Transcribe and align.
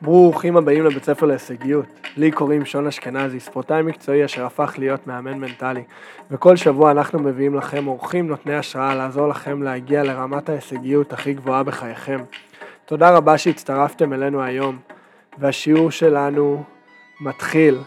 ברוכים 0.00 0.56
הבאים 0.56 0.84
לבית 0.84 1.04
ספר 1.04 1.26
להישגיות. 1.26 1.86
לי 2.16 2.30
קוראים 2.30 2.64
שון 2.64 2.86
אשכנזי, 2.86 3.40
ספורטאי 3.40 3.82
מקצועי 3.82 4.24
אשר 4.24 4.46
הפך 4.46 4.74
להיות 4.78 5.06
מאמן 5.06 5.38
מנטלי. 5.38 5.84
וכל 6.30 6.56
שבוע 6.56 6.90
אנחנו 6.90 7.18
מביאים 7.18 7.54
לכם 7.54 7.86
אורחים 7.86 8.26
נותני 8.26 8.54
השראה 8.54 8.94
לעזור 8.94 9.28
לכם 9.28 9.62
להגיע 9.62 10.02
לרמת 10.02 10.48
ההישגיות 10.48 11.12
הכי 11.12 11.34
גבוהה 11.34 11.62
בחייכם. 11.62 12.18
תודה 12.84 13.16
רבה 13.16 13.38
שהצטרפתם 13.38 14.12
אלינו 14.12 14.42
היום, 14.42 14.78
והשיעור 15.38 15.90
שלנו 15.90 16.64
מתחיל. 17.20 17.78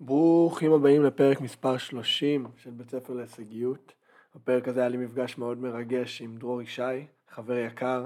ברוכים 0.00 0.72
הבאים 0.72 1.02
לפרק 1.02 1.40
מספר 1.40 1.76
30 1.76 2.46
של 2.56 2.70
בית 2.70 2.90
ספר 2.90 3.12
להישגיות. 3.12 3.92
בפרק 4.34 4.68
הזה 4.68 4.80
היה 4.80 4.88
לי 4.88 4.96
מפגש 4.96 5.38
מאוד 5.38 5.58
מרגש 5.58 6.22
עם 6.22 6.36
דרור 6.36 6.62
ישי, 6.62 7.06
חבר 7.30 7.56
יקר. 7.56 8.04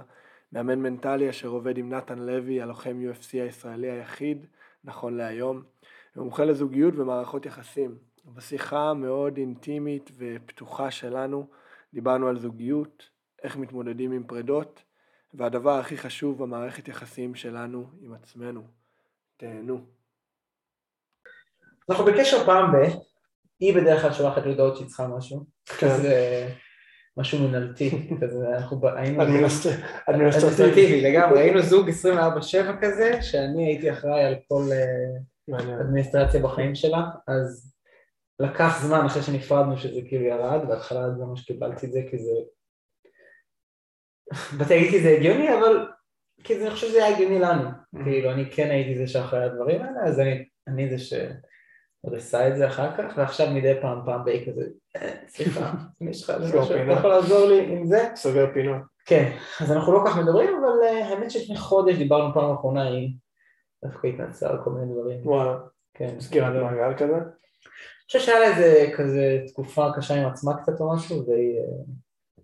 מאמן 0.53 0.79
מנטלי 0.79 1.30
אשר 1.30 1.49
עובד 1.49 1.79
עם 1.79 1.89
נתן 1.89 2.19
לוי, 2.19 2.62
הלוחם 2.62 3.01
UFC 3.11 3.33
הישראלי 3.33 3.91
היחיד, 3.91 4.47
נכון 4.84 5.16
להיום, 5.16 5.62
ומומחה 6.16 6.45
לזוגיות 6.45 6.95
ומערכות 6.97 7.47
יחסים. 7.47 7.98
בשיחה 8.24 8.95
מאוד 8.95 9.37
אינטימית 9.37 10.11
ופתוחה 10.16 10.91
שלנו 10.91 11.47
דיברנו 11.95 12.29
על 12.29 12.38
זוגיות, 12.38 13.09
איך 13.43 13.57
מתמודדים 13.57 14.12
עם 14.12 14.24
פרדות, 14.24 14.83
והדבר 15.34 15.79
הכי 15.79 15.97
חשוב 15.97 16.43
במערכת 16.43 16.88
יחסים 16.88 17.35
שלנו 17.35 17.87
עם 18.01 18.15
עצמנו. 18.15 18.62
תהנו. 19.37 19.80
אנחנו 21.91 22.05
בקשר 22.05 22.45
פעם 22.46 22.73
ב... 22.73 22.77
היא 23.60 23.74
בדרך 23.74 24.02
כלל 24.02 24.12
שולחת 24.12 24.43
לי 24.43 24.51
הודעות 24.51 24.77
שהיא 24.77 24.88
צריכה 24.88 25.09
משהו. 25.09 25.45
כן. 25.79 25.87
משהו 27.19 27.49
מנהלתי, 27.49 27.91
כזה, 28.21 28.49
אנחנו 28.57 28.89
היינו... 28.97 29.23
אדמיניסטרטיבי. 30.09 31.01
לגמרי, 31.01 31.41
היינו 31.41 31.63
זוג 31.63 31.89
24/7 31.89 31.93
כזה, 32.83 33.23
שאני 33.23 33.67
הייתי 33.67 33.93
אחראי 33.93 34.25
על 34.25 34.35
כל 34.49 34.63
אה. 34.73 35.80
אדמיניסטרציה 35.80 36.43
בחיים 36.43 36.75
שלה, 36.75 37.05
אז 37.29 37.75
לקח 38.41 38.83
זמן 38.83 39.07
אחרי 39.07 39.23
שנפרדנו 39.23 39.79
שזה 39.79 40.01
כאילו 40.09 40.25
ירד, 40.25 40.69
בהתחלה 40.69 41.10
זה 41.10 41.25
ממש 41.25 41.45
קיבלתי 41.45 41.87
את 41.87 41.93
זה 41.93 42.01
כי 42.10 42.19
זה... 42.19 42.30
כי 44.91 45.03
זה 45.03 45.09
הגיוני, 45.09 45.55
אבל 45.55 45.88
כי 46.45 46.57
אני 46.57 46.71
חושב 46.71 46.87
שזה 46.87 47.05
היה 47.05 47.15
הגיוני 47.15 47.38
לנו, 47.38 47.71
כאילו 48.05 48.30
אני 48.30 48.51
כן 48.51 48.71
הייתי 48.71 48.99
זה 48.99 49.07
שאחראי 49.07 49.45
הדברים 49.45 49.82
האלה, 49.82 50.01
אז 50.07 50.21
אני 50.69 50.91
זה 50.91 50.99
ש... 50.99 51.13
עוד 52.01 52.15
עשה 52.15 52.49
את 52.49 52.57
זה 52.57 52.66
אחר 52.66 52.96
כך, 52.96 53.15
ועכשיו 53.16 53.51
מדי 53.51 53.73
פעם, 53.82 53.99
פעם 54.07 54.24
באי 54.24 54.46
כזה, 54.46 54.63
"אה, 54.96 55.15
סליחה, 55.29 55.73
יש 56.01 56.23
לך 56.23 56.30
איזה 56.30 56.60
משהו, 56.60 56.74
אתה. 56.77 56.93
יכול 56.93 57.10
לעזור 57.10 57.49
לי 57.49 57.66
עם 57.73 57.87
זה? 57.87 58.09
סוגר 58.15 58.46
פינות. 58.54 58.82
כן, 59.04 59.32
אז 59.60 59.73
אנחנו 59.73 59.93
לא 59.93 59.99
כל 59.99 60.10
כך 60.10 60.19
מדברים, 60.19 60.51
אבל 60.54 60.87
אה, 60.87 61.07
האמת 61.09 61.30
שלפני 61.30 61.57
חודש 61.57 61.96
דיברנו 61.96 62.35
פעם 62.35 62.54
אחרונה 62.54 62.88
עם... 62.88 63.09
דווקא 63.85 64.06
התנצלה 64.06 64.50
על 64.50 64.59
כל 64.65 64.71
מיני 64.71 64.93
דברים. 64.93 65.26
וואלה, 65.26 65.56
כן. 65.94 66.21
סגירת 66.21 66.53
מעגל 66.62 66.94
כזה. 66.99 67.15
אני 67.15 67.25
חושב 68.06 68.19
שהיה 68.19 68.41
לה 68.41 68.47
איזה 68.56 68.91
כזה 68.97 69.38
תקופה 69.47 69.87
קשה 69.97 70.15
עם 70.15 70.28
עצמה 70.28 70.56
קצת 70.62 70.81
או 70.81 70.94
משהו, 70.94 71.26
והיא 71.26 71.59
אה, 71.59 71.65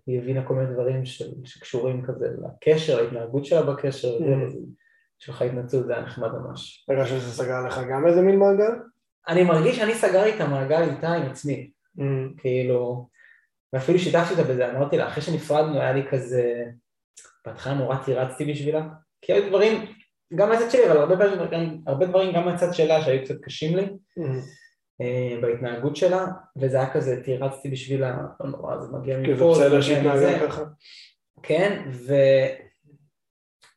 היא 0.07 0.19
הבינה 0.19 0.47
כל 0.47 0.53
מיני 0.53 0.73
דברים 0.73 1.05
שקשורים 1.45 2.05
כזה 2.05 2.27
לקשר, 2.43 3.01
להתנהגות 3.01 3.45
שלה 3.45 3.61
בקשר, 3.61 4.15
וזה, 4.15 4.25
Mm. 4.25 4.45
אז 4.47 4.57
יש 5.21 5.29
לך 5.29 5.41
התנצלות, 5.41 5.85
זה 5.85 5.93
היה 5.93 6.01
נחמד 6.05 6.31
ממש. 6.31 6.85
רגע 6.89 7.05
שזה 7.05 7.43
סגר 7.43 7.65
לך 7.67 7.81
גם 7.89 8.07
איזה 8.07 8.21
מין 8.21 8.39
מעגל? 8.39 8.71
אני 9.27 9.43
מרגיש 9.43 9.75
שאני 9.77 9.95
סגרתי 9.95 10.35
את 10.35 10.41
המעגל 10.41 10.81
איתה 10.89 11.13
עם 11.13 11.23
עצמי, 11.31 11.71
כאילו, 12.37 13.09
ואפילו 13.73 13.99
שיתפתי 13.99 14.31
אותה 14.33 14.43
בזה, 14.53 14.71
אמרתי 14.71 14.97
לה, 14.97 15.07
אחרי 15.07 15.23
שנפרדנו 15.23 15.79
היה 15.79 15.93
לי 15.93 16.03
כזה, 16.11 16.63
בהתחלה 17.45 17.73
נורא 17.73 17.95
תירצתי 18.05 18.45
בשבילה, 18.45 18.81
כי 19.21 19.33
היו 19.33 19.49
דברים, 19.49 19.85
גם 20.35 20.49
מהצד 20.49 20.71
שלי, 20.71 20.91
אבל 20.91 20.97
הרבה 20.97 21.15
גם- 21.51 21.77
הרבה 21.87 22.05
דברים 22.05 22.35
גם 22.35 22.45
מהצד 22.45 22.73
שלה 22.73 23.01
שהיו 23.01 23.23
קצת 23.25 23.35
קשים 23.41 23.77
לי, 23.77 23.85
אה, 25.01 25.37
בהתנהגות 25.41 25.95
שלה, 25.95 26.25
וזה 26.57 26.77
היה 26.79 26.93
כזה, 26.93 27.21
תירצתי 27.23 27.69
בשבילה, 27.69 28.17
לא 28.39 28.49
נורא, 28.49 28.77
זה 28.81 28.97
מגיע 28.97 29.17
כי 29.25 29.27
זה 29.27 29.33
מפה, 29.35 29.51
בסדר 29.55 29.81
שהתנהגה. 29.81 30.47
ככה. 30.47 30.63
כן, 31.43 31.89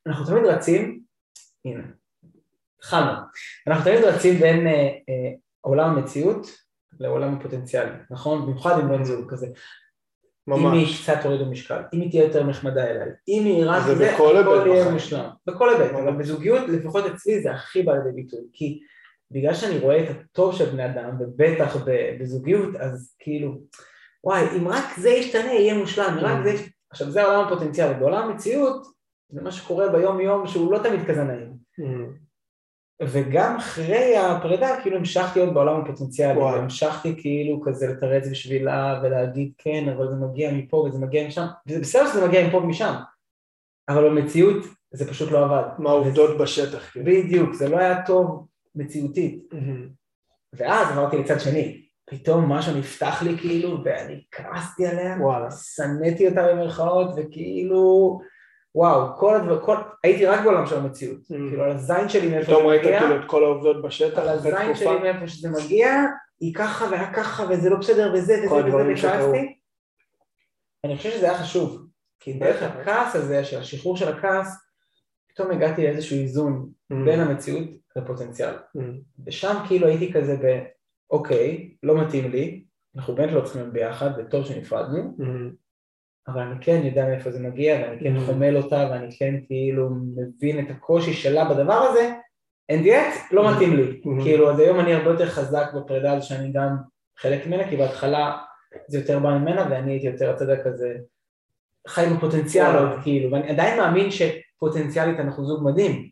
ואנחנו 0.07 0.27
תמיד 0.27 0.45
רצים, 0.45 1.01
הנה, 1.65 1.83
התחלנו, 2.79 3.13
אנחנו 3.67 3.85
תמיד 3.85 4.05
רצים 4.05 4.35
בין 4.35 4.67
אה, 4.67 4.73
אה, 5.09 5.33
עולם 5.69 5.91
המציאות 5.91 6.47
לעולם 7.01 7.35
הפוטנציאלי, 7.35 7.91
נכון? 8.11 8.43
במיוחד 8.43 8.81
עם 8.81 8.89
בן 8.89 9.05
זוג 9.05 9.31
כזה. 9.31 9.47
אם 9.47 10.53
היא 10.53 10.65
ממש. 10.67 11.03
קצת 11.03 11.19
תוריד 11.23 11.41
במשקל, 11.41 11.83
אם 11.95 12.01
היא 12.01 12.11
תהיה 12.11 12.25
יותר 12.25 12.45
נחמדה 12.47 12.85
אליי, 12.91 13.09
אם 13.29 13.43
היא 13.45 13.65
רק 13.67 13.83
זה 13.87 13.95
זה, 13.95 14.13
בכל 14.15 14.37
הכל 14.37 14.65
יהיה. 14.67 14.91
מושלם. 14.91 15.29
בכל 15.47 15.71
היבט, 15.71 15.93
ממש. 15.93 16.01
אבל 16.03 16.13
בזוגיות, 16.17 16.69
לפחות 16.69 17.05
אצלי, 17.07 17.43
זה 17.43 17.53
הכי 17.53 17.83
בא 17.83 17.93
לידי 17.93 18.13
ביטוי. 18.23 18.41
כי 18.53 18.81
בגלל 19.31 19.55
שאני 19.55 19.79
רואה 19.79 20.05
את 20.05 20.17
הטוב 20.17 20.55
של 20.55 20.65
בני 20.71 20.85
אדם, 20.87 21.11
ובטח 21.21 21.77
בזוגיות, 22.21 22.77
אז 22.77 23.15
כאילו, 23.19 23.61
וואי, 24.25 24.43
אם 24.57 24.69
רק 24.69 24.85
זה 24.99 25.11
ישתנה, 25.11 25.53
יהיה 25.53 25.79
מושלם, 25.79 26.17
Mm. 26.19 26.23
רק 26.23 26.45
זה... 26.45 26.51
יש- 26.51 26.69
עכשיו, 26.91 27.11
זה 27.11 27.23
העולם 27.23 27.45
הפוטנציאלי. 27.47 27.95
בעולם 27.95 28.31
המציאות, 28.31 28.87
זה 29.31 29.43
מה 29.43 29.51
שקורה 29.53 29.89
ביום-יום, 29.89 30.47
שהוא 30.47 30.73
לא 30.73 30.79
תמיד 30.79 31.01
כזה 31.09 31.25
נעים. 31.25 31.53
וגם 33.03 33.57
אחרי 33.57 34.17
הפרידה, 34.17 34.81
כאילו 34.83 34.97
המשכתי 34.97 35.41
עוד 35.41 35.55
בעולם 35.55 35.81
הפוטנציאלי, 35.81 36.39
וואי. 36.39 36.55
והמשכתי 36.55 37.15
כאילו 37.19 37.61
כזה 37.65 37.87
לתרץ 37.87 38.29
בשבילה 38.31 39.01
ולהגיד 39.03 39.53
כן, 39.59 39.89
אבל 39.97 40.09
זה 40.09 40.15
מגיע 40.15 40.53
מפה 40.53 40.77
וזה 40.77 40.99
מגיע 40.99 41.27
משם, 41.27 41.47
וזה 41.67 41.81
בסדר 41.81 42.07
שזה 42.07 42.27
מגיע 42.27 42.49
מפה 42.49 42.57
ומשם, 42.57 42.95
אבל 43.89 44.09
במציאות 44.09 44.65
זה 44.91 45.11
פשוט 45.11 45.31
לא 45.31 45.45
עבד. 45.45 45.69
מה 45.79 45.91
העובדות 45.91 46.39
בשטח. 46.39 46.91
כאילו. 46.91 47.07
בדיוק, 47.07 47.55
זה 47.55 47.69
לא 47.69 47.79
היה 47.79 48.03
טוב 48.07 48.47
מציאותית. 48.75 49.55
ואז 50.53 50.91
עברתי 50.91 51.19
לצד 51.19 51.41
שני, 51.41 51.83
פתאום 52.11 52.53
משהו 52.53 52.79
נפתח 52.79 53.23
לי 53.23 53.39
כאילו, 53.39 53.85
ואני 53.85 54.23
כעסתי 54.31 54.87
עליה, 54.87 55.17
וואלה. 55.21 55.51
שנאתי 55.51 56.29
אותה 56.29 56.49
במרכאות, 56.49 57.11
וכאילו, 57.17 58.21
וואו, 58.75 59.17
כל 59.17 59.35
הדבר, 59.37 59.61
כל, 59.65 59.77
הייתי 60.05 60.27
רק 60.27 60.41
בעולם 60.45 60.67
של 60.67 60.77
המציאות, 60.77 61.21
Mm. 61.21 61.35
כאילו 61.49 61.65
על 61.65 61.71
הזין 61.71 62.09
שלי 62.09 62.29
מאיפה 62.29 62.47
פתאום 62.47 62.63
זה 62.63 62.69
ראית 62.69 62.83
מגיע, 62.83 62.99
כאילו 63.01 63.17
את 63.17 63.25
כל 63.27 63.45
העובדות 63.45 63.83
בשטח 63.83 64.19
על 64.19 64.29
הזין. 64.29 64.75
שלי 64.75 64.99
מאיפה 65.03 65.29
שזה 65.29 65.49
מגיע, 65.51 65.91
היא 66.41 66.55
ככה 66.55 66.85
והיה 66.91 67.13
ככה 67.15 67.45
וזה 67.51 67.71
לא 67.71 67.77
בסדר 67.77 68.13
וזה 68.15 68.35
וזה 68.39 68.49
כל 68.49 68.55
וזה. 68.55 68.93
וכעסתי. 68.93 69.55
אני 70.85 70.97
חושב 70.97 71.11
שזה 71.11 71.31
היה 71.31 71.39
חשוב, 71.39 71.87
כי 72.21 72.33
דרך 72.33 72.63
בטח. 72.63 72.77
הכעס 72.81 73.15
הזה, 73.17 73.45
של 73.45 73.59
השחרור 73.59 73.97
של 73.97 74.09
הכעס, 74.09 74.57
פתאום 75.29 75.51
הגעתי 75.51 75.83
לאיזשהו 75.83 76.17
איזון 76.17 76.69
Mm. 76.93 76.97
בין 77.05 77.21
המציאות 77.21 77.69
לפוטנציאל. 77.97 78.55
Mm. 78.77 78.81
ושם 79.27 79.57
כאילו 79.69 79.87
הייתי 79.87 80.13
כזה 80.13 80.37
ב, 80.37 80.59
אוקיי, 81.11 81.75
לא 81.83 82.01
מתאים 82.03 82.31
לי, 82.31 82.65
אנחנו 82.97 83.15
באמת 83.15 83.33
לא 83.33 83.41
צריכים 83.41 83.63
להיות 83.63 83.73
ביחד, 83.73 84.11
וטוב 84.19 84.45
שנפרדנו, 84.45 85.17
אבל 86.29 86.41
אני 86.41 86.55
כן 86.61 86.81
יודע 86.85 87.07
מאיפה 87.07 87.31
זה 87.31 87.41
מגיע, 87.41 87.77
ואני 87.83 88.01
כן 88.01 88.17
Mm. 88.17 88.21
חומל 88.27 88.57
אותה, 88.57 88.89
ואני 88.91 89.17
כן 89.19 89.35
כאילו 89.47 89.89
מבין 90.17 90.59
את 90.59 90.71
הקושי 90.71 91.13
שלה 91.13 91.45
בדבר 91.55 91.73
הזה, 91.75 92.13
and 92.73 92.85
yet 92.87 93.19
לא 93.33 93.49
Mm. 93.49 93.53
מתאים 93.53 93.77
לי. 93.77 93.83
Mm. 94.05 94.23
כאילו, 94.23 94.51
אז 94.51 94.59
היום 94.59 94.81
אני 94.81 94.95
הרבה 94.95 95.11
יותר 95.11 95.27
חזק 95.27 95.67
בפרידה 95.77 96.13
הזו 96.13 96.27
שאני 96.29 96.53
גם 96.53 96.77
חלק 97.19 97.47
ממנה, 97.47 97.69
כי 97.69 97.77
בהתחלה 97.77 98.37
זה 98.89 98.99
יותר 98.99 99.19
בא 99.19 99.29
ממנה, 99.39 99.67
ואני 99.71 99.93
הייתי 99.93 100.07
יותר 100.07 100.31
הצד 100.31 100.67
כזה, 100.67 100.95
חי 101.89 102.07
בפוטנציאל 102.17 102.67
וואלה. 102.67 102.91
עוד, 102.91 103.01
כאילו, 103.03 103.33
ואני 103.33 103.49
עדיין 103.49 103.79
מאמין 103.81 104.09
שפוטנציאלית 104.11 105.21
אנחנו 105.21 105.45
זוג 105.47 105.65
מדהים, 105.65 106.09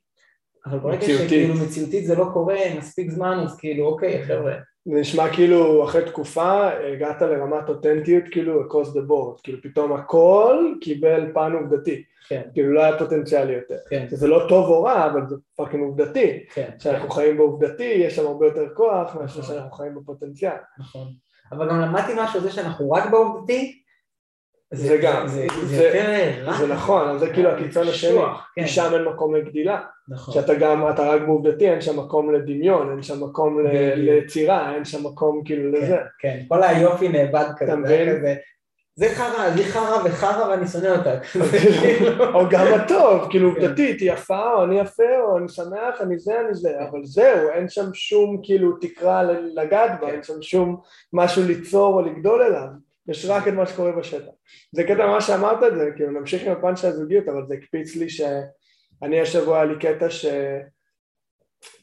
אבל 0.67 0.79
ברגע. 0.79 1.01
שכאילו 1.07 1.55
מציאותית 1.55 2.05
זה 2.07 2.15
לא 2.15 2.27
קורה 2.33 2.57
מספיק 2.79 3.11
זמן, 3.11 3.39
אז 3.45 3.59
כאילו, 3.59 3.87
אוקיי, 3.87 4.25
חבר'ה, 4.25 4.55
זה 4.87 5.01
נשמע 5.01 5.35
כאילו 5.35 5.85
אחרי 5.85 6.05
תקופה 6.05 6.69
הגעת 6.93 7.23
לרמת 7.23 7.69
אותנטיות 7.69 8.25
כאילו 8.31 8.63
across 8.63 8.87
the 8.87 9.11
board, 9.11 9.43
כאילו 9.43 9.59
פתאום 9.63 9.93
הכל 9.93 10.73
קיבל 10.81 11.33
פן 11.35 11.53
עובדתי, 11.53 12.03
כן, 12.29 12.43
כאילו 12.53 12.73
לא 12.73 12.81
היה 12.81 12.99
פוטנציאלי 12.99 13.53
יותר. 13.53 13.77
כן, 13.91 14.07
שזה 14.11 14.27
לא 14.27 14.47
טוב 14.49 14.69
או 14.69 14.83
רע, 14.83 15.07
אבל 15.07 15.21
זה 15.29 15.37
fucking 15.57 15.83
עובדתי. 15.83 16.45
כן, 16.55 16.71
כשאנחנו 16.79 17.11
חיים 17.11 17.37
בעובדתי, 17.37 17.85
יש 17.85 18.17
שם 18.17 18.27
הרבה 18.27 18.47
יותר 18.47 18.75
כוח 18.75 19.15
מאשר 19.15 19.41
נכון. 19.41 19.55
שאנחנו 19.55 19.71
חיים 19.71 19.95
בפוטנציאל. 19.95 20.57
נכון. 20.79 21.07
אבל 21.53 21.69
גם 21.69 21.81
למדתי 21.81 22.13
משהו, 22.17 22.41
זה 22.41 22.51
שאנחנו 22.51 22.91
רק 22.91 23.11
בעובדתי, 23.11 23.83
זה 24.75 24.97
גם, 25.03 25.27
זה, 25.29 25.47
יותר 25.71 26.45
רע. 26.45 26.59
זה 26.59 26.67
נכון, 26.67 27.19
זה 27.19 27.33
כאילו 27.33 27.51
הקיצון 27.51 27.89
השני, 27.89 28.21
כן, 28.55 28.63
כי 28.63 28.69
שם 28.69 28.91
אין 28.95 29.05
מקום 29.05 29.37
לגדילה. 29.37 29.81
נכון. 30.09 30.35
שאתה 30.35 30.55
גם, 30.55 30.91
אתה 30.91 31.09
רק 31.09 31.21
בעובדתי, 31.21 31.71
אין 31.71 31.81
שם 31.81 31.99
מקום 31.99 32.35
לדמיון, 32.35 32.91
אין 32.91 33.03
שם 33.03 33.25
מקום. 33.25 33.67
ליצירה, 33.97 34.75
אין 34.75 34.85
שם 34.85 35.07
מקום 35.07 35.43
כאילו 35.45 35.73
כן, 35.73 35.83
לזה. 35.83 35.97
כן, 36.19 36.41
כל 36.49 36.63
היופי 36.63 37.09
נאבד 37.09 37.47
כזה, 37.57 37.73
זה 38.99 39.09
חרא, 39.15 39.43
היא 39.43 39.65
חרא 39.65 39.99
וחרא 40.05 40.49
ואני 40.49 40.67
שונא 40.67 40.87
אותה. 40.87 41.21
כאילו. 41.21 42.35
או 42.35 42.45
גם 42.51 42.67
הטוב, 42.75 43.31
כאילו 43.31 43.55
כן. 43.55 43.61
עובדתית, 43.61 44.01
היא 44.01 44.13
יפה, 44.13 44.53
או 44.53 44.65
אני 44.65 44.81
יפה, 44.81 45.21
או 45.23 45.39
אני 45.39 45.49
שמח, 45.49 46.01
אני 46.01 46.19
זה, 46.19 46.41
אני 46.41 46.55
זה, 46.55 46.71
אבל 46.91 47.05
זהו, 47.05 47.51
אין 47.51 47.69
שם 47.69 47.95
שום 47.95 48.41
כאילו 48.43 48.77
תקרה 48.77 49.23
לגעת 49.55 50.01
בה, 50.01 50.07
כן. 50.07 50.13
אין 50.13 50.23
שם 50.23 50.43
שום 50.43 50.81
משהו 51.13 51.43
ליצור 51.47 51.95
או 51.95 52.03
לגדול 52.03 52.43
אליו. 52.43 52.86
יש 53.09 53.27
רק 53.29 53.49
את 53.49 53.53
מה 53.53 53.67
שקורה 53.67 53.93
בשטח. 53.93 54.33
זה 54.73 54.85
קטע 54.85 55.07
מה 55.07 55.21
שאמרת 55.21 55.59
את 55.63 55.77
זה, 55.77 55.91
כאילו 55.97 56.11
נמשיך 56.11 56.43
עם 56.43 56.53
הפאנץ' 56.53 56.81
של 56.81 56.89
הזוגיות, 56.89 57.29
אבל 57.29 57.47
זה 57.47 57.55
הקפיץ 57.55 57.97
לי 57.97 58.09
שאני 58.09 59.21
השבוע 59.21 59.57
היה 59.57 59.65
לי 59.65 59.75
קטע 59.79 60.07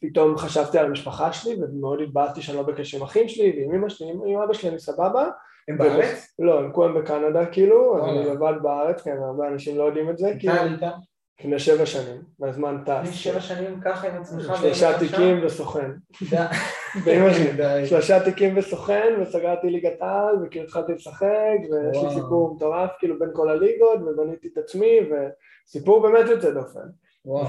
שפתאום 0.04 0.38
חשבתי 0.38 0.78
על 0.78 0.86
המשפחה 0.86 1.34
שלי 1.34 1.56
ומאוד 1.56 2.02
התבאסתי 2.02 2.42
שאני 2.42 2.58
לא 2.58 2.64
בקשר 2.64 2.98
עם 2.98 3.04
אחים 3.04 3.28
שלי 3.28 3.54
ועם 3.58 3.76
אמא 3.76 3.90
שלי, 3.90 4.10
עם 4.10 4.42
אבא 4.42 4.54
שלי 4.54 4.70
אני 4.70 4.80
סבבה. 4.80 5.30
הם 5.68 5.78
בארץ? 5.78 6.36
לא, 6.40 6.60
הם 6.60 6.72
כולם 6.72 7.02
בקנדה 7.02 7.46
כאילו, 7.46 8.06
אני 8.06 8.26
לבד 8.26 8.54
בארץ, 8.62 9.02
כן, 9.02 9.18
הרבה 9.18 9.48
אנשים 9.48 9.78
לא 9.78 9.84
יודעים 9.84 10.10
את 10.10 10.18
זה. 10.18 10.34
מתי 10.36 10.50
עלית? 10.50 10.82
לפני 11.40 11.60
שבע 11.60 11.86
שנים, 11.86 12.22
והזמן 12.40 12.78
טס. 12.86 12.92
לפני 13.04 13.14
שבע 13.14 13.40
שנים 13.40 13.80
ככה 13.86 14.08
עם 14.08 14.22
עצמך? 14.22 14.54
שלושה 14.62 15.00
תיקים 15.00 15.46
וסוכן. 15.46 15.92
שלושה 17.86 18.24
תיקים 18.24 18.58
וסוכן, 18.58 19.14
וסגרתי 19.22 19.70
ליגת 19.70 20.02
על, 20.02 20.36
וכאילו 20.44 20.66
התחלתי 20.66 20.94
לשחק, 20.94 21.58
ויש 21.72 22.04
לי 22.04 22.10
סיפור 22.10 22.56
מטורף 22.56 22.90
כאילו 23.00 23.20
בין 23.20 23.30
כל 23.34 23.50
הליגות, 23.50 24.00
ובניתי 24.02 24.48
את 24.54 24.58
עצמי, 24.58 25.00
וסיפור 25.10 26.02
באמת 26.02 26.30
יוצא 26.30 26.52
דופן. 26.52 26.88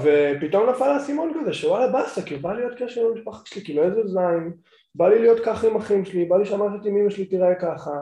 ופתאום 0.03 0.69
נפל 0.69 0.83
האסימון 0.83 1.31
כזה, 1.39 1.53
שוואלה 1.53 1.87
באסה, 1.87 2.21
כאילו 2.21 2.41
בא 2.41 2.53
להיות 2.53 2.73
קשר 2.77 3.01
עם 3.01 3.07
המשפחה 3.11 3.39
שלי, 3.45 3.63
כאילו 3.63 3.83
איזה 3.83 4.07
זין, 4.07 4.51
בא 4.95 5.09
לי 5.09 5.19
להיות 5.19 5.39
ככה 5.45 5.67
עם 5.67 5.75
אחים 5.75 6.05
שלי, 6.05 6.25
בא 6.25 6.37
לי 6.37 6.45
שהמערכת 6.45 6.85
עם 6.85 6.97
אמא 6.97 7.09
שלי 7.09 7.25
תראה 7.25 7.55
ככה, 7.55 8.01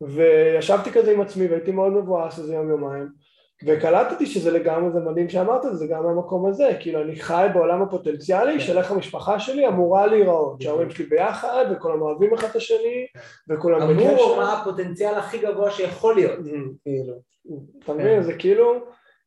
וישבתי 0.00 0.90
כזה 0.90 1.12
עם 1.12 1.20
עצמי 1.20 1.46
והייתי 1.46 1.70
מאוד 1.70 1.92
מבואס 1.92 2.38
איזה 2.38 2.54
יום 2.54 2.68
יומיים. 2.68 3.08
וקלטתי 3.66 4.26
שזה 4.26 4.50
לגמרי, 4.50 4.92
זה 4.92 5.00
מדהים 5.00 5.28
שאמרת, 5.28 5.62
זה 5.72 5.86
גם 5.86 6.02
מהמקום 6.02 6.46
הזה, 6.46 6.70
כאילו 6.80 7.02
אני 7.02 7.16
חי 7.16 7.46
בעולם 7.54 7.82
הפוטנציאלי 7.82 8.60
של 8.60 8.78
איך 8.78 8.90
המשפחה 8.90 9.40
שלי 9.40 9.68
אמורה 9.68 10.06
להיראות, 10.06 10.60
שההורים 10.60 10.90
שלי 10.90 11.06
ביחד 11.06 11.64
וכולם 11.72 12.02
אוהבים 12.02 12.34
אחד 12.34 12.48
את 12.48 12.56
השני 12.56 13.06
וכולם 13.48 13.96
בקשר. 13.96 14.12
אמור 14.12 14.36
מה 14.36 14.60
הפוטנציאל 14.60 15.14
הכי 15.14 15.38
גבוה 15.38 15.70
שיכול 15.70 16.14
להיות, 16.14 16.38
כאילו. 16.82 17.14
אתה 17.84 17.92
מבין, 17.92 18.22
זה 18.22 18.34
כאילו, 18.34 18.74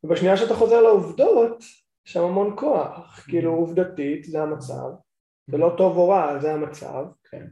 ובשנייה 0.03 0.38
שאתה 0.38 0.53
חוזר 0.53 0.81
לעובדות, 0.81 1.59
יש 2.07 2.13
שם 2.13 2.24
המון 2.24 2.53
כוח, 2.56 3.25
כאילו 3.27 3.53
עובדתית 3.53 4.24
זה 4.24 4.41
המצב, 4.41 4.89
זה 5.51 5.57
לא 5.57 5.74
טוב 5.77 5.97
או 5.97 6.09
רע, 6.09 6.39
זה 6.39 6.53
המצב, 6.53 7.06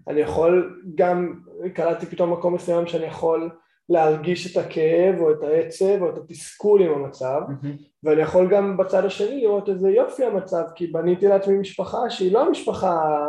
אני 0.07 0.21
יכול 0.21 0.81
גם, 0.95 1.39
קלטתי 1.73 2.05
פתאום 2.05 2.33
מקום 2.33 2.53
מסוים 2.53 2.87
שאני 2.87 3.05
יכול 3.05 3.49
להרגיש 3.89 4.51
את 4.51 4.65
הכאב 4.65 5.19
או 5.19 5.31
את 5.31 5.43
העצב 5.43 6.01
או 6.01 6.09
את 6.09 6.17
התסכול 6.17 6.81
עם 6.81 6.91
המצב 6.91 7.41
mm-hmm. 7.49 7.83
ואני 8.03 8.21
יכול 8.21 8.47
גם 8.49 8.77
בצד 8.77 9.05
השני 9.05 9.41
לראות 9.41 9.69
איזה 9.69 9.89
יופי 9.89 10.25
המצב 10.25 10.63
כי 10.75 10.87
בניתי 10.87 11.27
לעצמי 11.27 11.57
משפחה 11.57 12.09
שהיא 12.09 12.33
לא 12.33 12.41
המשפחה 12.47 13.25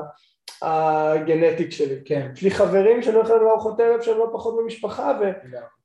הגנטית 0.62 1.72
שלי. 1.72 1.96
כן. 2.04 2.30
יש 2.34 2.42
לי 2.42 2.50
חברים 2.50 3.02
שאני 3.02 3.16
הולך 3.16 3.30
לארוחות 3.30 3.80
ערב 3.80 4.00
שהם 4.00 4.18
לא 4.18 4.30
פחות 4.32 4.54
ממשפחה 4.62 5.18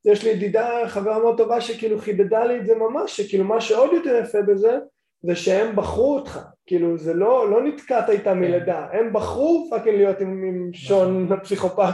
ויש 0.06 0.23
לי 0.23 0.29
ידידה, 0.29 0.68
חברה 0.88 1.19
מאוד 1.19 1.38
טובה 1.38 1.62
שכאילו 1.62 2.00
חידדה 2.00 2.45
לי 2.45 2.59
את 2.59 2.65
זה 2.65 2.75
ממש, 2.75 3.21
שכאילו 3.21 3.45
מה 3.45 3.62
שעוד 3.62 3.94
יותר 3.94 4.21
יפה 4.23 4.41
בזה 4.41 4.77
זה 5.23 5.35
שהם 5.35 5.75
בחרו 5.75 6.15
אותך, 6.15 6.39
כאילו 6.65 6.97
זה 6.97 7.13
לא, 7.13 7.51
לא 7.51 7.63
נתקעת 7.63 8.09
איתם 8.09 8.39
מלידה, 8.39 8.88
הם 8.91 9.13
בחרו 9.13 9.68
פאקינג 9.69 9.97
להיות 9.97 10.19
עם, 10.19 10.44
עם 10.44 10.69
שון 10.73 11.31
הפסיכופת 11.31 11.94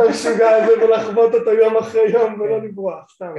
המשוגע 0.00 0.50
הזה 0.50 0.84
ולחוות 0.84 1.34
אותו 1.34 1.50
יום 1.50 1.76
אחרי 1.76 2.10
יום 2.10 2.40
ולא 2.40 2.62
לברוח, 2.62 3.10
סתם. 3.14 3.34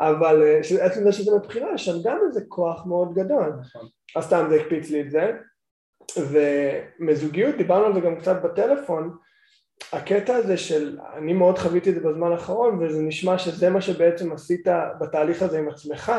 אבל 0.00 0.42
עצם 0.80 1.04
זה 1.04 1.12
שזה 1.12 1.36
מבחירה, 1.36 1.74
יש 1.74 1.84
שם 1.84 1.96
גם 2.04 2.18
איזה 2.28 2.40
כוח 2.48 2.86
מאוד 2.86 3.14
גדול. 3.14 3.52
אז 4.16 4.24
סתם 4.24 4.46
זה 4.50 4.54
הקפיץ 4.54 4.90
לי 4.90 5.00
את 5.00 5.10
זה. 5.10 5.32
ומזוגיות, 6.18 7.56
דיברנו 7.56 7.84
על 7.84 7.94
זה 7.94 8.00
גם 8.00 8.16
קצת 8.16 8.42
בטלפון, 8.42 9.16
הקטע 9.92 10.36
הזה 10.36 10.56
של, 10.56 10.98
אני 11.16 11.32
מאוד 11.32 11.58
חוויתי 11.58 11.90
את 11.90 11.94
זה 11.94 12.00
בזמן 12.00 12.32
האחרון 12.32 12.82
וזה 12.82 13.02
נשמע 13.02 13.38
שזה 13.38 13.70
מה 13.70 13.80
שבעצם 13.80 14.32
עשית 14.32 14.66
בתהליך 15.00 15.42
הזה 15.42 15.58
עם 15.58 15.68
עצמך 15.68 16.12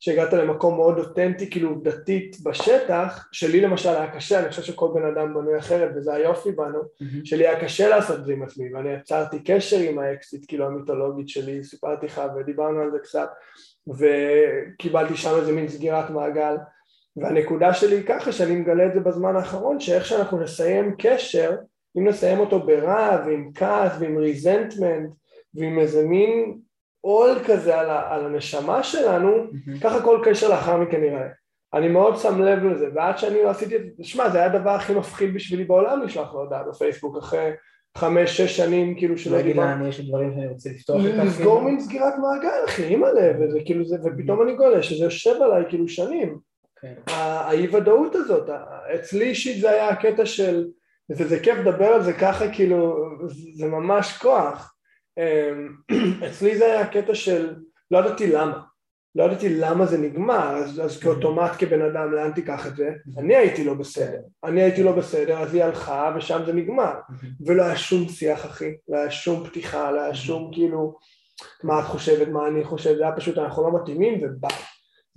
שהגעת 0.00 0.32
למקום 0.32 0.76
מאוד 0.76 0.98
אותנטי 0.98 1.50
כאילו 1.50 1.68
עובדתית 1.68 2.36
בשטח, 2.42 3.28
שלי 3.32 3.60
למשל 3.60 3.88
היה 3.88 4.10
קשה, 4.10 4.40
אני 4.40 4.50
חושב 4.50 4.62
שכל 4.62 4.90
בן 4.94 5.04
אדם 5.04 5.34
בנוי 5.34 5.58
אחרת 5.58 5.90
וזה 5.96 6.14
היופי 6.14 6.52
בנו, 6.52 6.78
mm-hmm. 6.80 7.24
שלי 7.24 7.48
היה 7.48 7.60
קשה 7.60 7.88
לעשות 7.88 8.18
את 8.18 8.24
זה 8.24 8.32
עם 8.32 8.42
עצמי 8.42 8.74
ואני 8.74 8.92
יצרתי 8.92 9.38
קשר 9.44 9.78
עם 9.78 9.98
האקסיט 9.98 10.44
כאילו 10.48 10.66
המיתולוגית 10.66 11.28
שלי, 11.28 11.64
סיפרתי 11.64 12.06
לך 12.06 12.22
ודיברנו 12.36 12.80
על 12.80 12.90
זה 12.90 12.98
קצת 12.98 13.28
וקיבלתי 13.88 15.16
שם 15.16 15.36
איזה 15.36 15.52
מין 15.52 15.68
סגירת 15.68 16.10
מעגל 16.10 16.56
והנקודה 17.16 17.74
שלי 17.74 17.96
היא 17.96 18.06
ככה 18.06 18.32
שאני 18.32 18.56
מגלה 18.56 18.86
את 18.86 18.94
זה 18.94 19.00
בזמן 19.00 19.36
האחרון 19.36 19.80
שאיך 19.80 20.06
שאנחנו 20.06 20.40
נסיים 20.40 20.94
קשר, 20.98 21.56
אם 21.98 22.08
נסיים 22.08 22.38
אותו 22.38 22.66
ברע 22.66 23.22
ועם 23.26 23.50
כעס 23.54 23.92
ועם 24.00 24.18
ריזנטמנט 24.18 25.10
ועם 25.54 25.78
איזה 25.78 26.06
מין 26.06 26.58
עול 27.06 27.38
כזה 27.46 27.80
על, 27.80 27.90
ה, 27.90 28.14
על 28.14 28.26
הנשמה 28.26 28.82
שלנו, 28.82 29.36
mm-hmm. 29.36 29.80
ככה 29.82 30.02
כל 30.02 30.20
קשר 30.24 30.48
לאחר 30.48 30.76
מכן 30.76 31.00
נראה. 31.00 31.26
אני 31.74 31.88
מאוד 31.88 32.16
שם 32.16 32.42
לב 32.42 32.64
לזה, 32.64 32.88
ועד 32.94 33.18
שאני 33.18 33.42
לא 33.42 33.50
עשיתי 33.50 33.76
את 33.76 33.82
זה, 33.96 34.04
שמע, 34.04 34.30
זה 34.30 34.38
היה 34.38 34.46
הדבר 34.46 34.70
הכי 34.70 34.94
מפחיד 34.94 35.34
בשבילי 35.34 35.64
בעולם 35.64 36.02
לשלוח 36.02 36.34
לו 36.34 36.40
הודעה 36.40 36.62
בפייסבוק, 36.62 37.16
אחרי 37.18 37.50
חמש, 37.96 38.36
שש 38.36 38.56
שנים, 38.56 38.94
כאילו 38.96 39.18
שלא 39.18 39.42
דיברתי. 39.42 39.48
להגיד 39.48 39.62
לה, 39.62 39.72
אני 39.74 39.88
יש 39.88 40.08
דברים 40.08 40.32
שאני 40.34 40.46
רוצה 40.46 40.70
לפתוח 40.70 41.04
איתך. 41.04 41.18
לסגור 41.24 41.62
מין 41.62 41.80
סגירת 41.80 42.14
מעגל, 42.18 42.64
אחי, 42.68 42.84
אימא'לה, 42.84 43.32
וזה 43.40 43.58
כאילו 43.64 43.84
זה, 43.84 43.96
ופתאום 44.04 44.42
אני 44.42 44.54
גולה 44.54 44.82
שזה 44.82 45.04
יושב 45.04 45.42
עליי 45.42 45.64
כאילו 45.68 45.88
שנים. 45.88 46.38
כן. 46.80 46.94
האי 47.06 47.68
ודאות 47.68 48.14
הזאת, 48.14 48.50
אצלי 48.94 49.24
אישית 49.24 49.60
זה 49.60 49.70
היה 49.70 49.88
הקטע 49.88 50.26
של, 50.26 50.66
וזה 51.10 51.40
כיף 51.40 51.58
לדבר 51.58 51.86
על 51.86 52.02
זה 52.02 52.12
ככה, 52.12 52.52
כאילו, 52.52 52.96
זה 53.54 53.66
ממש 53.66 54.18
כוח. 54.18 54.75
אמ, 55.18 55.76
אצלי 56.26 56.58
זה 56.58 56.64
היה 56.64 56.86
קטע 56.86 57.14
של 57.14 57.54
לא 57.90 57.98
ידעתי 57.98 58.32
למה, 58.32 58.62
לא 59.14 59.24
ידעתי 59.24 59.48
למה 59.48 59.86
זה 59.86 59.98
נגמר, 59.98 60.56
אז, 60.56 60.80
אז 60.84 60.98
כאוטומט 60.98 61.50
כבן 61.58 61.82
אדם 61.82 62.12
לאן 62.12 62.32
תיקח 62.32 62.66
את 62.66 62.76
זה? 62.76 62.90
אני 63.18 63.36
הייתי 63.36 63.64
לא 63.64 63.74
בסדר, 63.74 64.20
אני 64.44 64.62
הייתי 64.62 64.82
לא 64.82 64.92
בסדר 64.92 65.38
אז 65.38 65.54
היא 65.54 65.64
הלכה 65.64 66.14
ושם 66.16 66.42
זה 66.46 66.52
נגמר. 66.52 66.92
ולא 67.46 67.62
היה 67.62 67.76
שום 67.76 68.08
שיח 68.08 68.46
אחי, 68.46 68.70
לא 68.88 68.96
היה 68.96 69.10
שום 69.10 69.46
פתיחה, 69.46 69.90
לא 69.90 70.00
היה 70.00 70.14
שום 70.14 70.50
כאילו 70.52 70.98
מה 71.64 71.80
את 71.80 71.84
חושבת, 71.84 72.28
מה 72.28 72.48
אני 72.48 72.64
חושב, 72.64 72.96
זה 72.96 73.02
היה 73.02 73.16
פשוט 73.16 73.38
אנחנו 73.38 73.62
לא 73.62 73.80
מתאימים 73.80 74.14
וביי 74.22 74.58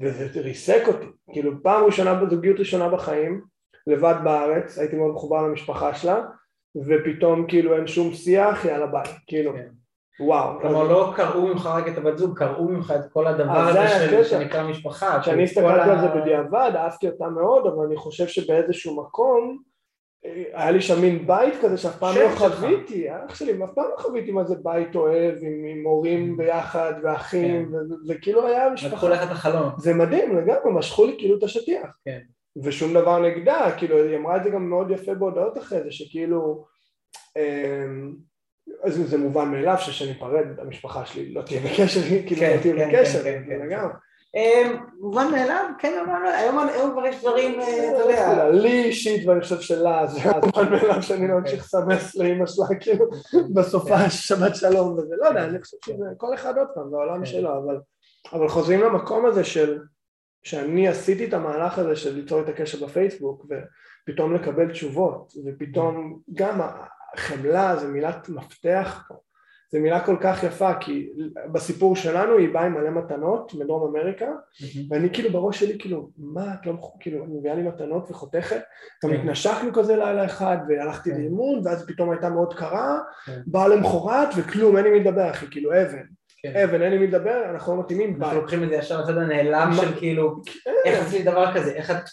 וזה 0.01 0.41
ריסק 0.41 0.83
אותי, 0.87 1.05
כאילו 1.33 1.63
פעם 1.63 1.83
ראשונה 1.83 2.13
בזוגיות 2.13 2.59
ראשונה 2.59 2.89
בחיים 2.89 3.41
לבד 3.87 4.15
בארץ, 4.23 4.77
הייתי 4.77 4.95
מאוד 4.95 5.13
מחובר 5.13 5.47
למשפחה 5.47 5.95
שלה 5.95 6.21
ופתאום 6.87 7.47
כאילו 7.47 7.75
אין 7.75 7.87
שום 7.87 8.13
שיח, 8.13 8.65
יאללה 8.65 8.87
ביי, 8.87 9.13
כאילו 9.27 9.53
כן. 9.53 9.67
וואו. 10.19 10.59
כלומר 10.61 10.83
לא 10.83 11.13
קראו 11.15 11.47
ממך 11.47 11.65
רק 11.65 11.87
את 11.87 11.97
הבת 11.97 12.17
זוג, 12.17 12.37
קראו 12.37 12.67
ממך 12.67 12.93
את 12.99 13.11
כל 13.13 13.27
הדבר 13.27 13.59
הזה 13.59 14.25
שנקרא 14.25 14.63
משפחה. 14.63 15.19
כשאני 15.21 15.43
הסתכלתי 15.43 15.89
על 15.89 16.01
זה 16.01 16.07
בדיעבד, 16.07 16.71
אהבתי 16.75 17.07
אותה 17.07 17.27
מאוד, 17.27 17.67
אבל 17.67 17.85
אני 17.85 17.97
חושב 17.97 18.27
שבאיזשהו 18.27 19.03
מקום 19.03 19.57
אה, 20.25 20.43
היה 20.53 20.71
לי 20.71 20.81
שם 20.81 21.01
מין 21.01 21.27
בית 21.27 21.53
כזה 21.61 21.77
שאף 21.77 21.97
פעם 21.99 22.15
לא 22.15 22.29
חוויתי, 22.35 23.07
אח 23.11 23.35
שלי, 23.35 23.63
אף 23.63 23.69
פעם 23.75 23.85
לא 23.91 23.95
חוויתי 23.97 24.31
מה 24.31 24.43
זה 24.43 24.55
בית 24.63 24.95
אוהב 24.95 25.35
עם 25.43 25.85
הורים 25.85 26.33
mm. 26.33 26.37
ביחד 26.37 26.93
ואחים, 27.03 27.65
כן. 27.65 27.95
זה 28.05 28.15
כאילו 28.21 28.47
היה 28.47 28.69
משפחה. 28.69 28.95
לקחו 28.95 29.09
לך 29.09 29.23
את 29.23 29.31
החלום. 29.31 29.69
זה 29.77 29.93
מדהים, 29.93 30.37
לגמרי, 30.37 30.71
משכו 30.73 31.05
לי 31.05 31.15
כאילו 31.17 31.37
את 31.37 31.43
השטיח. 31.43 31.87
כן. 32.05 32.19
ושום 32.63 32.93
דבר 32.93 33.19
נגדה, 33.19 33.71
כאילו 33.77 33.97
היא 33.97 34.17
אמרה 34.17 34.37
את 34.37 34.43
זה 34.43 34.49
גם 34.49 34.69
מאוד 34.69 34.91
יפה 34.91 35.13
בהודעות 35.13 35.57
אחרי 35.57 35.83
זה, 35.83 35.91
שכאילו 35.91 36.65
אמ, 37.37 38.13
אז 38.83 38.93
זה 39.05 39.17
מובן 39.17 39.51
מאליו 39.51 39.75
שכשניפרד 39.79 40.45
המשפחה 40.57 41.05
שלי 41.05 41.33
לא 41.33 41.41
תהיה 41.41 41.61
בקשר, 41.61 42.01
כאילו 42.01 42.41
כן, 42.41 42.55
לא 42.55 42.61
תהיה 42.61 42.75
כן, 42.75 42.89
בקשר, 42.89 43.23
כן, 43.23 43.59
לגמרי. 43.65 43.93
אמ, 44.35 44.75
מובן 44.99 45.31
מאליו, 45.31 45.65
כן, 45.79 46.05
היום 46.75 46.91
כבר 46.91 47.05
יש 47.05 47.21
דברים, 47.21 47.59
אה, 47.59 47.91
אתה 47.91 47.99
יודע. 47.99 48.49
לי 48.49 48.83
אישית, 48.83 49.27
ואני 49.27 49.41
חושב 49.41 49.59
שלה, 49.59 50.07
זה 50.07 50.19
מובן 50.45 50.69
מאליו 50.73 51.03
שאני 51.03 51.27
לא 51.27 51.37
אמשיך 51.37 51.63
לסמס 51.63 52.15
לאמא 52.15 52.45
שלה, 52.45 52.65
כאילו, 52.79 53.05
בסופה 53.53 54.09
שבת 54.09 54.55
שלום 54.55 54.97
וזה, 54.97 55.15
לא 55.17 55.27
יודע, 55.27 55.43
אני 55.43 55.61
חושב 55.61 55.77
שזה, 55.85 56.05
כל 56.17 56.33
אחד 56.33 56.57
עוד 56.57 56.67
פעם, 56.75 56.89
זה 56.89 56.95
העולם 56.95 57.25
שלו, 57.25 57.49
אבל 58.33 58.49
חוזרים 58.49 58.81
למקום 58.81 59.25
הזה 59.25 59.43
של, 59.43 59.79
שאני 60.43 60.87
עשיתי 60.87 61.25
את 61.25 61.33
המהלך 61.33 61.79
הזה 61.79 61.95
של 61.95 62.15
ליצור 62.15 62.41
את 62.41 62.49
הקשר 62.49 62.85
בפייסבוק, 62.85 63.45
ופתאום 63.45 64.35
לקבל 64.35 64.71
תשובות, 64.71 65.33
ופתאום 65.45 66.19
גם 66.33 66.61
חמלה 67.17 67.75
זה 67.75 67.87
מילת 67.87 68.29
מפתח 68.29 69.03
פה, 69.07 69.15
זו 69.71 69.79
מילה 69.79 70.05
כל 70.05 70.17
כך 70.21 70.43
יפה 70.43 70.73
כי 70.73 71.09
בסיפור 71.51 71.95
שלנו 71.95 72.37
היא 72.37 72.53
באה 72.53 72.65
עם 72.65 72.73
מלא 72.73 72.89
מתנות 72.89 73.53
מדרום 73.53 73.95
אמריקה 73.95 74.25
mm-hmm. 74.25 74.79
ואני 74.89 75.09
כאילו 75.13 75.31
בראש 75.31 75.59
שלי 75.59 75.79
כאילו 75.79 76.09
מה 76.17 76.53
את 76.53 76.65
לא 76.65 76.73
כאילו 76.99 77.25
מביאה 77.25 77.55
לי 77.55 77.63
מתנות 77.63 78.11
וחותכת 78.11 78.61
גם 79.03 79.11
כן. 79.11 79.15
התנשקנו 79.15 79.73
כזה 79.73 79.95
לילה 79.95 80.25
אחד 80.25 80.57
והלכתי 80.67 81.11
כן. 81.11 81.17
לאימון 81.17 81.61
ואז 81.63 81.85
פתאום 81.87 82.11
הייתה 82.11 82.29
מאוד 82.29 82.53
קרה 82.53 82.99
כן. 83.25 83.41
באה 83.47 83.67
למחרת 83.67 84.27
וכלום 84.37 84.77
אין 84.77 84.85
לי 84.85 84.91
מי 84.91 84.99
לדבר 84.99 85.31
אחי 85.31 85.45
כאילו 85.51 85.71
אבן 85.71 85.97
כן. 85.97 86.03
אבן, 86.47 86.81
אין 86.81 86.91
לי 86.91 86.97
מי 86.97 87.07
לדבר, 87.07 87.41
אנחנו 87.51 87.75
לא 87.75 87.79
מתאימים, 87.79 88.19
ביי. 88.19 88.27
אנחנו 88.27 88.41
לוקחים 88.41 88.63
את 88.63 88.69
זה 88.69 88.75
ישר 88.75 89.01
לצד 89.01 89.17
הנעלם 89.17 89.71
של 89.81 89.99
כאילו, 89.99 90.35
כן. 90.45 90.71
איך 90.85 91.07
עשית 91.07 91.25
דבר 91.25 91.53
כזה, 91.53 91.71
איך 91.71 91.91
את 91.91 92.03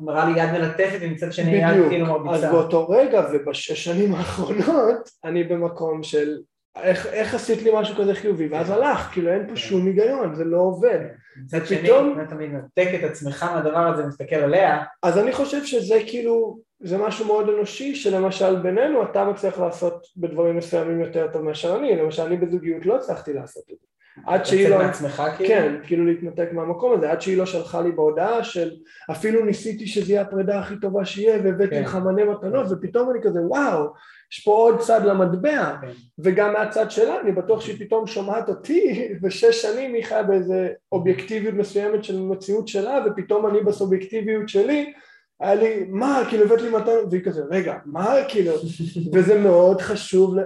מראה 0.00 0.24
לי 0.24 0.40
יד 0.40 0.52
מלטפת 0.52 0.98
ומצד 1.00 1.32
שני 1.32 1.50
יד 1.50 1.88
כאילו 1.88 2.06
מרביצה. 2.06 2.46
אז 2.46 2.52
באותו 2.52 2.88
רגע 2.88 3.26
ובשש 3.32 3.84
שנים 3.84 4.14
האחרונות, 4.14 5.10
אני 5.24 5.44
במקום 5.44 6.02
של 6.02 6.38
איך, 6.76 7.06
איך 7.06 7.34
עשית 7.34 7.62
לי 7.62 7.70
משהו 7.74 7.96
כזה 7.96 8.14
חיובי, 8.14 8.48
ואז 8.48 8.70
הלך, 8.70 9.08
כאילו 9.12 9.32
אין 9.32 9.42
פה 9.42 9.48
כן. 9.48 9.56
שום 9.56 9.86
היגיון, 9.86 10.34
זה 10.34 10.44
לא 10.44 10.58
עובד. 10.58 10.98
מצד 11.36 11.66
שני, 11.66 11.90
אתה 12.22 12.34
מנתק 12.34 12.88
את 12.98 13.10
עצמך 13.10 13.42
מהדבר 13.42 13.86
הזה 13.86 14.04
ומסתכל 14.04 14.36
עליה, 14.36 14.82
אז 15.02 15.18
אני 15.18 15.32
חושב 15.32 15.64
שזה 15.64 15.98
כאילו, 16.06 16.58
זה 16.80 16.98
משהו 16.98 17.26
מאוד 17.26 17.48
אנושי, 17.48 17.94
שלמשל 17.94 18.56
בינינו 18.56 19.02
אתה 19.02 19.24
מצליח 19.24 19.58
לעשות 19.58 20.06
בדברים 20.16 20.56
מסוימים 20.56 21.00
יותר 21.00 21.28
טוב 21.32 21.42
מאשר 21.42 21.76
אני, 21.76 21.96
למשל 21.96 22.22
אני 22.22 22.36
בזוגיות 22.36 22.86
לא 22.86 22.96
הצלחתי 22.96 23.32
לעשות 23.32 23.64
את 23.72 23.76
זה. 23.80 23.86
עד 24.26 24.44
שהיא 24.46 24.68
לצאת 24.68 24.78
לא... 24.78 24.86
מעצמך 24.86 25.22
כאילו, 25.36 25.48
כן, 25.48 25.74
כאילו 25.82 26.06
להתנתק 26.06 26.48
מהמקום 26.52 26.92
הזה, 26.92 27.10
עד 27.10 27.20
שהיא 27.20 27.38
לא 27.38 27.46
שלחה 27.46 27.80
לי 27.80 27.92
בהודעה 27.92 28.44
של 28.44 28.70
אפילו 29.10 29.44
ניסיתי 29.44 29.86
שזה 29.86 30.12
יהיה 30.12 30.22
הפרידה 30.22 30.58
הכי 30.58 30.74
טובה 30.80 31.04
שיהיה 31.04 31.40
והבאתי 31.44 31.70
כן. 31.70 31.82
לך 31.82 31.96
מלא 31.96 32.32
מתנות 32.32 32.66
ופתאום 32.70 33.10
אני 33.10 33.18
כזה 33.22 33.40
וואו, 33.40 33.92
יש 34.32 34.44
פה 34.44 34.50
עוד 34.52 34.78
צד 34.78 35.04
למטבע 35.04 35.76
כן. 35.80 35.90
וגם 36.18 36.52
מהצד 36.52 36.90
שלה 36.90 37.20
אני 37.20 37.32
בטוח 37.32 37.60
שהיא 37.60 37.86
פתאום 37.86 38.06
שומעת 38.06 38.48
אותי 38.48 38.82
ושש 39.22 39.62
שנים 39.62 39.94
היא 39.94 40.04
חיה 40.04 40.22
באיזה 40.22 40.68
אובייקטיביות 40.92 41.54
מסוימת 41.54 42.04
של 42.04 42.20
מציאות 42.20 42.68
שלה 42.68 43.04
ופתאום 43.06 43.46
אני 43.46 43.60
בסובייקטיביות 43.60 44.48
שלי 44.48 44.92
היה 45.40 45.54
לי 45.54 45.84
מה 45.88 46.22
כאילו 46.28 46.44
הבאת 46.44 46.60
לי 46.60 46.70
מתנות 46.70 47.04
והיא 47.10 47.24
כזה 47.24 47.42
רגע 47.50 47.74
מה 47.84 48.14
כאילו 48.28 48.52
וזה 49.12 49.38
מאוד 49.38 49.80
חשוב 49.80 50.36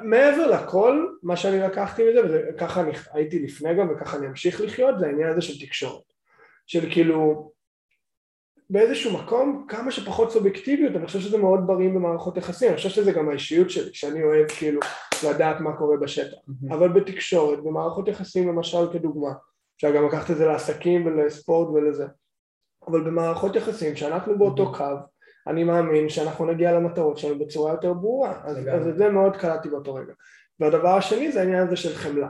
מעבר 0.00 0.50
לכל, 0.50 1.06
מה 1.22 1.36
שאני 1.36 1.60
לקחתי 1.60 2.02
מזה, 2.10 2.20
וככה 2.48 2.80
אני 2.80 2.90
הייתי 3.12 3.38
לפני 3.38 3.74
גם 3.74 3.88
וככה 3.90 4.16
אני 4.16 4.26
אמשיך 4.26 4.60
לחיות, 4.60 4.98
זה 4.98 5.06
העניין 5.06 5.28
הזה 5.30 5.40
של 5.40 5.66
תקשורת. 5.66 6.02
של 6.66 6.90
כאילו, 6.90 7.50
באיזשהו 8.70 9.18
מקום, 9.18 9.66
כמה 9.68 9.90
שפחות 9.90 10.30
סובייקטיביות, 10.30 10.96
אני 10.96 11.06
חושב 11.06 11.20
שזה 11.20 11.38
מאוד 11.38 11.60
בריא 11.66 11.88
במערכות 11.88 12.36
יחסים, 12.36 12.68
אני 12.68 12.76
חושב 12.76 12.88
שזה 12.88 13.12
גם 13.12 13.28
האישיות 13.28 13.70
שלי, 13.70 13.94
שאני 13.94 14.22
אוהב 14.22 14.48
כאילו 14.48 14.80
לדעת 15.28 15.60
מה 15.60 15.76
קורה 15.76 15.96
בשטח. 15.96 16.36
אבל 16.70 16.88
בתקשורת, 16.88 17.58
במערכות 17.58 18.08
יחסים 18.08 18.48
למשל 18.48 18.92
כדוגמה, 18.92 19.32
אפשר 19.76 19.96
גם 19.96 20.06
לקחת 20.06 20.30
את 20.30 20.36
זה 20.36 20.46
לעסקים 20.46 21.06
ולספורט 21.06 21.68
ולזה, 21.68 22.06
אבל 22.88 23.00
במערכות 23.00 23.56
יחסים, 23.56 23.96
שאנחנו 23.96 24.38
באותו 24.38 24.72
קו, 24.72 24.96
אני 25.46 25.64
מאמין 25.64 26.08
שאנחנו 26.08 26.46
נגיע 26.46 26.72
למטרות 26.72 27.18
שלנו 27.18 27.38
בצורה 27.38 27.72
יותר 27.72 27.92
ברורה, 27.92 28.40
אז. 28.44 28.58
אז 28.72 28.88
את 28.88 28.96
זה 28.96 29.08
מאוד 29.08 29.36
קלטתי 29.36 29.68
באותו 29.68 29.94
רגע. 29.94 30.12
והדבר 30.60 30.88
השני 30.96 31.32
זה 31.32 31.40
העניין 31.40 31.66
הזה 31.66 31.76
של 31.76 31.94
חמלה, 31.94 32.28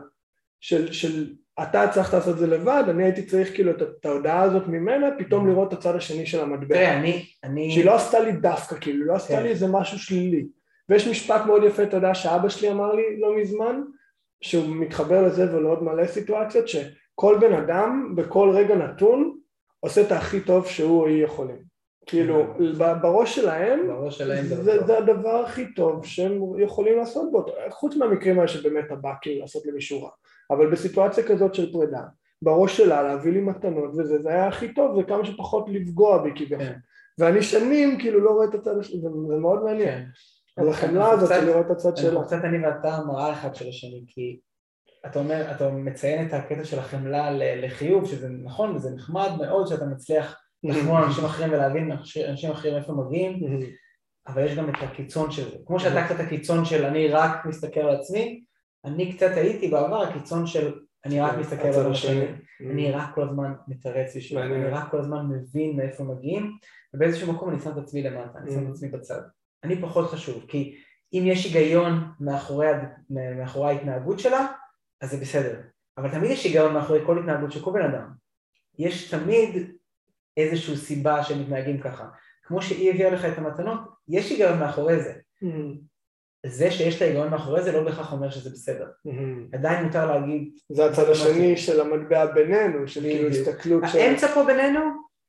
של, 0.61 0.93
של 0.93 1.35
אתה 1.63 1.83
הצלחת 1.83 2.15
לעשות 2.15 2.35
את 2.35 2.39
זה 2.39 2.47
לבד, 2.47 2.85
אני 2.89 3.05
הייתי 3.05 3.23
צריך 3.23 3.55
כאילו 3.55 3.71
את, 3.71 4.07
ההודעה 4.07 4.43
הזאת 4.43 4.67
ממנה, 4.69 5.07
פתאום 5.19 5.49
לראות 5.49 5.73
את 5.73 5.79
הצד 5.79 5.97
השני 5.97 6.27
של 6.27 6.41
המטבע. 6.41 6.75
תראה, 6.75 6.99
אני, 6.99 7.27
אני, 7.45 7.71
שהיא 7.71 7.85
לא 7.85 7.95
עשתה 7.95 8.21
לי 8.21 8.33
דווקא, 8.33 8.77
כאילו, 8.81 9.07
לא 9.07 9.15
עשתה 9.15 9.37
כן. 9.37 9.43
לי 9.43 9.49
איזה 9.49 9.67
משהו 9.67 9.99
שלילי. 9.99 10.47
ויש 10.89 11.09
משפט 11.09 11.47
מאוד 11.47 11.65
יפה, 11.65 11.83
אתה 11.83 11.97
יודע, 11.97 12.15
שאבא 12.15 12.49
שלי 12.49 12.71
אמר 12.71 12.95
לי 12.95 13.21
לא 13.21 13.37
מזמן, 13.37 13.83
שהוא 14.41 14.77
מתחבר 14.77 15.27
לזה 15.27 15.57
ולעוד 15.57 15.83
מלא 15.83 16.07
סיטואציות, 16.07 16.69
שכל 16.69 17.39
בן 17.41 17.53
אדם 17.53 18.13
בכל 18.17 18.51
רגע 18.55 18.75
נתון 18.75 19.39
עושה 19.81 20.01
את 20.01 20.13
הכי 20.13 20.41
טוב 20.41 20.67
שהוא 20.67 21.01
או 21.01 21.07
היא 21.07 21.25
יכולים. 21.25 21.77
כאילו, 22.07 22.45
ב- 22.79 23.03
בראש 23.03 23.37
שלהם, 23.37 23.89
בראש 23.89 24.19
שלהם 24.19 24.45
זה 24.45 24.63
זה. 24.63 24.85
זה 24.87 24.99
הדבר 24.99 25.37
הכי 25.45 25.75
טוב 25.75 26.07
שהם 26.07 26.41
יכולים 26.59 26.99
לעשות 26.99 27.33
בו, 27.33 27.45
חוץ 27.71 27.97
מהמקרים 27.97 28.39
האלה 28.39 28.49
שבאמת 28.49 28.85
אתה 28.87 28.95
בא 28.95 29.13
כאילו 29.23 29.41
לעשות 29.41 29.67
למישהו 29.67 30.03
רע, 30.03 30.11
אבל 30.51 30.71
בסיטואציה 30.71 31.25
כזאת 31.25 31.55
של 31.55 31.73
פרידה, 31.73 32.03
בראש 32.43 32.77
שלה 32.77 33.03
להביא 33.03 33.33
לי 33.33 33.41
מתנות 33.41 33.95
וזה, 33.99 34.23
זה 34.23 34.29
היה 34.29 34.49
הכי 34.49 34.75
טוב, 34.75 34.97
זה 34.97 35.03
כמה 35.03 35.25
שפחות 35.25 35.67
לפגוע 35.69 36.23
בי 36.23 36.31
כביכול. 36.35 36.59
כן. 36.59 36.79
ואני 37.19 37.43
שנים 37.43 37.99
כאילו 37.99 38.21
לא 38.21 38.31
רואה 38.31 38.47
את 38.47 38.55
הצד 38.55 38.79
השני, 38.79 39.01
זה, 39.01 39.09
זה 39.29 39.37
מאוד 39.37 39.65
מעניין. 39.65 40.07
אז 40.57 40.69
החמלה 40.69 41.11
הזאת 41.11 41.29
של 41.29 41.45
לראות 41.45 41.67
את 41.67 41.71
הצד 41.71 41.97
שלה. 41.97 42.25
קצת 42.25 42.45
אני 42.45 42.67
ואתה 42.67 43.01
מראה 43.07 43.33
אחד 43.33 43.55
של 43.55 43.69
השני, 43.69 44.05
כי 44.09 44.41
אתה 45.07 45.19
אומר, 45.19 45.51
אתה 45.51 45.71
מציין 45.71 46.27
את 46.27 46.33
הקטע 46.33 46.65
של 46.65 46.79
החמלה 46.79 47.31
לחיוב, 47.33 48.07
שזה 48.07 48.29
נכון 48.29 48.77
וזה 48.77 48.91
נחמד 48.91 49.31
מאוד 49.39 49.67
שאתה 49.67 49.87
מצליח 49.87 50.41
לחמול 50.65 51.03
אנשים 51.03 51.25
אחרים 51.25 51.53
ולהבין 51.53 51.93
אנשים 52.29 52.51
אחרים 52.51 52.77
איפה 52.77 52.93
מגיעים, 52.93 53.41
אבל 54.29 54.45
יש 54.45 54.55
גם 54.55 54.69
את 54.69 54.75
הקיצון 54.83 55.31
של 55.31 55.51
זה. 55.51 55.57
כמו 55.67 55.81
שאתה 55.81 56.05
קצת 56.05 56.21
הקיצון 56.21 56.65
של 56.65 56.85
אני 56.85 57.09
רק 57.09 57.47
מסתכל 57.47 57.81
על 57.81 57.97
עצמי, 57.97 58.45
אני 58.87 59.17
קצת 59.17 59.31
הייתי 59.37 59.69
בעבר 59.69 60.03
הקיצון 60.03 60.47
של 60.47 60.81
אני 61.05 61.21
רק 61.21 61.39
מסתכל 61.39 61.69
הצד 61.69 61.79
על 61.79 61.93
השני. 61.93 62.25
השני. 62.25 62.73
אני 62.73 62.91
רק 62.93 63.15
כל 63.15 63.23
הזמן 63.23 63.53
מתרץ 63.69 64.17
בשביל. 64.17 64.39
אני 64.39 64.65
רק 64.67 64.91
כל 64.91 64.99
הזמן 65.01 65.27
מבין 65.27 65.77
מאיפה 65.77 66.05
מגיעים, 66.05 66.57
ובאיזשהו 66.95 67.33
מקום 67.33 67.51
אני 67.51 67.61
שם 67.61 67.71
את 67.71 67.77
עצמי 67.77 68.03
למטה, 68.03 68.39
אני 68.39 68.51
שם 68.51 68.63
את 68.63 68.69
Mm. 68.69 68.71
עצמי 68.71 68.89
בצד. 68.89 69.21
אני 69.65 69.83
פחות 69.83 70.11
חשוב, 70.11 70.45
כי 70.49 70.77
אם 71.13 71.23
יש 71.27 71.45
היגיון 71.45 72.05
מאחורי, 72.21 72.67
ההתנהגות 73.65 74.19
שלה, 74.19 74.47
אז 75.01 75.11
זה 75.11 75.17
בסדר. 75.17 75.61
אבל 75.99 76.11
תמיד 76.11 76.31
יש 76.31 76.45
היגיון 76.45 76.75
מאחורי 76.75 77.01
כל 77.07 77.19
התנהגות 77.19 77.53
של 77.53 77.61
כל 77.65 77.73
בן 77.73 77.83
אדם. 77.83 78.09
יש 78.79 79.11
תמיד 79.11 79.71
איזושהי 80.37 80.77
סיבה 80.77 81.25
שהם 81.25 81.41
מתנהגים 81.41 81.81
ככה. 81.81 82.09
כמו 82.43 82.63
שהיא 82.63 82.91
הביאה 82.91 83.11
לך 83.11 83.25
את 83.25 83.39
המתנות, 83.39 83.79
יש 84.09 84.31
היגיון 84.31 84.59
מאחורי 84.61 85.01
זה. 85.03 85.13
זה 86.47 86.71
שיש 86.71 86.97
את 86.97 87.03
ההיגיון 87.03 87.31
מאחורי 87.31 87.63
זה 87.63 87.73
לא 87.73 87.85
בהכרח 87.85 88.13
אומר 88.13 88.31
שזה 88.31 88.51
בסדר. 88.51 88.87
עדיין 89.53 89.85
מותר 89.85 90.07
להגיד, 90.07 90.51
זה 90.73 90.87
הצד 90.87 91.11
השני 91.11 91.57
של 91.57 91.81
המטבע 91.81 92.27
בינינו, 92.27 92.89
של 92.89 93.01
כאילו. 93.01 93.29
הסתכלות 93.29 93.83
של... 93.93 93.99
האמצע 93.99 94.29
פה 94.29 94.45
בינינו 94.45 94.81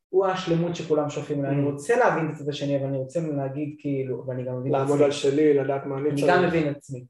הוא 0.09 0.25
השלמות 0.25 0.75
שכולם 0.75 1.09
שואפים 1.09 1.39
אליה. 1.39 1.51
Mm. 1.51 1.53
אני 1.53 1.63
רוצה 1.63 1.97
להבין 1.97 2.29
את 2.29 2.35
הצד 2.35 2.49
השני, 2.49 2.77
אבל 2.77 2.85
אני 2.85 2.97
רוצה 2.97 3.19
להגיד 3.19 3.75
כאילו, 3.79 4.23
ואני 4.27 4.43
גם 4.43 4.59
מבין 4.59 4.75
את 4.75 4.79
לעמוד 4.79 4.95
עצמי. 4.95 5.05
על 5.05 5.11
שלי, 5.11 5.53
לדעת 5.53 5.85
מה 5.85 5.97
אני 5.97 6.09
אני 6.09 6.21
צריך. 6.21 6.33
גם 6.33 6.43
מבין 6.43 6.69
את 6.71 6.77
עצמי. 6.77 7.05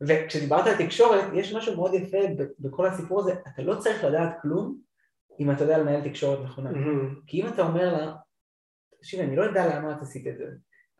וכשדיברת 0.00 0.66
על 0.66 0.86
תקשורת, 0.86 1.24
יש 1.34 1.54
משהו 1.54 1.76
מאוד 1.76 1.94
יפה 1.94 2.18
בכל 2.58 2.86
הסיפור 2.86 3.20
הזה, 3.20 3.32
אתה 3.32 3.62
לא 3.62 3.74
צריך 3.74 4.04
לדעת 4.04 4.30
כלום 4.42 4.78
אם 5.40 5.50
אתה 5.50 5.64
יודע 5.64 5.78
לנהל 5.78 6.08
תקשורת 6.08 6.44
נכונה. 6.44 6.70
מהמם. 6.70 7.14
כי 7.26 7.42
אם 7.42 7.48
אתה 7.48 7.62
אומר 7.62 7.92
לה, 7.92 8.12
תקשיבי, 8.98 9.22
אני 9.22 9.36
לא 9.36 9.42
יודע 9.42 9.76
למה 9.76 9.92
את 9.92 10.02
עשית 10.02 10.26
את 10.26 10.38
זה, 10.38 10.44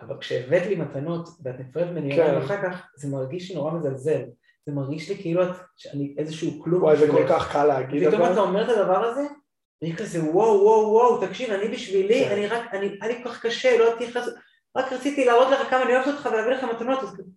אבל 0.07 0.17
כשהבאת 0.21 0.67
לי 0.67 0.75
מתנות 0.75 1.29
ואת 1.45 1.61
נפרדת 1.61 1.91
ממני 1.91 2.17
כן. 2.17 2.37
אחר 2.37 2.63
כך, 2.63 2.87
זה 2.97 3.09
מרגיש 3.09 3.53
נורא 3.53 3.73
מזלזל. 3.73 4.23
זה 4.67 4.73
מרגיש 4.73 5.09
לי 5.09 5.17
כאילו 5.17 5.43
את, 5.43 5.49
שאני 5.77 6.15
איזשהו 6.19 6.63
כלום. 6.63 6.83
וואי, 6.83 6.97
זה 6.97 7.09
כל. 7.11 7.25
כך 7.29 7.53
קל 7.53 7.65
להגיד, 7.65 8.03
ופתאום. 8.09 8.33
אתה 8.33 8.41
אומר 8.41 8.65
את 8.65 8.79
הדבר 8.79 9.05
הזה, 9.05 9.23
ואני 9.83 9.97
כזה 9.97 10.21
וואו 10.25 10.63
וואו 10.63 10.93
וואו, 10.93 11.27
תקשיב, 11.27 11.51
אני 11.51 11.69
בשבילי, 11.69 12.25
כן. 12.25 12.33
אני 12.33 12.47
רק, 12.47 12.75
אני, 12.75 12.99
היה 13.01 13.13
לי 13.13 13.23
כל 13.23 13.29
כך 13.29 13.47
קשה, 13.47 13.79
לא 13.79 13.85
הייתי 13.89 14.07
נכנס, 14.07 14.29
רק 14.77 14.93
רציתי 14.93 15.25
להראות 15.25 15.51
לך 15.51 15.71
כמה 15.71 15.83
אני 15.83 15.97
אוהבת 15.97 16.07
אותך 16.07 16.29
ולהביא 16.33 16.53
לך 16.53 16.65
מתנות, 16.65 17.03
אז 17.03 17.15
כזה, 17.15 17.31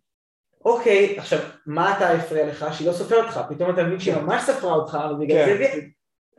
אוקיי, 0.65 1.19
עכשיו, 1.19 1.39
מה 1.65 1.97
אתה 1.97 2.09
הפריע 2.09 2.47
לך? 2.47 2.65
שהיא 2.73 2.87
לא 2.87 2.93
סופרת 2.93 3.25
אותך, 3.25 3.41
פתאום 3.49 3.69
אתה 3.69 3.83
מבין 3.83 3.99
שהיא 3.99 4.15
כן. 4.15 4.21
ממש 4.23 4.41
ספרה 4.41 4.73
אותך, 4.73 4.97
אבל 5.05 5.25
בגלל 5.25 5.45
כן. 5.45 5.57
זה, 5.57 5.79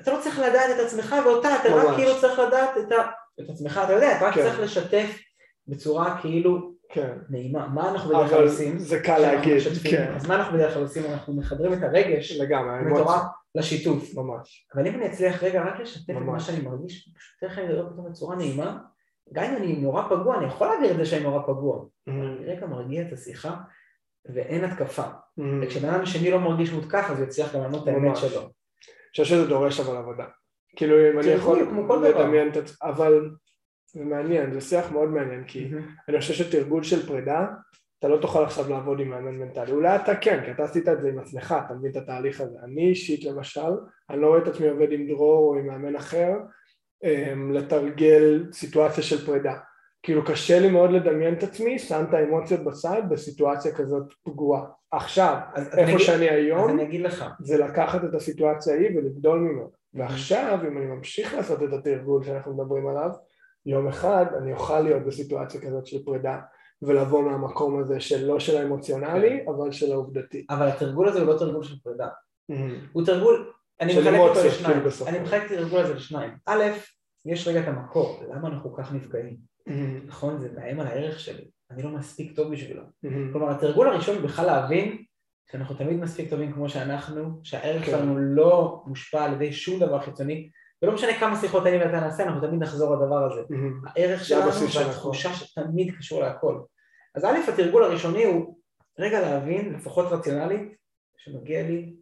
אתה 0.01 0.13
לא 0.13 0.21
צריך 0.21 0.39
לדעת 0.39 0.71
את 0.75 0.85
עצמך 0.87 1.15
ואותה, 1.25 1.49
אתה 1.61 1.75
רק 1.75 1.85
ממש. 1.85 1.97
כאילו 1.97 2.21
צריך 2.21 2.39
לדעת 2.39 2.71
את, 2.79 2.93
ה, 2.93 2.97
את 3.41 3.51
עצמך, 3.51 3.81
אתה 3.85 3.93
יודע, 3.93 4.17
אתה 4.17 4.27
רק 4.27 4.35
כן. 4.35 4.43
צריך 4.43 4.61
לשתף 4.61 5.19
בצורה 5.69 6.19
כאילו 6.21 6.73
כן. 6.89 7.19
נעימה, 7.31 7.69
מה 7.69 7.91
אנחנו 7.91 8.11
בדרך 8.11 8.31
כלל 8.31 8.43
עושים? 8.43 8.79
זה 8.79 9.01
קל 9.01 9.19
להגיד, 9.19 9.57
משתפים? 9.57 9.91
כן. 9.91 10.13
אז 10.17 10.29
מה 10.29 10.35
אנחנו 10.35 10.59
בדרך 10.59 10.75
כלל 10.75 10.83
עושים? 10.83 11.05
אנחנו 11.13 11.37
מחברים 11.37 11.73
את 11.73 11.83
הרגש 11.83 12.41
לגמרי, 12.41 12.93
מטורף. 12.93 13.23
לשיתוף. 13.55 14.15
ממש. 14.15 14.69
אבל 14.75 14.87
אם 14.87 14.95
אני 14.95 15.07
אצליח 15.07 15.43
רגע 15.43 15.63
רק 15.63 15.81
לשתף 15.81 16.11
את 16.11 16.15
מה 16.15 16.21
ממש. 16.21 16.47
שאני 16.47 16.61
מרגיש, 16.61 17.11
פשוט 17.17 17.43
איך 17.43 17.59
אני 17.59 17.69
לדבר 17.69 17.91
פתאום 17.93 18.11
בצורה 18.11 18.37
נעימה, 18.37 18.79
גם 19.33 19.45
אם 19.45 19.57
אני 19.57 19.77
נורא 19.77 20.03
פגוע, 20.03 20.37
אני 20.39 20.47
יכול 20.47 20.67
להעביר 20.67 20.91
את 20.91 20.97
זה 20.97 21.07
שאני 21.07 21.23
נורא 21.23 21.43
פגוע. 21.43 21.85
מהמם. 22.07 22.37
אני 22.37 22.47
רגע 22.47 22.67
מרגיע 22.67 23.03
את 23.03 23.13
השיחה, 23.13 23.57
ואין 24.35 24.65
התקפה. 24.65 25.03
מהמם. 25.37 25.61
וכשבן 25.63 25.89
אדם 25.89 26.03
השני 26.03 26.31
לא 26.31 26.41
מרגיש 26.41 26.73
מותקף, 26.73 27.07
אז 27.11 27.19
הוא 27.19 27.27
יצליח 27.27 27.55
גם 27.55 27.63
לענות 27.63 27.83
את 27.83 27.89
האמת 27.89 28.03
ממש. 28.03 28.21
שלו. 28.21 28.41
אני 28.41 28.51
חושב 29.11 29.25
שזה 29.25 29.47
דורש 29.47 29.81
אבל 29.81 29.97
עבודה. 29.97 30.25
כאילו 30.77 31.11
אם 31.11 31.19
אני 31.19 31.29
יכול. 31.29 31.59
לדמיין 32.09 32.49
את 32.49 32.57
עצמי, 32.57 32.77
אבל 32.83 33.31
זה 33.87 34.05
מעניין, 34.05 34.53
זה 34.53 34.61
שיח 34.61 34.93
מאוד 34.93 35.09
מעניין, 35.09 35.45
כי 35.47 35.71
אני 36.09 36.21
חושב 36.21 36.35
שתרגול 36.35 36.83
של 36.83 37.07
פרידה, 37.07 37.47
אתה 37.99 38.09
לא 38.09 38.17
תוכל 38.21 38.45
עכשיו 38.45 38.71
לעבוד 38.71 39.01
עם 39.01 39.09
מאמן 39.11 39.35
מנטלי. 39.39 39.73
אולי 39.73 39.97
אתה 39.97 40.15
כן, 40.17 40.43
כי 40.45 40.51
אתה 40.51 40.65
עשית 40.65 40.89
את 40.89 41.01
זה 41.03 41.09
עם 41.09 41.19
עצמך, 41.19 41.55
אתה 41.67 41.75
מבין 41.75 41.91
את 41.91 41.97
התהליך 41.97 42.41
הזה. 42.41 42.59
אני 42.65 42.89
אישית 42.89 43.25
למשל, 43.25 43.61
אני 44.11 44.21
לא 44.21 44.27
רואה 44.27 44.39
את 44.39 44.49
עצמי 44.49 44.69
עובד 44.69 44.93
עם 44.93 45.07
דרור 45.09 45.49
או 45.55 45.59
עם 45.59 45.67
מאמן 45.67 45.97
אחר, 45.97 46.33
אמ, 47.05 47.53
לתרגל 47.53 48.45
סיטואציה 48.53 49.03
של 49.03 49.27
פרידה. 49.27 49.55
כאילו 50.03 50.25
קשה 50.25 50.59
לי 50.61 50.71
מאוד 50.71 50.91
לדמיין 50.91 51.35
את 51.35 51.43
עצמי, 51.43 51.79
שם 51.79 52.05
את 52.09 52.15
האמוציות 52.15 52.61
בצד 52.65 53.03
בסיטואציה 53.11 53.75
כזאת 53.75 54.13
פגועה. 54.25 54.63
עכשיו, 54.91 55.37
איפה 55.57 55.93
אני- 55.93 55.99
שאני 55.99 56.29
היום, 56.31 56.71
אני 56.71 56.83
אגיד 56.83 57.01
לך, 57.01 57.25
זה 57.41 57.59
לקחת 57.59 58.05
את 58.05 58.15
הסיטואציה 58.15 58.75
ההיא 58.75 58.99
ולגדול 58.99 59.39
ממנו. 59.39 59.71
ועכשיו, 59.95 60.59
אם 60.69 60.79
אני 60.79 60.87
ממשיך 60.87 61.35
לעשות 61.35 61.63
את 61.63 61.73
התרגול 61.73 62.25
שאנחנו 62.25 62.55
מדברים 62.57 62.87
עליו, 62.87 63.11
יום 63.67 63.89
אחד 63.89 64.27
אני 64.43 64.53
אוכל 64.53 64.81
להיות 64.81 65.03
בסיטואציה 65.03 65.61
כזאת 65.61 65.87
של 65.87 66.05
פרידה, 66.05 66.41
ולבוא 66.83 67.23
מהמקום 67.23 67.81
הזה 67.81 68.01
של 68.01 68.27
לא 68.27 68.41
של 68.41 68.57
האמוציונלי, 68.57 69.45
אבל 69.49 69.73
של 69.73 69.93
העובדתי. 69.93 70.47
אבל 70.51 70.69
התרגול 70.69 71.09
הזה 71.09 71.21
הוא 71.21 71.27
לא 71.27 71.39
תרגול 71.39 71.65
של 71.65 71.79
פרידה. 71.83 72.09
מהמם. 72.49 72.87
הוא 72.93 73.07
תרגול, 73.07 73.53
אני 73.81 73.99
מחלק 73.99 74.19
אותו 74.19 74.41
לשניים. 74.47 74.75
כאילו, 74.75 74.87
בסוף. 74.87 75.09
אני 75.09 75.19
מחלק 75.19 75.47
את 75.47 75.51
התרגול 75.51 75.81
הזה 75.81 75.95
לשניים. 75.95 76.31
א', 76.47 76.65
יש 77.25 77.49
רגע 77.49 77.61
את 77.61 77.69
המקור, 77.69 78.23
למה 78.35 78.49
אנחנו 78.49 78.75
כך 78.75 78.93
נפגעים? 78.93 79.37
מהמם. 79.67 80.07
נכון, 80.07 80.39
זה 80.39 80.49
מאיים 80.57 80.81
על 80.81 80.87
הערך 80.87 81.21
שלי, 81.21 81.45
אני 81.71 81.83
לא 81.83 81.91
מספיק 81.91 82.37
טוב 82.37 82.53
בשבילו. 82.53 82.83
מהמם. 83.03 83.33
כלומר, 83.33 83.51
התרגול 83.51 83.89
הראשון 83.89 84.17
הוא 84.17 84.25
בכלל 84.25 84.47
להבין 84.47 85.03
שאנחנו 85.53 85.75
תמיד 85.75 86.01
מספיק 86.01 86.31
טובים 86.31 86.53
כמו 86.53 86.69
שאנחנו, 86.69 87.41
שהערך 87.43 87.85
כן. 87.85 87.91
שלנו 87.91 88.19
לא 88.19 88.83
מושפע 88.87 89.25
על 89.25 89.33
ידי 89.33 89.53
שום 89.53 89.81
דבר 89.81 90.01
חיצוני, 90.01 90.51
ולא 90.83 90.93
משנה 90.95 91.19
כמה 91.21 91.37
שיחות 91.37 91.67
אני 91.67 91.77
ואתה 91.79 92.01
נעשה, 92.01 92.23
אנחנו 92.25 92.41
תמיד 92.41 92.63
נחזור 92.63 92.95
לדבר 92.95 93.33
הזה. 93.33 93.41
הערך 93.87 94.25
שלנו. 94.25 94.51
והתחושה 94.87 95.35
שתמיד 95.35 95.95
קשור 95.99 96.21
להכל. 96.21 96.61
אז 97.15 97.25
א', 97.25 97.39
התרגול 97.49 97.85
הראשוני 97.85 98.25
הוא 98.25 98.57
רגע 98.99 99.21
להבין, 99.21 99.75
לפחות 99.75 100.07
רציונלית, 100.13 100.77
שמגיע 101.17 101.63
לי 101.63 101.97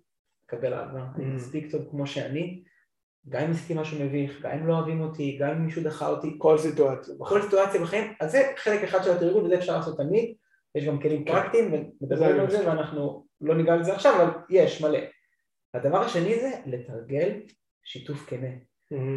לקבל 0.44 0.74
אהבה, 0.74 1.06
אני. 1.16 1.24
מספיק 1.24 1.70
טוב 1.70 1.82
כמו 1.90 2.06
שאני, 2.06 2.62
גם 3.28 3.42
אם 3.42 3.50
עשיתי 3.50 3.74
משהו 3.74 4.04
מביך, 4.04 4.42
גם 4.42 4.50
אם 4.50 4.66
לא 4.66 4.74
אוהבים 4.74 5.00
אותי, 5.00 5.38
גם 5.40 5.50
אם 5.50 5.64
מישהו 5.64 5.82
דחה 5.82 6.08
אותי, 6.08 6.34
כל 6.38 6.58
סיטואציה. 6.58 7.14
בכל 7.20 7.42
סיטואציה 7.42 7.80
בחיים, 7.80 8.12
אז 8.20 8.32
זה 8.32 8.52
חלק 8.56 8.82
אחד 8.82 9.04
של 9.04 9.10
התרגול 9.10 9.44
וזה 9.44 9.58
אפשר 9.58 9.76
לעשות 9.76 9.96
תמיד, 9.96 10.34
יש 10.74 10.84
גם 10.84 11.00
כלים 11.00 11.24
כן. 11.24 11.32
פרקטיים 11.32 11.72
ומדברים 12.00 12.40
על 12.40 12.50
זה. 12.50 12.68
ואנחנו 12.68 13.26
לא 13.40 13.54
ניגע 13.54 13.76
בזה 13.76 13.94
עכשיו, 13.94 14.22
אבל 14.22 14.30
יש 14.50 14.82
מלא. 14.82 14.98
הדבר 15.74 15.98
השני 15.98 16.40
זה 16.40 16.50
לתרגל 16.66 17.40
שיתוף 17.84 18.26
כנה. 18.26 18.48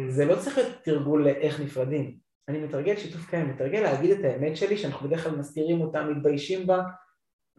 זה 0.08 0.24
לא 0.24 0.36
צריך 0.36 0.58
להיות 0.58 0.72
תרגול 0.82 1.24
לאיך 1.24 1.60
נפרדים. 1.60 2.18
אני 2.48 2.58
מתרגל 2.58 2.96
שיתוף 2.96 3.34
אני 3.34 3.44
מתרגל 3.44 3.80
להגיד 3.80 4.10
את 4.10 4.24
האמת 4.24 4.56
שלי, 4.56 4.76
שאנחנו 4.76 5.08
בדרך 5.08 5.24
כלל 5.24 5.36
מסתירים 5.36 5.80
אותה, 5.80 6.02
מתביישים 6.02 6.66
בה, 6.66 6.82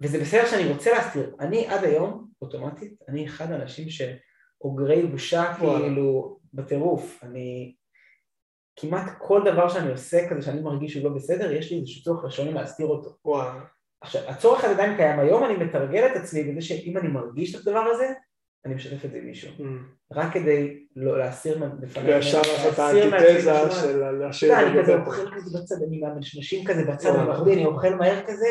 וזה 0.01 0.19
בסדר 0.19 0.45
שאני 0.45 0.71
רוצה 0.71 0.91
להסתיר. 0.91 1.35
אני 1.39 1.67
עד 1.67 1.83
היום, 1.83 2.27
אוטומטית, 2.41 2.93
אני 3.07 3.25
אחד 3.25 3.51
האנשים 3.51 3.87
שאוגרי 3.89 5.07
בושה. 5.07 5.53
כאילו 5.57 6.39
בטירוף. 6.53 7.23
אני... 7.23 7.75
כמעט 8.79 9.11
כל 9.17 9.41
דבר 9.45 9.69
שאני 9.69 9.91
עושה 9.91 10.29
כזה 10.29 10.41
שאני 10.41 10.61
מרגיש 10.61 10.93
שהוא 10.93 11.03
לא 11.03 11.15
בסדר, 11.15 11.51
יש 11.51 11.71
לי 11.71 11.79
איזשהו 11.79 12.03
צורך 12.03 12.25
ראשוני 12.25 12.53
להסתיר 12.53 12.87
אותו. 12.87 13.09
וואו. 13.25 13.59
עכשיו, 14.01 14.29
הצורך 14.29 14.63
הזה 14.63 14.73
עדיין 14.73 14.97
קיים 14.97 15.19
היום, 15.19 15.43
אני 15.43 15.53
מתרגל 15.53 16.05
את 16.05 16.15
עצמי 16.15 16.43
בזה 16.43 16.61
שאם 16.61 16.97
אני 16.97 17.07
מרגיש 17.07 17.55
את 17.55 17.67
הדבר 17.67 17.79
הזה, 17.79 18.13
אני 18.65 18.75
משתף 18.75 19.05
את 19.05 19.11
זה 19.11 19.17
עם 19.17 19.25
מישהו. 19.25 19.51
רק 20.13 20.33
כדי 20.33 20.85
לא 20.95 21.19
להסיר 21.19 21.65
בפניי, 21.79 22.15
וישר 22.15 22.37
לעשות 22.37 22.73
את 22.73 22.79
האנטיתזה 22.79 23.63
את 23.63 23.71
השמונה. 23.71 23.81
של 23.81 24.11
להשאיר 24.11 24.53
את 24.53 24.57
אני 24.57 24.75
זה 24.75 24.81
כזה 24.81 24.97
בבטן. 24.97 25.09
אוכל 25.09 25.35
כזה 25.35 25.59
בצד, 25.59 25.75
אני 25.87 25.99
מהמשמשים 25.99 26.65
כזה 26.65 26.85
בצד. 26.85 27.09
במחביא, 27.09 27.53
אני 27.53 27.65
אוכל 27.65 27.95
מהר 27.95 28.25
כזה, 28.27 28.47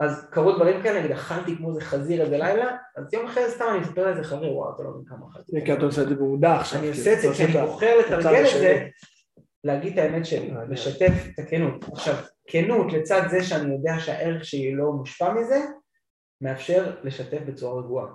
אז 0.00 0.28
קרו 0.30 0.52
דברים 0.52 0.82
כאלה, 0.82 0.98
נגיד 0.98 1.10
אכלתי 1.10 1.56
כמו 1.56 1.68
איזה 1.68 1.80
חזיר 1.80 2.22
איזה 2.22 2.38
לילה, 2.38 2.76
אז 2.96 3.14
יום 3.14 3.26
אחרי 3.26 3.50
סתם 3.50 3.64
אני 3.70 3.78
מספר 3.78 4.06
לאיזה 4.06 4.24
חבר, 4.24 4.52
וואו, 4.52 4.74
אתה 4.74 4.82
לא 4.82 4.90
מבין 4.90 5.04
כמה 5.04 5.26
אכלתי. 5.32 5.64
כי 5.64 5.72
אתה 5.72 5.84
עושה 5.84 6.02
את 6.02 6.08
זה 6.08 6.14
במודע 6.14 6.54
עכשיו. 6.56 6.80
אני 6.80 6.92
כאילו, 6.92 7.00
עושה 7.00 7.12
את 7.12 7.20
זה 7.20 7.28
כי 7.36 7.44
אני 7.44 7.66
בוחר 7.66 7.98
לתרגל 7.98 8.44
את 8.44 8.60
זה. 8.60 8.86
להגיד 9.64 9.98
את 9.98 10.04
האמת 10.04 10.26
שלי, 10.26 10.50
מעניין. 10.50 10.70
לשתף 10.70 11.12
את 11.34 11.38
הכנות. 11.38 11.84
עכשיו, 11.92 12.14
כנות 12.46 12.92
לצד 12.92 13.22
זה 13.30 13.42
שאני 13.42 13.74
יודע 13.74 13.98
שהערך 13.98 14.44
שלי 14.44 14.74
לא 14.74 14.92
מושפע 14.92 15.32
מזה, 15.34 15.60
מאפשר 16.40 16.96
לשתף 17.02 17.38
בצורה 17.46 17.82
רגועה. 17.82 18.06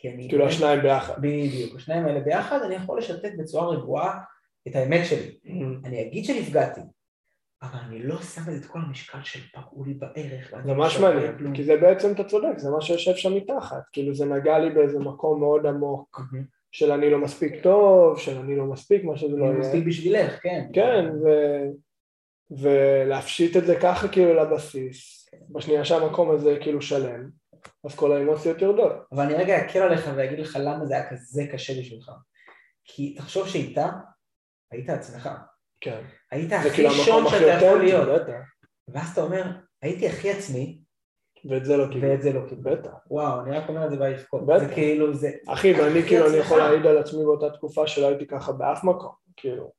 כי 0.00 0.08
אני... 0.08 0.28
כאילו 0.28 0.46
השניים 0.46 0.80
ביחד. 0.82 1.14
בדיוק, 1.22 1.76
השניים 1.76 2.04
האלה 2.06 2.20
ביחד, 2.20 2.62
אני 2.62 2.74
יכול 2.74 2.98
לשתף 2.98 3.30
בצורה 3.38 3.76
רגועה 3.76 4.18
את 4.68 4.76
האמת 4.76 5.06
שלי. 5.06 5.38
אני 5.84 6.02
אגיד 6.02 6.24
שנפגעתי, 6.24 6.80
אבל 7.62 7.78
אני 7.88 8.02
לא 8.02 8.22
שם 8.22 8.42
את 8.56 8.64
כל 8.66 8.78
המשקל 8.78 9.18
של 9.22 9.40
פגעו 9.54 9.84
לי 9.84 9.94
בערך. 9.94 10.50
זה 10.50 10.68
לא 10.68 10.74
ממש 10.74 10.94
שווה 10.94 11.14
מעניין. 11.14 11.54
כי 11.54 11.64
זה 11.64 11.76
בעצם, 11.76 12.12
אתה 12.12 12.24
צודק, 12.24 12.58
זה 12.58 12.70
מה 12.70 12.80
שיושב 12.80 13.16
שם 13.16 13.34
מתחת. 13.34 13.82
כאילו 13.92 14.14
זה 14.14 14.26
נגע 14.26 14.58
לי 14.58 14.70
באיזה 14.70 14.98
מקום 14.98 15.40
מאוד 15.40 15.66
עמוק. 15.66 16.20
של 16.72 16.92
אני 16.92 17.10
לא 17.10 17.18
מספיק 17.18 17.62
טוב, 17.62 18.18
של 18.18 18.38
אני 18.38 18.56
לא 18.56 18.64
מספיק, 18.64 19.04
מה 19.04 19.16
שזה 19.16 19.36
לא 19.36 19.44
אני 19.44 19.52
יהיה. 19.52 19.60
מספיק 19.60 19.86
בשבילך, 19.86 20.42
כן. 20.42 20.66
כן, 20.72 21.04
ו... 21.24 21.28
ולהפשיט 22.50 23.56
את 23.56 23.66
זה 23.66 23.76
ככה 23.82 24.08
כאילו 24.08 24.34
לבסיס, 24.34 25.28
בשנייה 25.50 25.84
שהמקום 25.84 26.30
הזה 26.30 26.58
כאילו 26.60 26.82
שלם, 26.82 27.30
אז 27.84 27.94
כל 27.94 28.12
האמוציות 28.12 28.62
יורדות. 28.62 28.92
אבל 29.12 29.24
אני 29.24 29.34
רגע 29.34 29.66
אקל 29.66 29.78
עליך 29.78 30.10
ואגיד 30.16 30.38
לך 30.38 30.58
למה 30.60 30.86
זה 30.86 30.94
היה 30.94 31.10
כזה 31.10 31.42
קשה 31.52 31.80
בשבילך. 31.80 32.10
כי 32.84 33.14
תחשוב 33.14 33.48
שאיתה, 33.48 33.88
היית 34.72 34.90
עצמך. 34.90 35.28
כן. 35.80 36.00
היית 36.30 36.52
הכי 36.52 36.70
כאילו 36.70 36.90
שון 36.90 37.24
שאתה 37.30 37.46
יכול 37.46 37.84
להיות. 37.84 38.08
בטח. 38.08 38.40
ואז 38.88 39.08
אתה 39.12 39.20
אומר, 39.20 39.44
הייתי 39.82 40.08
הכי 40.08 40.30
עצמי, 40.30 40.80
ואת 41.50 41.64
זה 41.64 41.76
לא 41.76 41.86
קיבלתי. 41.86 42.06
ואת 42.06 42.22
זה 42.22 42.32
לא 42.32 42.40
קיבלתי. 42.48 42.82
בטח. 42.82 42.92
וואו, 43.10 43.40
אני 43.40 43.58
רק 43.58 43.68
אומר 43.68 43.86
את 43.86 43.90
זה 43.90 43.96
באבחון. 43.96 44.46
בטח. 44.46 44.58
זה 44.58 44.74
כאילו, 44.74 45.14
זה... 45.14 45.30
אחי, 45.48 45.72
ואני 45.72 46.02
כאילו, 46.02 46.28
אני 46.28 46.36
יכול. 46.36 46.58
להעיד 46.58 46.86
על 46.86 46.98
עצמי 46.98 47.24
באותה 47.24 47.50
תקופה 47.50 47.86
שלא 47.86 48.08
הייתי 48.08 48.26
ככה 48.26 48.52
באף 48.52 48.84
מקום, 48.84 49.12
כאילו. 49.36 49.72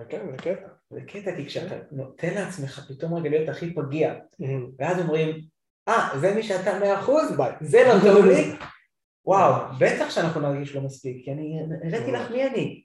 וכן, 0.00 0.26
זה 0.30 0.36
קטע. 0.36 0.68
זה 0.90 1.00
קטע, 1.00 1.36
כי 1.36 1.46
כשאתה 1.46 1.74
נותן 1.90 2.34
לעצמך 2.34 2.88
פתאום 2.88 3.14
רגע 3.14 3.30
להיות 3.30 3.48
הכי 3.48 3.74
פגיע, 3.74 4.14
ואז 4.78 5.00
אומרים, 5.00 5.40
אה, 5.88 6.18
זה 6.20 6.34
מי 6.34 6.42
שאתה 6.42 6.78
מאה 6.78 7.00
אחוז? 7.00 7.36
ביי. 7.36 7.52
זה 7.60 7.82
לא 7.88 8.12
טוב 8.12 8.26
לי? 8.26 8.52
וואו, 9.26 9.72
בטח 9.80 10.10
שאנחנו 10.10 10.40
נרגיש 10.40 10.74
לא 10.76 10.80
מספיק, 10.80 11.24
כי 11.24 11.32
אני 11.32 11.60
הראיתי 11.84 12.12
לך 12.12 12.30
מי 12.30 12.46
אני. 12.46 12.82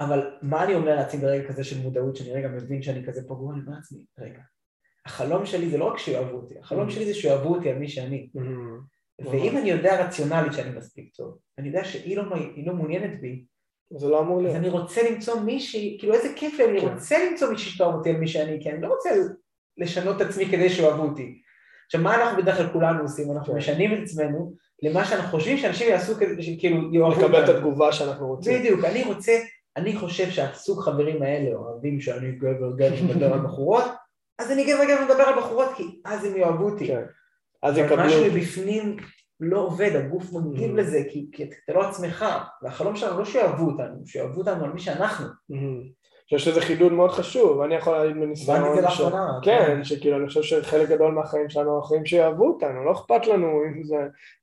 אבל 0.00 0.30
מה 0.42 0.64
אני 0.64 0.74
אומר 0.74 0.94
לעצמי 0.94 1.20
ברגע 1.20 1.48
כזה 1.48 1.64
של 1.64 1.82
מודעות, 1.82 2.16
שאני 2.16 2.32
רגע 2.32 2.48
מבין 2.48 2.82
שאני 2.82 3.06
כזה 3.06 3.22
פגוע, 3.22 3.52
אני 3.52 3.60
אומר 3.60 3.76
לעצמי, 3.76 4.04
רגע, 4.18 4.40
החלום 5.06 5.46
שלי 5.46 5.70
זה 5.70 5.78
לא 5.78 5.84
רק 5.84 5.98
שיאהבו 5.98 6.36
אותי, 6.36 6.58
החלום. 6.58 6.90
שלי 6.90 7.06
זה 7.06 7.14
שיאהבו 7.14 7.54
אותי 7.54 7.70
על 7.70 7.78
מי 7.78 7.88
שאני. 7.88 8.30
ואם 9.18 9.56
אני 9.56 9.70
יודע 9.70 10.06
רציונלית 10.06 10.52
שאני 10.52 10.78
מספיק 10.78 11.14
טוב, 11.14 11.38
אני 11.58 11.68
יודע 11.68 11.84
שהיא 11.84 12.16
לא, 12.16 12.22
לא 12.66 12.74
מעוניינת 12.74 13.20
בי, 13.20 13.44
זה 13.90 14.08
לא 14.08 14.20
אמור 14.20 14.38
אז 14.38 14.42
להיות. 14.42 14.56
אני 14.56 14.68
רוצה 14.68 15.10
למצוא 15.10 15.40
מישהי, 15.40 15.96
כאילו 15.98 16.14
איזה 16.14 16.28
כיף 16.36 16.58
לי, 16.58 16.64
אני 16.70 16.80
כן. 16.80 16.88
רוצה 16.88 17.30
למצוא 17.30 17.50
מישהי 17.50 17.70
שתאהב 17.70 17.94
אותי 17.94 18.10
על 18.10 18.16
מי 18.16 18.28
שאני, 18.28 18.62
כי 18.62 18.70
אני 18.70 18.82
לא 18.82 18.88
רוצה 18.88 19.10
לשנות 19.76 20.22
את 20.22 20.26
עצמי 20.26 20.46
כדי 20.46 20.70
שאוהבו 20.70 21.02
אותי. 21.02 21.42
עכשיו 21.86 22.00
מה 22.00 22.14
אנחנו 22.14 22.42
בדרך 22.42 22.56
כלל 22.56 22.68
כולנו 22.72 23.02
עושים? 23.02 23.32
אנחנו 23.32 23.52
כן. 23.52 23.58
משנים 23.58 23.94
את 23.94 23.98
עצמנו 24.02 24.52
למה 24.82 25.04
שאנחנו 25.04 25.30
חושבים 25.38 25.56
שאנשים 25.58 25.88
יעשו 25.88 26.14
כדי 26.14 26.42
שכאילו 26.42 26.94
יאהבו 26.94 27.12
לקבל 27.12 27.44
את 27.44 27.48
אותנו. 27.48 27.56
התגובה 27.56 27.92
שאנחנו 27.92 28.26
רוצים. 28.28 28.58
בדיוק, 28.58 28.84
אני 28.84 29.04
רוצה, 29.04 29.32
אני 29.76 29.96
חושב 29.96 30.30
שהסוג 30.30 30.80
חברים 30.82 31.22
האלה 31.22 31.56
אוהבים 31.56 32.00
שאני 32.00 32.32
גבר 32.32 32.72
גבר 32.76 32.94
מדבר 33.08 33.32
על 33.32 33.38
בחורות, 33.40 33.84
אז 34.38 34.50
אני 34.50 34.64
גבר 34.64 34.84
גבר 34.84 35.04
מדבר 35.04 35.22
על 35.22 35.38
בחורות 35.38 35.68
כי 35.76 36.00
אז 36.04 36.24
הם 36.24 36.36
יאהבו 36.36 36.64
אותי. 36.64 36.86
כן. 36.86 37.02
אז 37.62 37.78
אבל 37.78 37.86
יקבלו 37.86 38.04
משהו 38.04 38.24
אותי. 38.24 38.36
מבפנים 38.36 38.96
לא 39.40 39.58
עובד, 39.60 39.90
הגוף 39.96 40.32
מגיב 40.32 40.70
Mm. 40.70 40.80
לזה 40.80 41.02
כי, 41.10 41.26
כי 41.32 41.44
אתה 41.64 41.72
לא 41.72 41.88
עצמך, 41.88 42.24
והחלום 42.62 42.96
שלנו 42.96 43.18
לא 43.18 43.24
שיאהבו 43.24 43.70
אותנו, 43.70 44.06
שיאהבו 44.06 44.40
אותנו 44.40 44.64
על 44.64 44.72
מי 44.72 44.80
שאנחנו. 44.80 45.26
אני 45.50 45.92
חושב 46.34 46.50
שזה 46.50 46.60
חידוד 46.60 46.92
מאוד 46.92 47.10
חשוב, 47.10 47.60
אני 47.60 47.74
יכול 47.74 47.92
להגיד 47.92 48.16
בניסיון, 48.16 48.56
הבנתי 48.56 48.70
את 48.70 48.76
זה 48.76 48.82
לאחרונה. 48.82 49.38
כן, 49.42 49.84
שכאילו 49.84 50.16
אני 50.16 50.26
חושב 50.26 50.42
שחלק 50.42 50.88
גדול 50.88 51.12
מהחיים 51.12 51.50
שלנו 51.50 51.76
אנחנו 51.76 51.88
חיים 51.88 52.06
שיאהבו 52.06 52.46
אותנו, 52.48 52.84
לא 52.84 52.92
אכפת 52.92 53.26
לנו 53.26 53.62
אם 53.64 53.84
זה 53.84 53.96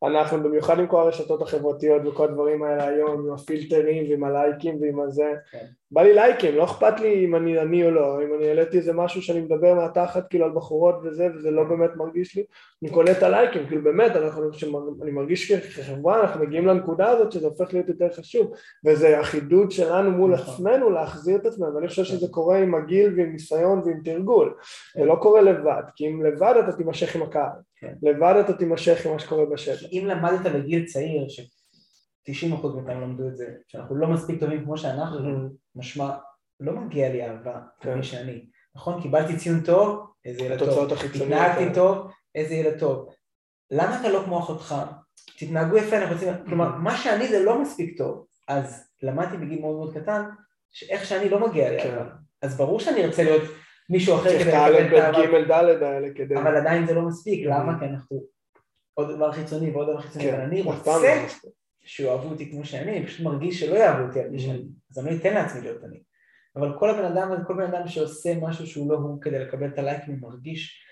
אנחנו, 0.04 0.44
במיוחד 0.44 0.80
עם 0.80 0.88
כל 0.88 1.02
הרשתות 1.02 1.42
החברתיות 1.42 2.02
וכל 2.06 2.24
הדברים 2.24 2.64
האלה 2.64 2.88
היום, 2.88 3.28
עם 3.28 3.34
הפילטרים 3.34 4.10
ועם 4.10 4.24
הלייקים 4.24 4.82
ועם 4.82 5.00
הזה, 5.00 5.34
כן. 5.52 5.66
בא 5.94 6.02
לי 6.02 6.14
לייקים, 6.14 6.56
לא 6.56 6.64
אכפת 6.64 7.00
לי 7.00 7.26
אם 7.26 7.36
אני 7.36 7.60
עני 7.60 7.86
או 7.86 7.92
לא, 7.92 8.24
אם 8.24 8.34
אני 8.34 8.48
העליתי 8.48 8.78
איזה 8.78 8.94
משהו 8.94 9.22
שאני 9.22 9.42
מדבר 9.42 9.74
מהתחת 9.74 10.30
כאילו 10.30 10.46
על 10.46 10.52
בחורות 10.52 10.96
וזה, 11.04 11.28
וזה 11.36 11.52
לא 11.52 11.64
באמת 11.64 11.90
מרגיש 11.96 12.36
לי, 12.36 12.44
אני 12.84 12.92
קונה 12.92 13.12
את 13.12 13.24
הלייקים, 13.24 13.68
כאילו 13.68 13.84
באמת, 13.84 14.16
אנחנו, 14.16 14.50
אני 15.02 15.12
מרגיש 15.12 15.52
כחברה, 15.52 16.22
אנחנו 16.22 16.44
מגיעים 16.46 16.68
לנקודה 16.68 17.10
הזאת 17.10 17.32
שזה 17.32 17.48
הופך 17.48 17.74
להיות 17.74 17.88
יותר 17.88 18.10
חשוב, 18.14 18.52
וזה 18.86 19.20
החידוד 19.20 19.72
שלנו 19.72 20.12
מול 20.12 20.34
נכון. 20.34 20.54
עצמנו 20.54 20.90
להחזיר 20.90 21.36
את 21.36 21.46
עצמנו, 21.46 21.76
ואני 21.76 21.88
חושב 21.88 22.04
שזה 22.04 22.28
קורה 22.28 22.58
עם 22.58 22.76
הגיל 22.76 23.14
ועם 23.18 23.32
ניסיון 23.32 23.82
ועם 23.86 24.02
תרגול, 24.04 24.54
זה 24.98 25.06
לא 25.06 25.16
קורה 25.16 25.42
לבד, 25.42 25.84
כי 25.96 26.08
אם 26.08 26.24
לבד 26.26 26.54
אתה 26.64 26.78
תימשך 26.78 27.16
עם 27.16 27.24
הקהל, 27.24 27.60
כן. 27.80 27.94
לבד 28.04 28.36
אתה 28.40 28.54
תימשך 28.54 29.06
עם 29.06 29.14
מה 29.14 29.20
שקורה 29.20 29.46
בשטח. 29.46 29.86
אם 29.92 30.04
למדת 30.08 30.52
בגיל 30.52 30.86
צעיר, 30.86 31.30
ש-90% 32.32 32.68
מאיתנו 32.68 33.02
למדו 33.02 33.28
את 33.28 33.38
זה, 33.38 33.46
שאנחנו 33.68 33.96
לא 33.96 34.08
מספיק 34.08 34.40
טובים 34.40 34.64
כמו 34.64 34.78
שאנחנו, 34.78 35.50
משמע, 35.76 36.10
לא 36.60 36.74
מגיע 36.74 37.10
לי 37.10 37.24
אהבה 37.30 37.60
כן. 37.80 37.90
למי 37.92 38.04
שאני. 38.04 38.46
נכון? 38.76 39.02
קיבלתי 39.02 39.38
ציון 39.38 39.62
טוב, 39.62 40.08
איזה 40.26 40.44
ילד 40.44 40.60
טוב. 40.60 40.68
התוצאות 40.68 40.92
החיצוניות 40.92 41.32
התנהגתי 41.32 41.64
האלה. 41.64 41.74
טוב, 41.76 42.12
איזה 42.36 42.54
ילד 42.54 42.80
טוב. 42.80 43.10
למה 43.72 44.00
אתה 44.02 44.10
לא 44.10 44.22
כמו 44.26 44.40
אחותך? 44.40 44.76
תתנהגו 45.38 45.78
יפה, 45.78 45.98
אנחנו 45.98 46.14
רוצים... 46.16 46.34
כלומר, 46.46 46.68
Mm-hmm. 46.70 46.78
מה 46.84 46.98
שאני 46.98 47.28
זה 47.28 47.44
לא 47.44 47.62
מספיק 47.62 47.98
טוב. 47.98 48.26
אז 48.48 48.90
למדתי 49.04 49.38
בגיל 49.38 49.62
מאוד 49.62 49.76
מאוד 49.76 49.98
קטן, 49.98 50.24
שאיך 50.72 51.06
שאני 51.06 51.30
לא 51.30 51.48
מגיע 51.48 51.70
לי 51.72 51.84
כן. 51.84 51.90
אהבה. 51.90 52.10
אז 52.42 52.58
ברור 52.58 52.80
שאני 52.80 53.04
ארצה 53.06 53.24
להיות 53.24 53.44
מישהו 53.90 54.16
אחר 54.16 54.30
כדי 54.30 54.40
לקבל 54.46 54.88
את 54.88 55.82
האהבה. 55.82 56.42
אבל 56.42 56.56
עדיין 56.56 56.86
זה 56.86 56.94
לא 56.94 57.02
מספיק, 57.02 57.46
Mhm. 57.46 57.50
למה? 57.50 57.80
כי 57.80 57.86
אנחנו 57.86 58.24
עוד 58.94 59.16
דבר 59.16 59.32
חיצוני 59.32 59.72
ועוד 59.72 59.88
דבר 59.90 60.02
חיצוני, 60.02 60.26
כן, 60.26 60.34
אבל 60.34 60.44
אני 60.44 60.62
רוצה 60.62 60.92
שאוהבו 61.84 62.30
אותי 62.30 62.52
כמו 62.52 62.66
שאני, 62.66 62.98
אני 62.98 63.06
פשוט 63.08 63.26
מרגיש 63.26 63.60
שלא 63.60 63.76
יאהבו 63.76 64.08
אותי 64.08 64.20
על 64.20 64.30
מי 64.30 64.40
שאני, 64.40 64.64
אז 64.92 65.00
אני 65.00 65.12
לא 65.12 65.16
אתן 65.22 65.34
לעצמי 65.34 65.62
להיות 65.62 65.84
אני. 65.84 66.04
אבל 66.56 66.80
כל 66.80 66.90
הבן 66.90 67.06
אדם, 67.06 67.32
כל 67.48 67.54
בן 67.54 67.64
אדם 67.76 67.88
שעושה 67.88 68.34
משהו 68.42 68.68
שהוא 68.68 68.92
לא 68.92 68.96
הוא 68.98 69.22
כדי 69.22 69.40
לקבל 69.40 69.68
את 69.68 69.80
הלייקים, 69.80 70.14
הוא 70.22 70.30
מרגיש 70.32 70.84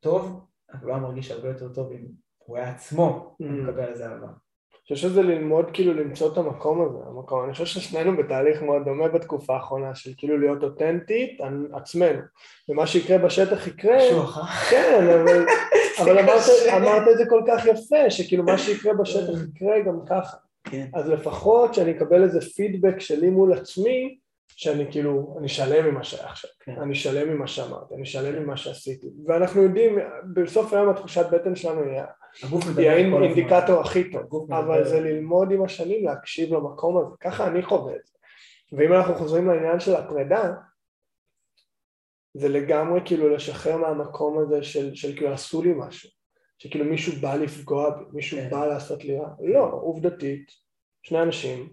טוב, 0.00 0.46
אבל 0.72 0.80
הוא 0.82 0.90
היה 0.90 0.98
מרגיש 1.00 1.30
הרבה 1.30 1.48
יותר 1.48 1.68
טוב 1.68 1.92
אם 1.92 2.04
הוא 2.38 2.56
היה 2.56 2.70
עצמו, 2.70 3.36
Mhm. 3.40 3.44
מקבל 3.44 3.82
על 3.82 3.94
זה 3.94 4.04
אהבה. 4.04 4.26
אני 4.26 4.96
חושב 4.96 5.08
שזה 5.08 5.22
ללמוד 5.22 5.70
כאילו 5.72 5.94
למצוא 5.94 6.32
את 6.32 6.38
המקום 6.38 6.80
הזה, 6.86 6.98
המקום, 7.06 7.44
אני 7.44 7.52
חושב 7.52 7.64
ששנינו 7.66 8.16
בתהליך 8.16 8.62
מאוד 8.62 8.84
דומה 8.84 9.08
בתקופה 9.08 9.54
האחרונה 9.54 9.94
של 9.94 10.10
כאילו 10.16 10.38
להיות 10.38 10.62
אותנטית, 10.62 11.40
עצמנו, 11.72 12.20
ומה 12.68 12.86
שיקרה 12.86 13.18
בשטח 13.18 13.66
יקרה, 13.66 13.98
קשוח, 13.98 14.38
אה? 14.38 14.46
כן, 14.70 14.94
אבל, 15.20 15.46
אבל 16.00 16.18
אמרת, 16.22 16.42
אמרת 16.76 17.08
את 17.08 17.18
זה 17.18 17.26
כל 17.26 17.42
כך 17.46 17.66
יפה, 17.66 18.10
שכאילו 18.10 18.44
מה 18.44 18.58
שיקרה 18.58 18.94
בשטח 18.94 19.32
יקרה 19.54 19.80
גם 19.80 19.98
ככה. 20.06 20.36
כן. 20.64 20.86
אז 20.94 21.08
לפחות 21.08 21.74
שאני 21.74 21.90
אקבל 21.90 22.22
איזה 22.22 22.40
פידבק 22.40 23.00
שלי 23.00 23.30
מול 23.30 23.52
עצמי, 23.52 24.18
שאני 24.56 24.86
כאילו, 24.90 25.36
אני 25.38 25.48
שלם 25.48 25.90
ממה 25.90 26.04
שהיה 26.04 26.26
עכשיו, 26.26 26.50
כן. 26.60 26.74
אני 26.82 26.94
שלם 26.94 27.34
ממה 27.34 27.46
שאמרתי, 27.46 27.94
אני 27.94 28.06
שלם 28.06 28.42
ממה 28.42 28.56
שעשיתי, 28.56 29.06
ואנחנו 29.26 29.62
יודעים, 29.62 29.98
בסוף 30.34 30.72
היום 30.72 30.88
התחושת 30.88 31.26
בטן 31.32 31.56
שלנו 31.56 31.82
היא 31.82 31.92
היא. 31.92 33.22
האינדיקטור 33.22 33.80
הכי 33.80 34.10
טוב, 34.10 34.44
מדבר. 34.44 34.58
אבל 34.58 34.84
זה 34.84 35.00
ללמוד 35.00 35.52
עם 35.52 35.64
השנים 35.64 36.04
להקשיב 36.04 36.54
למקום 36.54 36.98
הזה, 36.98 37.14
ככה 37.20 37.46
אני 37.46 37.62
חווה 37.62 37.92
את 37.92 38.00
זה. 38.04 38.12
ואם 38.72 38.92
אנחנו 38.92 39.14
חוזרים 39.14 39.48
לעניין 39.48 39.80
של 39.80 39.96
הפרידה, 39.96 40.52
זה 42.34 42.48
לגמרי 42.48 43.00
כאילו 43.04 43.28
לשחרר 43.28 43.76
מהמקום 43.76 44.38
הזה 44.38 44.62
של, 44.62 44.94
של 44.94 45.16
כאילו 45.16 45.32
עשו 45.32 45.62
לי 45.62 45.72
משהו, 45.76 46.10
שכאילו 46.58 46.84
מישהו 46.84 47.12
בא 47.20 47.34
לפגוע 47.34 47.90
בי, 47.90 48.04
מישהו 48.12 48.38
כן. 48.38 48.50
בא 48.50 48.66
לעשות 48.66 49.04
לי 49.04 49.18
רע, 49.18 49.28
לא, 49.40 49.70
עובדתית, 49.72 50.50
שני 51.02 51.22
אנשים 51.22 51.68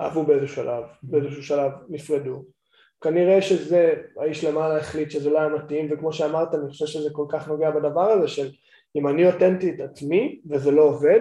אהבו 0.00 0.26
באיזשהו 0.26 0.56
שלב, 0.56 0.84
באיזשהו 1.02 1.42
שלב 1.42 1.72
נפרדו, 1.88 2.44
כנראה 3.00 3.42
שזה, 3.42 3.94
האיש 4.16 4.44
למעלה 4.44 4.76
החליט 4.76 5.10
שזה 5.10 5.30
לא 5.30 5.38
היה 5.38 5.48
מתאים, 5.48 5.88
וכמו 5.92 6.12
שאמרת, 6.12 6.54
אני 6.54 6.70
חושב 6.70 6.86
שזה 6.86 7.10
כל 7.12 7.26
כך 7.28 7.48
נוגע 7.48 7.70
בדבר 7.70 8.10
הזה 8.10 8.28
של 8.28 8.50
אם 8.96 9.08
אני 9.08 9.26
אותנטי 9.26 9.70
את 9.70 9.80
עצמי 9.80 10.40
וזה 10.50 10.70
לא 10.70 10.82
עובד, 10.82 11.20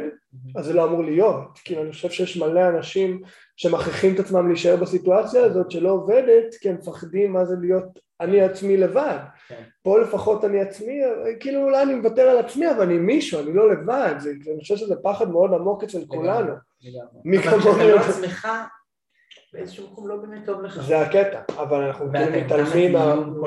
אז 0.56 0.66
זה 0.66 0.74
לא 0.74 0.84
אמור 0.84 1.04
להיות. 1.04 1.60
כאילו, 1.64 1.82
אני 1.82 1.92
חושב 1.92 2.10
שיש 2.10 2.38
מלא 2.38 2.70
אנשים 2.70 3.22
שמכריחים 3.58 4.16
את 4.16 4.20
עצמם 4.20 4.48
להישאר 4.48 4.76
בסיטואציה 4.76 5.44
הזאת 5.44 5.72
שלא 5.72 5.90
עובדת, 5.90 6.56
כי 6.62 6.70
הם 6.70 6.76
מפחדים 6.76 7.34
מה 7.34 7.46
זה 7.46 7.56
להיות 7.62 8.00
אני 8.22 8.42
עצמי 8.42 8.78
לבד. 8.78 9.18
כן. 9.48 9.64
פה 9.84 10.00
לפחות 10.00 10.46
אני 10.46 10.62
עצמי, 10.62 11.02
כאילו 11.40 11.64
אולי 11.64 11.84
אני 11.84 11.96
מוותר 11.96 12.22
על 12.22 12.38
עצמי, 12.38 12.72
אבל 12.72 12.82
אני 12.82 12.98
מישהו, 12.98 13.40
אני 13.40 13.54
לא 13.54 13.72
לבד. 13.72 14.16
זה, 14.18 14.32
אני 14.54 14.62
חושב 14.62 14.76
שזה 14.76 14.96
פחד 15.04 15.30
מאוד 15.30 15.54
עמוק 15.54 15.84
אצל 15.84 16.06
כולנו. 16.08 16.54
לגמרי. 16.82 17.22
מי 17.26 17.38
אבל 17.38 17.60
כמוני 17.60 17.62
כשאתה 17.62 17.96
לא. 17.96 18.00
עצמך, 18.00 18.48
באיזשהו 19.54 19.92
מקום 19.92 20.08
לא 20.08 20.18
באמת 20.18 20.46
טוב 20.46 20.62
לך. 20.62 20.82
זה 20.82 21.02
הקטע, 21.02 21.42
אבל 21.58 21.84
אנחנו 21.84 22.10
כאילו 22.14 22.40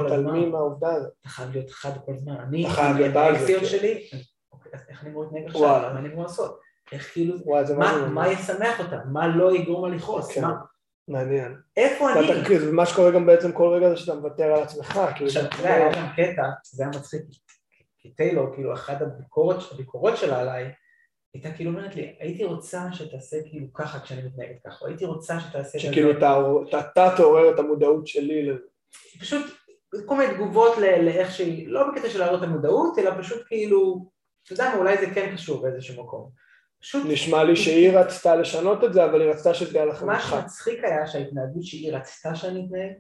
מתעלמים 0.05 0.53
מהעובדה 0.53 0.93
הזאת. 0.93 1.13
אתה 1.21 1.29
חייב 1.29 1.51
להיות 1.53 1.71
חד 1.71 1.91
כל 2.05 2.13
הזמן. 2.13 2.37
אני, 2.49 2.71
חייב 2.71 2.97
כן. 4.11 4.19
אוקיי, 4.53 4.73
אז 4.75 4.81
איך 4.89 5.03
אני 5.03 5.11
אמור 5.11 5.25
להתנהג 5.25 5.47
עכשיו? 5.47 5.61
וואלה. 5.61 5.93
מה 5.93 5.99
אני 5.99 6.09
אמור 6.09 6.23
לעשות? 6.23 6.70
איך 6.93 7.13
כאילו, 7.13 7.37
וואי, 7.45 7.67
זה 7.67 7.77
מה 7.77 8.09
מה 8.09 8.29
ישמח 8.29 8.81
אותם? 8.81 8.99
מה 9.13 9.27
לא 9.37 9.57
יגרום 9.57 9.91
לה 9.91 9.97
לכעוס? 9.97 10.33
כן. 10.35 10.41
מה? 10.41 10.55
מעניין. 11.09 11.57
איפה 11.77 12.13
אני? 12.13 12.25
אתה- 12.43 12.73
מה 12.73 12.87
שקורה 12.87 13.11
גם 13.11 13.27
בעצם 13.27 13.53
כל 13.53 13.69
רגע 13.77 13.89
זה 13.91 13.97
שאתה 13.97 14.15
מוותר 14.15 14.45
על 14.45 14.63
עצמך, 14.63 15.01
כאילו, 15.15 15.27
עכשיו, 15.27 15.45
אתה 15.45 15.57
יודע, 15.59 15.75
היה 15.75 15.93
גם 15.93 16.07
קטע, 16.17 16.43
זה 16.65 16.83
היה 16.83 16.91
מצחיק, 16.99 17.23
כי 17.99 18.11
טיילור, 18.11 18.55
כאילו, 18.55 18.75
אחת 18.75 19.03
הביקורת, 19.03 19.57
הביקורות 19.73 20.17
שלה 20.17 20.41
עליי, 20.41 20.73
הייתה 21.35 21.51
כאילו 21.53 21.71
אומרת 21.71 21.97
לי, 21.97 22.17
הייתי 22.21 22.45
רוצה 22.45 22.83
שתעשה 22.93 23.37
כאילו 23.51 23.73
ככה 23.75 24.01
כשאני 24.01 24.23
מתנהגת 24.23 24.57
ככה, 24.67 24.77
או 24.85 24.87
הייתי 24.87 25.05
רוצה 25.05 25.41
שתעשה. 25.41 25.79
שכאילו 25.79 26.11
אתה- 26.91 27.15
תעורר 27.17 27.55
את 27.55 27.59
המודעות 27.59 28.07
שלי 28.07 28.47
לזה. 28.47 28.59
פשוט 29.21 29.47
כל 30.07 30.17
מיני 30.17 30.35
תגובות 30.35 30.79
לאיך 30.79 31.31
שהיא, 31.31 31.69
לא 31.69 31.91
בקטע 31.93 32.09
של 32.11 32.19
להעלות 32.19 32.43
את 32.43 32.49
המודעות, 32.49 32.99
אלא 32.99 33.11
פשוט 33.19 33.43
כאילו, 33.47 34.07
אתה 34.45 34.53
יודע 34.53 34.69
מה, 34.69 34.77
אולי 34.77 34.99
זה 34.99 35.15
כן 35.15 35.31
קשור 35.35 35.63
באיזשהו 35.63 36.05
מקום. 36.05 36.31
פשוט, 36.81 37.07
נשמע 37.09 37.45
לי 37.45 37.57
שהיא 37.57 37.91
רצתה 37.91 38.37
לשנות 38.37 38.85
את 38.85 38.93
זה, 38.93 39.05
אבל 39.05 39.21
היא 39.21 39.31
רצתה 39.31 39.55
שזה 39.55 39.79
יהיה 39.79 39.87
לך 39.87 40.03
מה 40.03 40.17
משחק. 40.17 40.41
שמצחיק 40.41 40.85
היה 40.85 41.07
שההתנהגות 41.07 41.63
שהיא 41.63 41.93
רצתה 41.93 42.35
שאני 42.35 42.67
אתנהג, 42.67 42.93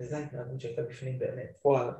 וזו 0.00 0.16
ההתנהגות 0.16 0.60
שהייתה 0.60 0.82
בפנים 0.82 1.18
באמת. 1.18 1.58
וואלה. 1.64 1.92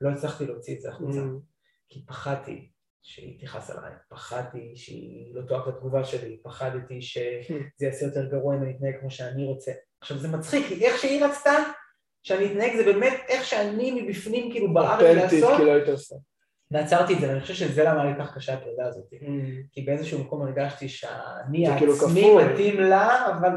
ולא 0.00 0.10
הצלחתי 0.10 0.46
להוציא 0.46 0.76
את 0.76 0.80
זה 0.80 0.88
החוצה. 0.88 1.18
Mm. 1.18 1.54
כי 1.88 2.06
פחדתי 2.06 2.70
שהיא 3.02 3.46
תכעס 3.46 3.70
עליי, 3.70 3.92
פחדתי 4.08 4.72
שהיא 4.76 5.34
לא 5.34 5.42
תאהב 5.42 5.68
את 5.68 5.74
התגובה 5.74 6.04
שלי, 6.04 6.38
פחדתי 6.42 7.02
שזה 7.02 7.86
יעשה 7.86 8.06
יותר 8.06 8.24
גרוע 8.30 8.56
אם 8.56 8.62
אני 8.62 8.76
אתנהג 8.76 9.00
כמו 9.00 9.10
שאני 9.10 9.44
רוצה. 9.44 9.72
עכשיו 10.00 10.18
זה 10.18 10.28
מצחיק, 10.28 10.66
כי 10.66 10.86
איך 10.86 10.98
שהיא 10.98 11.24
רצתה 11.24 11.52
שאני 12.22 12.46
אתנהג 12.46 12.76
זה 12.76 12.84
באמת 12.84 13.20
איך 13.28 13.44
שאני 13.44 14.02
מבפנים 14.02 14.52
כאילו 14.52 14.74
בער 14.74 15.02
לי 15.02 15.08
אותנטית, 15.10 15.40
לעשות, 15.40 15.56
כאילו 15.56 15.72
היית 15.72 15.88
עושה. 15.88 16.14
ועצרתי 16.74 17.14
את 17.14 17.20
זה, 17.20 17.28
ואני 17.28 17.40
חושב 17.40 17.54
שזה 17.54 17.84
למה 17.84 18.04
לי 18.04 18.12
כך 18.18 18.36
קשה 18.36 18.54
הפרידה 18.54 18.86
הזאת. 18.86 19.04
כי 19.72 19.82
באיזשהו 19.82 20.24
מקום 20.24 20.42
הרגשתי 20.42 20.88
שאני 20.88 21.66
כאילו 21.78 21.92
כפול. 21.92 22.44
מתאים 22.44 22.80
לה, 22.80 23.26
אבל, 23.30 23.50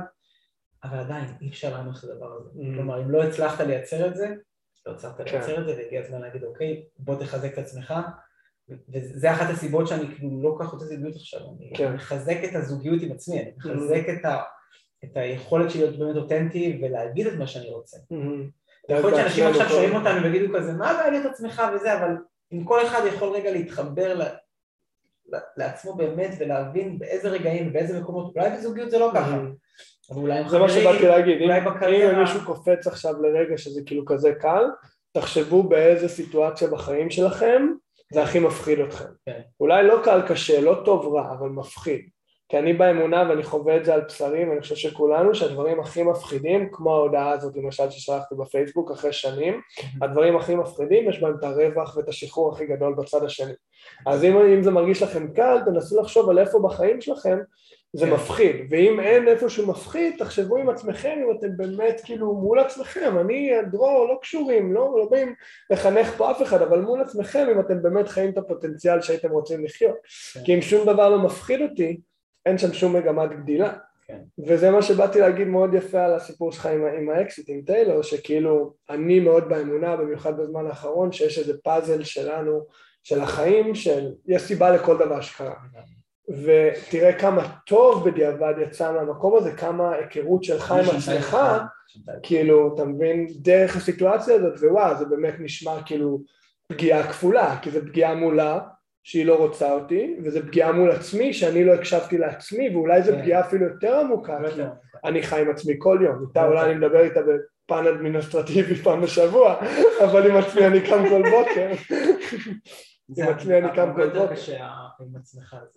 אבל 0.83 0.97
עדיין 0.97 1.25
אי 1.41 1.49
אפשר 1.49 1.77
להנוח 1.77 2.03
את 2.03 2.09
הדבר 2.09 2.33
הזה. 2.39 2.49
Mm. 2.49 2.75
כלומר, 2.75 3.01
אם 3.01 3.11
לא 3.11 3.23
הצלחת 3.23 3.59
לייצר 3.65 4.07
את 4.07 4.15
זה, 4.15 4.27
לא 4.85 4.91
הצלחת 4.91 5.21
כן. 5.21 5.37
לייצר 5.37 5.61
את 5.61 5.65
זה, 5.65 5.75
והגיע 5.77 6.01
הזמן 6.01 6.21
להגיד, 6.21 6.43
אוקיי, 6.43 6.83
בוא 6.99 7.15
תחזק 7.15 7.53
את 7.53 7.57
עצמך. 7.57 7.93
וזה 8.93 9.31
אחת 9.31 9.49
הסיבות 9.49 9.87
שאני 9.87 10.15
כאילו 10.15 10.41
לא 10.43 10.55
כל 10.57 10.63
כך 10.63 10.69
רוצה 10.69 10.85
זוגיות 10.85 11.15
עכשיו, 11.15 11.39
אני 11.39 11.71
כן. 11.75 11.93
מחזק 11.93 12.37
את 12.43 12.55
הזוגיות 12.55 13.01
עם 13.01 13.11
עצמי, 13.11 13.39
אני 13.39 13.51
מחזק 13.57 14.03
את, 14.09 14.25
ה, 14.25 14.41
את 15.03 15.17
היכולת 15.17 15.71
שלי 15.71 15.81
להיות 15.81 15.99
באמת 15.99 16.15
אותנטי 16.15 16.81
ולהגיד 16.81 17.27
את 17.27 17.33
מה 17.33 17.47
שאני 17.47 17.69
רוצה. 17.69 17.97
יכול 18.89 19.11
להיות 19.11 19.15
שאנשים 19.15 19.47
עכשיו 19.47 19.69
שומעים 19.69 19.95
אותנו 19.95 20.23
ויגידו 20.23 20.53
כזה, 20.57 20.73
מה 20.73 20.91
הבעיה 20.91 21.09
להיות 21.09 21.25
עצמך 21.25 21.61
וזה, 21.75 21.99
אבל 21.99 22.11
אם 22.53 22.63
כל 22.63 22.85
אחד 22.85 23.01
יכול 23.07 23.29
רגע 23.29 23.51
להתחבר 23.51 24.19
לעצמו 25.57 25.93
באמת 25.93 26.31
ולהבין 26.39 26.99
באיזה 26.99 27.29
רגעים 27.29 27.67
ובאיזה 27.67 27.99
מקומות, 28.01 28.35
אולי 28.35 28.49
בזוגיות 28.49 28.91
זה 28.91 28.99
לא 28.99 29.11
ככה, 29.13 29.37
אבל 30.11 30.21
אולי 30.21 30.39
עם 30.39 30.49
זה 30.49 30.59
מה 30.59 30.67
חברים, 30.67 30.83
שבאתי 30.83 31.07
להגיד. 31.07 31.41
אם 31.41 32.19
מישהו 32.19 32.45
קופץ 32.45 32.87
עכשיו 32.87 33.21
לרגע 33.21 33.57
שזה 33.57 33.81
כאילו 33.85 34.05
כזה 34.05 34.33
קל, 34.41 34.65
תחשבו 35.11 35.63
באיזה 35.63 36.07
סיטואציה 36.09 36.67
בחיים 36.67 37.09
שלכם 37.09 37.67
זה 38.13 38.23
הכי 38.23 38.39
מפחיד 38.39 38.79
אתכם. 38.79 39.05
כן. 39.25 39.41
אולי 39.59 39.87
לא 39.87 40.01
קל 40.03 40.21
קשה, 40.27 40.61
לא 40.61 40.81
טוב 40.85 41.15
רע, 41.15 41.31
אבל 41.31 41.49
מפחיד. 41.49 42.09
כי 42.49 42.57
אני 42.57 42.73
באמונה 42.73 43.25
ואני 43.29 43.43
חווה 43.43 43.77
את 43.77 43.85
זה 43.85 43.93
על 43.93 44.01
בשרי, 44.01 44.49
ואני 44.49 44.61
חושב 44.61 44.75
שכולנו, 44.75 45.35
שהדברים 45.35 45.79
הכי 45.79 46.03
מפחידים, 46.03 46.69
כמו 46.71 46.95
ההודעה 46.95 47.31
הזאת 47.31 47.55
למשל 47.55 47.89
ששלחתי 47.89 48.35
בפייסבוק 48.35 48.91
אחרי 48.91 49.13
שנים, 49.13 49.61
הדברים 50.01 50.37
הכי 50.37 50.55
מפחידים, 50.55 51.09
יש 51.09 51.21
בהם 51.21 51.35
את 51.39 51.43
הרווח 51.43 51.97
ואת 51.97 52.09
השחרור 52.09 52.53
הכי 52.53 52.65
גדול 52.65 52.93
בצד 52.93 53.23
השני. 53.23 53.53
אז 54.05 54.23
אם, 54.23 54.37
אם 54.37 54.63
זה 54.63 54.71
מרגיש 54.71 55.01
לכם 55.03 55.27
קל, 55.33 55.57
תנסו 55.65 56.01
לחשוב 56.01 56.29
על 56.29 56.39
איפה 56.39 56.59
בחיים 56.59 57.01
שלכם 57.01 57.37
זה 57.93 58.05
כן. 58.05 58.13
מפחיד, 58.13 58.55
ואם 58.69 58.99
אין 58.99 59.27
איפשהו 59.27 59.67
מפחיד, 59.67 60.15
תחשבו 60.17 60.57
עם 60.57 60.69
עצמכם 60.69 61.19
אם 61.23 61.37
אתם 61.37 61.57
באמת 61.57 62.01
כאילו 62.05 62.33
מול 62.33 62.59
עצמכם, 62.59 63.17
אני, 63.19 63.51
דרור, 63.71 64.07
לא 64.07 64.17
קשורים, 64.21 64.73
לא, 64.73 64.95
לא 64.97 65.07
באים 65.11 65.33
לחנך 65.69 66.13
פה 66.17 66.31
אף 66.31 66.41
אחד, 66.41 66.61
אבל 66.61 66.81
מול 66.81 67.01
עצמכם 67.01 67.47
אם 67.51 67.59
אתם 67.59 67.81
באמת 67.81 68.07
חיים 68.07 68.29
את 68.29 68.37
הפוטנציאל 68.37 69.01
שהייתם 69.01 69.31
רוצים 69.31 69.65
לחיות. 69.65 69.95
כן. 70.33 70.43
כי 70.43 70.55
אם 70.55 70.61
שום 70.61 70.85
דבר 70.85 71.09
לא 71.09 71.19
מפחיד 71.19 71.61
אותי, 71.61 71.99
אין 72.45 72.57
שם 72.57 72.73
שום 72.73 72.95
מגמת 72.95 73.29
גדילה. 73.29 73.73
כן. 74.07 74.19
וזה 74.47 74.71
מה 74.71 74.81
שבאתי 74.81 75.19
להגיד 75.19 75.47
מאוד 75.47 75.73
יפה 75.73 76.05
על 76.05 76.13
הסיפור 76.13 76.51
שלך 76.51 76.65
עם, 76.65 76.85
עם 76.85 77.09
האקסיט, 77.09 77.49
עם 77.49 77.61
טיילור, 77.65 78.01
שכאילו 78.01 78.73
אני 78.89 79.19
מאוד 79.19 79.49
באמונה, 79.49 79.95
במיוחד 79.95 80.37
בזמן 80.37 80.65
האחרון, 80.67 81.11
שיש 81.11 81.39
איזה 81.39 81.53
פאזל 81.63 82.03
שלנו, 82.03 82.65
של 83.03 83.21
החיים, 83.21 83.75
של 83.75 84.11
יש 84.27 84.41
סיבה 84.41 84.71
לכל 84.71 84.97
דבר 84.97 85.21
שקרה. 85.21 85.53
ותראה 86.29 87.13
כמה 87.19 87.47
טוב 87.65 88.09
בדיעבד 88.09 88.53
יצא 88.61 88.91
מהמקום 88.91 89.35
הזה, 89.35 89.51
כמה 89.51 89.93
היכרות 89.93 90.43
שלך 90.43 90.71
עם 90.71 90.97
עצמך, 90.97 91.37
כאילו, 92.23 92.75
אתה 92.75 92.85
מבין, 92.85 93.27
דרך 93.35 93.75
הסיטואציה 93.75 94.35
הזאת, 94.35 94.53
ווואו, 94.61 94.97
זה 94.99 95.05
באמת 95.05 95.33
נשמע 95.39 95.83
כאילו 95.85 96.21
פגיעה 96.67 97.07
כפולה, 97.07 97.59
כי 97.61 97.71
זה 97.71 97.81
פגיעה 97.81 98.15
מולה, 98.15 98.59
שהיא 99.07 99.25
לא 99.25 99.35
רוצה 99.35 99.71
אותי, 99.71 100.15
וזה 100.23 100.47
פגיעה 100.47 100.71
מול 100.71 100.91
עצמי, 100.91 101.33
שאני 101.33 101.63
לא 101.63 101.73
הקשבתי 101.73 102.17
לעצמי, 102.17 102.69
ואולי 102.69 103.03
זו 103.03 103.11
כן. 103.11 103.21
פגיעה 103.21 103.41
אפילו 103.41 103.65
יותר 103.65 103.99
עמוקה, 103.99 104.39
כי. 104.55 104.61
אני 105.05 105.23
חי 105.23 105.41
עם 105.41 105.49
עצמי 105.49 105.73
כל 105.77 105.99
יום, 106.01 106.15
איתה 106.27 106.47
אולי 106.47 106.65
אני 106.65 106.75
מדבר 106.75 106.99
איתה 106.99 107.19
בפן 107.21 107.87
אדמיניסטרטיבי 107.87 108.75
פעם 108.75 109.01
בשבוע, 109.01 109.55
אבל 110.03 110.31
עם 110.31 110.37
עצמי 110.37 110.65
אני 110.67 110.81
קם 110.81 111.09
כל 111.09 111.21
בוקר, 111.29 111.71
עם 113.17 113.27
עצמי 113.27 113.57
אני 113.57 113.67
קם 113.75 113.93
כל 113.95 114.09
בוקר. 114.09 114.35
זה- 114.35 114.57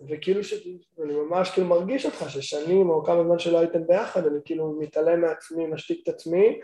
וכאילו 0.09 0.43
שאני 0.43 0.77
ממש 0.97 1.49
כאילו 1.51 1.67
מרגיש 1.67 2.05
אותך 2.05 2.25
ששנים 2.29 2.89
או 2.89 3.03
כמה 3.03 3.23
זמן 3.23 3.39
שלא 3.39 3.59
הייתם 3.59 3.87
ביחד, 3.87 4.25
אני 4.25 4.37
כאילו 4.45 4.77
מתעלם 4.79 5.21
מעצמי, 5.21 5.67
משתיק 5.67 5.99
את 6.03 6.13
עצמי, 6.13 6.59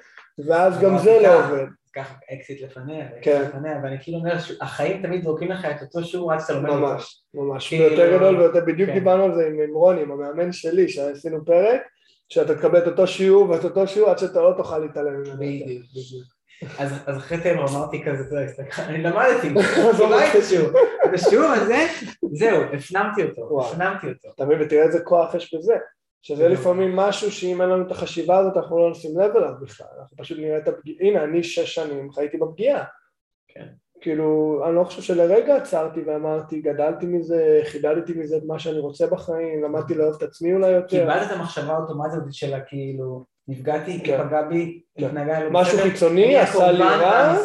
ואז 0.47 0.79
גם 0.81 0.97
זה 0.97 1.19
לא 1.23 1.45
עובד. 1.45 1.65
ככה 1.93 2.15
אקסית 2.33 2.61
לפניה, 2.61 3.07
כן. 3.21 3.41
לפניה, 3.41 3.79
ואני 3.83 3.97
כאילו 4.01 4.17
אומר, 4.17 4.33
החיים 4.61 5.01
תמיד 5.01 5.23
זורקים 5.23 5.51
לך 5.51 5.65
את 5.65 5.81
אותו 5.81 6.03
שיעור 6.03 6.33
עד 6.33 6.39
שאתה 6.39 6.53
לומד 6.53 6.69
אותו. 6.69 6.79
ממש, 6.81 7.21
ממש, 7.33 7.69
כאילו- 7.69 7.85
ויותר 7.85 8.17
גדול 8.17 8.37
ויותר, 8.39 8.65
בדיוק 8.65 8.89
כן. 8.89 8.93
דיברנו 8.99 9.23
על 9.23 9.35
זה 9.35 9.47
עם 9.47 9.73
רוני, 9.73 10.01
עם 10.01 10.11
המאמן 10.11 10.51
שלי, 10.51 10.89
שעשינו 10.89 11.45
פרק, 11.45 11.81
שאתה 12.29 12.55
תקבל 12.57 12.77
את 12.83 12.87
אותו 12.87 13.07
שיעור 13.07 13.49
ואת 13.49 13.63
אותו 13.63 13.87
שיעור 13.87 14.09
עד 14.09 14.17
שאתה 14.17 14.41
לא 14.41 14.53
תוכל 14.57 14.77
להתעלם 14.79 15.13
ממנו. 15.23 15.35
בדיוק, 15.35 15.83
בדיוק. 15.91 16.36
אז 16.79 16.93
אז 17.05 17.17
אחרי 17.17 17.41
טיילור 17.41 17.65
אמרתי 17.69 18.03
כזה, 18.03 18.45
אני 18.79 19.03
למדתי, 19.03 19.47
אז 19.89 20.01
הייתי 20.01 20.41
שיעור. 20.41 20.69
את 21.05 21.13
השיעור 21.13 21.45
הזה, 21.45 21.85
זהו, 22.31 22.61
הפנמתי 22.73 23.23
אותו. 23.23 23.61
הפנמתי 23.61 24.07
אותו. 24.07 24.29
אתה 24.35 24.45
מבין, 24.45 24.61
ותראה 24.61 24.83
איזה 24.83 24.99
כוח 25.03 25.35
יש 25.35 25.53
בזה. 25.53 25.75
שזה. 26.21 26.47
לפעמים 26.47 26.95
משהו 26.95 27.31
שאם 27.31 27.61
אין 27.61 27.69
לנו 27.69 27.87
את 27.87 27.91
החשיבה 27.91 28.37
הזאת 28.37 28.57
אנחנו 28.57 28.79
לא 28.79 28.91
נשים 28.91 29.19
לב 29.19 29.35
אליו 29.35 29.53
בכלל, 29.61 29.87
אנחנו 29.99 30.17
פשוט 30.17 30.37
נראה 30.39 30.57
את 30.57 30.67
הפגיעה, 30.67 30.97
הנה 31.01 31.23
אני 31.23 31.43
שש 31.43 31.75
שנים 31.75 32.11
חייתי 32.11 32.37
בפגיעה. 32.37 32.83
כן. 33.47 33.67
כאילו, 34.01 34.61
אני 34.65 34.75
לא 34.75 34.83
חושב 34.83 35.01
שלרגע 35.01 35.55
עצרתי 35.55 36.01
ואמרתי, 36.01 36.61
גדלתי 36.61 37.05
מזה, 37.05 37.61
חידדתי 37.63 38.13
מזה 38.13 38.37
את 38.37 38.43
מה 38.47 38.59
שאני 38.59 38.79
רוצה 38.79 39.07
בחיים, 39.07 39.63
למדתי 39.63 39.95
לאהוב 39.95 40.15
את 40.15 40.23
עצמי 40.23 40.53
אולי 40.53 40.71
יותר. 40.71 40.87
קיבלת 40.87 41.27
את 41.27 41.31
המחשבה 41.31 41.73
האוטומטית 41.73 42.19
של 42.31 42.53
כאילו, 42.67 43.25
נפגעתי, 43.47 44.03
כן. 44.03 44.27
פגע 44.27 44.41
בי, 44.41 44.81
כן. 44.97 45.05
התנהגה 45.05 45.39
לא 45.39 45.49
משהו 45.51 45.77
בסדר, 45.77 45.89
חיצוני 45.89 46.37
עשה 46.37 46.71
לי 46.71 46.83
רע, 46.83 47.35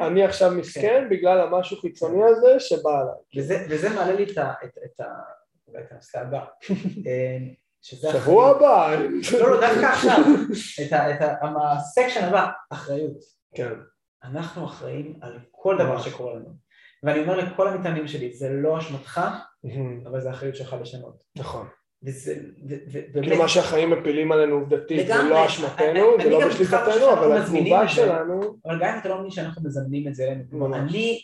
אני 0.00 0.24
עכשיו 0.24 0.50
מסכן 0.50 1.06
בגלל 1.10 1.40
המשהו 1.40 1.76
חיצוני 1.76 2.24
הזה 2.24 2.60
שבא 2.60 2.90
עליי. 2.90 3.14
וזה, 3.36 3.66
וזה 3.70 3.88
מעלה 3.88 4.12
לי 4.12 4.24
את 4.24 4.38
ה... 4.38 4.52
את, 4.64 4.78
את 4.84 5.00
ה... 5.00 5.04
אולי 5.68 5.82
את 5.82 5.92
הנושא 5.92 6.20
הבא. 6.20 6.38
אה, 7.06 7.38
שבוע 7.82 8.10
אחריות. 8.10 8.56
הבא. 8.56 8.96
לא, 9.40 9.50
לא, 9.50 9.60
דווקא 9.60 9.86
עכשיו. 9.86 10.18
את 10.86 10.92
ה... 10.92 11.46
הסקשן 11.72 12.24
הבא, 12.24 12.46
אחריות. 12.70 13.18
כן. 13.54 13.72
אנחנו 14.24 14.64
אחראים 14.64 15.18
על 15.22 15.38
כל 15.50 15.76
דבר 15.78 16.00
שקורה 16.00 16.34
לנו. 16.34 16.66
ואני 17.02 17.20
אומר 17.20 17.36
לכל 17.36 17.68
המתאמנים 17.68 18.08
שלי, 18.08 18.32
זה 18.32 18.48
לא 18.50 18.78
אשמתך, 18.78 19.20
אבל 20.06 20.20
זה 20.20 20.28
האחריות 20.30 20.56
שלך 20.56 20.76
לשנות. 20.80 21.22
נכון. 21.36 21.68
וזה... 22.06 22.34
ו- 22.68 22.74
ו- 22.92 23.12
באמת- 23.12 23.24
כאילו 23.24 23.38
מה 23.38 23.48
שהחיים 23.48 23.90
מפילים 23.90 24.32
עלינו 24.32 24.54
עובדתית 24.54 25.06
זה. 25.06 25.14
לא 25.30 25.46
אשמתנו, 25.46 26.16
זה 26.22 26.30
לא 26.30 26.48
בשליטתנו, 26.48 26.92
שאנחנו 26.92 27.12
אבל 27.12 27.32
התגובה. 27.42 27.88
שלנו, 27.88 28.58
אבל 28.64 28.78
גם 28.80 28.94
אם 28.94 29.00
אתה 29.00 29.08
לא 29.08 29.14
מאמין 29.16 29.30
שאנחנו 29.30 29.62
מזמנים 29.64 30.08
את 30.08 30.14
זה 30.14 30.24
אלינו. 30.24 30.74
אני, 30.76 31.22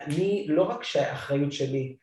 אני 0.00 0.46
לא 0.48 0.62
רק 0.62 0.84
שהאחריות 0.84 1.52
שלי 1.52 1.96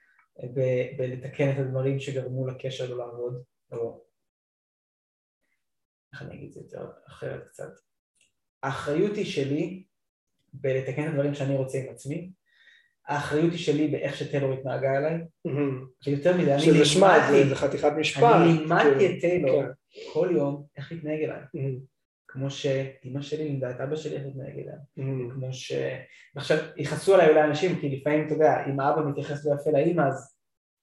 ב- 0.54 0.98
בלתקן 0.98 1.50
את 1.52 1.60
הדברים 1.60 2.00
שגרמו 2.00 2.48
לקשר 2.48 2.90
לא 2.90 2.98
לעבוד, 2.98 3.44
או 3.72 4.04
איך 6.14 6.22
אני 6.22 6.36
אגיד 6.36 6.48
את 6.48 6.54
זה 6.54 6.60
יותר 6.60 6.92
אחרת 7.08 7.48
קצת, 7.48 7.70
האחריות 8.64 9.16
היא 9.16 9.26
שלי 9.26 9.84
בלתקן 10.54 11.04
את 11.04 11.10
הדברים 11.10 11.34
שאני 11.36 11.56
רוצה 11.58 11.78
עם 11.78 11.94
עצמי, 11.94 12.32
האחריות 13.10 13.52
היא 13.52 13.60
שלי 13.60 13.88
באיך 13.88 14.16
שטיילור 14.16 14.54
התנהגה 14.54 14.98
אליי, 14.98 15.18
ויותר 16.08 16.38
מזה, 16.38 16.54
אני 16.54 16.62
שזה 16.62 16.86
שמע, 16.86 17.20
זה- 17.32 17.38
לימדתי, 17.38 17.56
חתיכת 17.56 17.92
משפט. 18.00 18.24
אני 18.24 18.54
לימדתי 18.58 18.90
כאילו. 19.00 19.16
את 19.16 19.22
טיילור 19.22 19.62
כן. 19.64 19.68
כל 20.14 20.30
יום 20.32 20.64
איך 20.78 20.92
להתנהג 20.92 21.20
אליי. 21.24 21.40
כמו 22.28 22.50
שאימא 22.52 23.22
שלי 23.22 23.44
לימדה 23.44 23.70
את 23.72 23.80
אבא 23.82 23.96
שלי 23.96 24.16
איך 24.16 24.24
להתנהג 24.26 24.54
אליי. 24.60 24.76
כמו 25.34 25.54
ש... 25.54 25.72
עכשיו, 26.36 26.58
יכעסו 26.78 27.14
עליי 27.14 27.30
אולי 27.30 27.44
אנשים, 27.44 27.80
כי 27.80 27.90
לפעמים, 27.90 28.26
אתה 28.26 28.34
יודע, 28.34 28.66
אם 28.68 28.80
האבא 28.80 29.02
מתייחס 29.02 29.46
לא 29.46 29.56
יפה 29.62 29.72
לאימא, 29.72 30.02
אז 30.02 30.36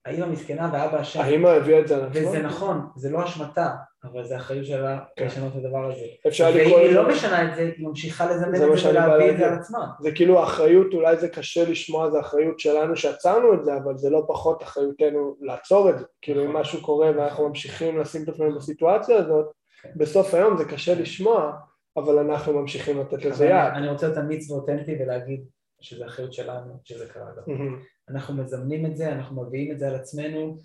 האימא 0.06 0.26
מסכנה 0.26 0.70
והאבא 0.72 1.00
אשם. 1.00 1.20
האמא 1.20 1.48
הביאה 1.48 1.80
את 1.80 1.88
זה 1.88 1.96
על 1.96 2.04
עצמה? 2.04 2.28
וזה 2.28 2.42
נכון, 2.42 2.86
זה 2.96 3.10
לא 3.10 3.24
אשמתה, 3.24 3.74
אבל 4.12 4.24
זה 4.24 4.36
אחריות 4.36 4.66
שלה 4.66 4.98
כן. 5.16 5.26
לשנות 5.26 5.52
את 5.56 5.64
הדבר 5.64 5.90
הזה. 5.92 6.04
אפשר 6.26 6.50
ואם 6.54 6.60
לקרוא 6.66 6.78
היא 6.78 6.88
לזה- 6.88 6.96
לא 7.02 7.08
משנה 7.08 7.50
את 7.50 7.56
זה, 7.56 7.62
היא 7.76 7.86
ממשיכה 7.86 8.30
לזמן 8.30 8.54
את 8.54 8.58
זה 8.78 8.88
ולהביא 8.90 9.30
את 9.30 9.36
זה. 9.38 9.46
על 9.46 9.54
עצמה. 9.54 9.86
זה 10.00 10.10
כאילו 10.12 10.40
האחריות, 10.40 10.86
אולי 10.94 11.16
זה 11.16 11.28
קשה 11.28 11.70
לשמוע, 11.70 12.10
זה 12.10 12.20
אחריות 12.20 12.60
שלנו 12.60 12.96
שעצרנו 12.96 13.54
את 13.54 13.64
זה, 13.64 13.76
אבל 13.76 13.96
זה 13.96 14.10
לא 14.10 14.24
פחות 14.28 14.62
אחריותנו 14.62 15.36
לעצור 15.40 15.90
את 15.90 15.98
זה. 15.98 16.04
כאילו 16.22 16.42
אם 16.44 16.48
נכון. 16.48 16.60
משהו 16.60 16.82
קורה 16.82 17.10
ואנחנו 17.16 17.48
ממשיכים 17.48 17.98
לשים 17.98 18.22
את 18.22 18.28
עצמנו 18.28 18.54
בסיטואציה 18.56 19.16
הזאת, 19.16 19.46
כן. 19.82 19.90
בסוף 19.96 20.34
היום 20.34 20.56
זה 20.56 20.64
קשה 20.64 20.94
לשמוע, 21.00 21.52
אבל 21.96 22.18
אנחנו 22.18 22.52
ממשיכים 22.60 23.00
לתת 23.00 23.24
לזה 23.24 23.44
יד. 23.46 23.52
אני- 23.52 23.88
רוצה 23.88 24.06
להיות 24.06 24.18
אמיץ 24.18 24.50
ואותנטי 24.50 24.96
ולהגיד 25.02 25.44
שזה 25.80 26.06
אחריות 26.06 26.32
שלנו, 26.32 26.72
שזה 26.84 27.06
קרה 27.06 27.24
גם. 27.36 27.76
אנחנו 28.10 28.34
מזמנים 28.34 28.86
את 28.86 28.96
זה, 28.96 29.12
אנחנו 29.12 29.42
מביאים 29.42 29.72
את 29.72 29.78
זה 29.78 29.88
על 29.88 29.94
עצמנו. 29.94 30.56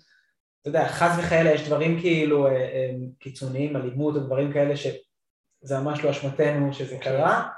אתה 0.62 0.70
יודע, 0.70 0.88
חס 0.88 1.18
וחלילה 1.18 1.50
יש 1.50 1.66
דברים 1.66 2.00
כאילו 2.00 2.46
אה, 2.46 2.52
אה, 2.52 2.90
קיצוניים, 3.18 3.76
אלימות 3.76 4.16
או 4.16 4.20
דברים 4.20 4.52
כאלה 4.52 4.76
שזה 4.76 5.78
ממש 5.80 6.04
לא 6.04 6.10
אשמתנו 6.10 6.72
שזה 6.72 6.96
כן. 6.98 7.04
קרה. 7.04 7.48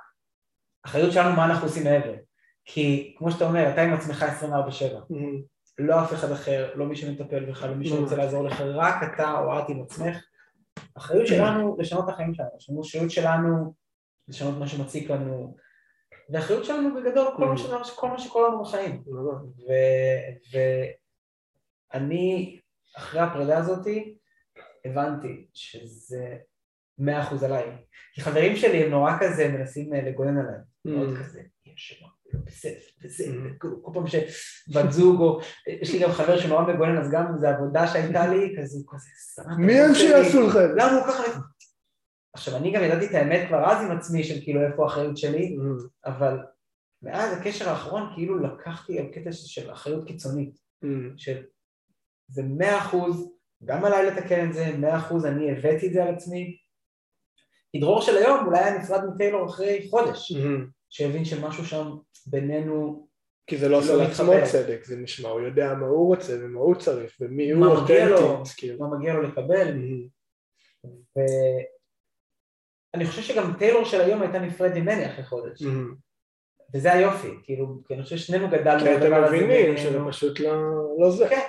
אחריות 0.87 1.13
שלנו 1.13 1.37
מה 1.37 1.45
אנחנו 1.45 1.67
עושים 1.67 1.85
מעבר. 1.85 2.15
כי 2.65 3.15
כמו 3.19 3.31
שאתה 3.31 3.45
אומר, 3.45 3.71
אתה 3.73 3.83
עם 3.83 3.93
עצמך 3.93 4.25
24/7. 4.41 4.47
מהמם. 5.11 5.43
לא 5.79 6.05
אף 6.05 6.13
אחד 6.13 6.31
אחר, 6.31 6.73
לא 6.75 6.87
מי 6.87 6.97
שמטפל 6.97 7.45
בך, 7.45 7.63
לא 7.63 7.75
מי 7.75 7.89
שרוצה 7.89 8.15
ממש. 8.17 8.25
לעזור 8.25 8.45
לך, 8.45 8.61
רק 8.61 9.15
אתה 9.15 9.39
או 9.39 9.59
את 9.59 9.69
עם 9.69 9.83
עצמך. 9.83 10.17
האחריות 10.97 11.27
שלנו 11.27 11.77
לשנות 11.79 12.05
את 12.05 12.15
החיים 12.15 12.35
שלנו, 12.35 12.51
האחריות 12.79 13.11
שלנו 13.11 13.75
לשנות 14.29 14.59
מה 14.59 14.67
שמציק 14.67 15.11
לנו, 15.11 15.57
והאחריות 16.29 16.65
שלנו 16.65 16.95
בגדול 16.95 17.27
כל 17.97 18.09
מה 18.09 18.19
שקורה 18.19 18.49
לנו 18.49 18.63
בחיים. 18.63 19.03
ואני, 21.93 22.61
אחרי 22.97 23.21
הפרידה 23.21 23.59
הזאתי, 23.59 24.15
הבנתי 24.85 25.47
שזה 25.55 26.37
מאה 26.99 27.23
אחוז 27.23 27.43
עליי. 27.43 27.65
כי 28.15 28.21
חברים 28.21 28.57
שלי 28.57 28.85
הם 28.85 28.91
נורא 28.91 29.13
כזה 29.21 29.49
מנסים 29.49 29.95
אה, 29.95 30.03
לגונן 30.03 30.39
עליהם. 30.39 30.61
מאוד 30.85 31.17
Mm. 31.17 31.21
כזה, 31.21 31.43
יש 31.67 31.89
שם, 32.01 32.07
וזה, 32.47 32.71
וזה, 33.05 33.25
Mm. 33.25 33.55
כל 33.59 33.91
פעם 33.95 34.07
שבת 34.07 34.93
זוג 34.93 35.21
או... 35.21 35.41
יש 35.81 35.93
לי 35.93 35.99
גם 36.03 36.11
חבר 36.13 36.39
שנורא 36.39 36.63
מגונן, 36.75 36.99
אז 36.99 37.11
גם 37.13 37.27
זו 37.39 37.47
עבודה 37.47 37.87
שהייתה 37.87 38.27
לי, 38.27 38.55
כזה, 38.59 38.79
כזה, 38.89 39.09
"שרה, 39.35 39.57
מי 39.59 39.81
הם 39.81 39.89
רוצה 39.89 40.03
לי?" 40.03 40.09
שיעשו 40.09 40.51
זה? 40.51 40.67
למה 40.77 40.93
הוא 40.93 41.07
ככה... 41.07 41.23
עכשיו, 42.33 42.57
אני 42.57 42.73
גם 42.73 42.83
ידעתי 42.83 43.07
את 43.07 43.15
האמת 43.15 43.49
כבר 43.49 43.65
אז 43.71 43.85
עם 43.85 43.97
עצמי 43.97 44.25
של 44.25 44.41
כאילו 44.43 44.61
איפה 44.67 44.85
האחריות 44.85 45.17
שלי, 45.17 45.57
מהמם. 45.57 45.77
אבל 46.07 46.37
מאז 47.03 47.39
הקשר 47.39 47.69
האחרון 47.69 48.11
כאילו 48.15 48.39
לקחתי 48.39 48.99
על 48.99 49.07
קטע 49.13 49.33
של 49.33 49.73
אחריות 49.73 50.07
קיצונית. 50.07 50.59
של 51.17 51.43
זה 52.29 52.43
מאה 52.43 52.79
אחוז, 52.79 53.31
גם 53.65 53.85
עליי 53.85 54.07
לתקן 54.07 54.49
את 54.49 54.55
זה, 54.55 54.77
מאה 54.79 54.99
אחוז 54.99 55.27
אני 55.27 55.51
הבאתי 55.51 55.87
את 55.87 55.93
זה 55.93 56.05
על 56.05 56.15
עצמי. 56.15 56.59
כי 57.73 57.81
דרור 57.81 58.01
של 58.01 58.17
היום 58.17 58.47
אולי 58.47 58.59
היה 58.59 58.79
נפרד 58.79 59.01
מטיילור 59.05 59.47
אחרי 59.47 59.87
חודש, 59.91 60.33
מהמם. 60.33 60.67
שהבין 60.91 61.25
שמשהו 61.25 61.65
שם 61.65 61.91
בינינו, 62.27 63.07
כי 63.47 63.59
זה 63.59 63.69
לא 63.69 63.79
עושה 63.79 63.93
לא 63.93 63.99
לעצמו 63.99 64.33
מתחבר. 64.33 64.47
צדק, 64.47 64.85
זה 64.85 64.97
נשמע, 64.97 65.29
הוא 65.29 65.41
יודע 65.41 65.75
מה 65.75 65.87
הוא 65.87 66.07
רוצה 66.07 66.37
ומה 66.41 66.61
הוא 66.61 66.75
צריך 66.75 67.17
ומי 67.21 67.51
הוא 67.51 67.67
אותנטית, 67.67 68.55
כאילו. 68.57 68.79
מה 68.79 68.99
מגיע 68.99 69.15
לו 69.15 69.23
לקבל, 69.23 69.75
מהמם. 69.75 70.09
ואני 72.95 73.07
חושב 73.07 73.23
שגם 73.23 73.53
טיילור 73.59 73.85
של 73.85 74.01
היום 74.01 74.23
הייתה 74.23 74.39
נפרד 74.39 74.79
ממני 74.79 75.07
אחרי 75.07 75.25
חודש, 75.25 75.63
מהמם. 75.63 75.95
וזה 76.75 76.93
היופי, 76.93 77.31
כאילו, 77.43 77.79
כי 77.89 77.95
אני 77.95 78.03
חושב 78.03 78.17
ששנינו 78.17 78.49
גדלנו 78.49 78.85
כי 78.85 78.97
אתם 78.97 79.25
מבינים. 79.25 79.77
שזה 79.77 79.99
פשוט 80.09 80.41
לא 80.41 80.53
לא 80.99 81.11
זה. 81.11 81.29
כן. 81.29 81.41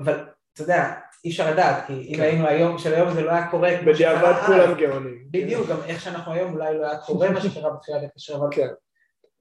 אבל 0.00 0.28
אתה 0.52 0.62
יודע, 0.62 0.94
אי 1.24 1.30
אפשר 1.30 1.50
לדעת, 1.50 1.86
כי 1.86 1.92
אם 1.92 2.16
כן. 2.16 2.22
היינו 2.22 2.46
היום, 2.46 2.78
של 2.78 2.94
היום 2.94 3.14
זה 3.14 3.22
לא 3.22 3.30
היה 3.30 3.50
קורה 3.50 3.78
כמו 3.80 3.94
שקרה 3.94 4.14
בדיעבד. 4.14 4.42
כולם 4.46 4.74
גאונים. 4.78 5.26
בדיוק, 5.30 5.68
גם 5.68 5.76
איך 5.86 6.00
שאנחנו 6.00 6.32
היום 6.32 6.52
אולי 6.52 6.78
לא 6.78 6.86
היה 6.86 6.98
קורה 6.98 7.30
מה 7.30 7.40
שקרה 7.40 7.70
בתחילת 7.70 8.02
הקשר, 8.02 8.36
אבל... 8.36 8.48
כן. 8.50 8.68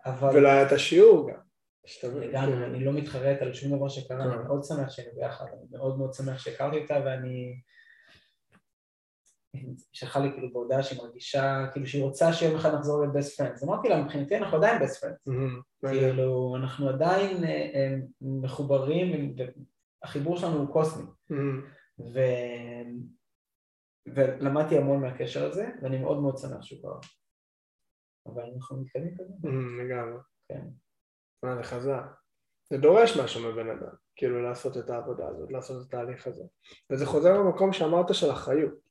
אבל 0.06 0.38
ולא 0.38 0.48
היה 0.48 0.68
את 0.68 0.72
השיעור 0.72 1.32
גם. 1.32 1.46
לגמרי, 2.22 2.66
אני 2.66 2.86
לא 2.86 2.94
מתחרט 2.94 3.42
על 3.42 3.54
שום 3.54 3.78
דבר 3.78 3.90
שקרה, 3.90 4.24
כן. 4.24 4.32
אני 4.32 4.44
מאוד 4.48 4.64
שמח 4.64 4.90
שהיינו 4.90 5.14
ביחד, 5.16 5.46
אני 5.46 5.68
מאוד 5.72 5.98
מאוד 5.98 6.14
שמח 6.14 6.40
שהכרתי 6.40 6.82
אותה 6.82 7.00
ואני... 7.06 7.62
היא 9.54 9.76
שלחה 9.94 10.20
לי 10.20 10.32
כאילו 10.32 10.54
בהודעה 10.54 10.84
שהיא 10.84 11.00
מרגישה, 11.00 11.66
כאילו 11.72 11.88
שהיא 11.88 12.04
רוצה 12.04 12.34
שיום 12.34 12.56
אחד 12.56 12.74
נחזור 12.74 13.04
best 13.04 13.42
friends. 13.42 13.66
אמרתי 13.66 13.90
לה, 13.90 14.04
מבחינתי 14.04 14.38
אנחנו 14.38 14.58
עדיין. 14.58 14.82
מהמם. 15.26 15.62
מעניין. 15.84 16.10
כאילו, 16.10 16.56
אנחנו 16.60 16.90
עדיין 16.90 17.44
אה, 17.44 17.50
אה, 17.50 17.96
מחוברים, 18.22 19.36
והחיבור 20.06 20.38
שלנו 20.38 20.58
הוא 20.58 20.74
קוסמי. 20.74 21.06
מהמם. 21.30 21.62
ו... 22.00 22.20
ולמדתי 24.16 24.78
המון 24.78 25.02
מהקשר 25.02 25.46
הזה, 25.46 25.70
ואני 25.82 25.98
מאוד 25.98 26.22
מאוד 26.22 26.38
שמח 26.38 26.62
שהוא 26.62 26.82
קרה. 26.82 27.00
אבל 28.26 28.44
אנחנו 28.56 28.82
מתקדמים 28.82 29.18
כזה. 29.18 29.34
מהמם, 29.44 29.80
לגמרי. 29.80 30.20
כן. 30.48 30.68
מה, 31.44 31.56
זה 31.56 31.64
חזק. 31.64 32.04
זה 32.70 32.78
דורש 32.78 33.18
משהו 33.24 33.52
מבן 33.52 33.70
אדם, 33.70 33.96
כאילו 34.16 34.44
לעשות 34.44 34.78
את 34.78 34.90
העבודה 34.90 35.28
הזאת, 35.28 35.52
לעשות 35.52 35.82
את 35.82 35.88
התהליך 35.88 36.28
הזה. 36.28 36.44
וזה 36.92 37.06
חוזר 37.06 37.38
למקום 37.38 37.74
שאמרת 37.74 38.14
של 38.14 38.32
אחריות. 38.32 38.85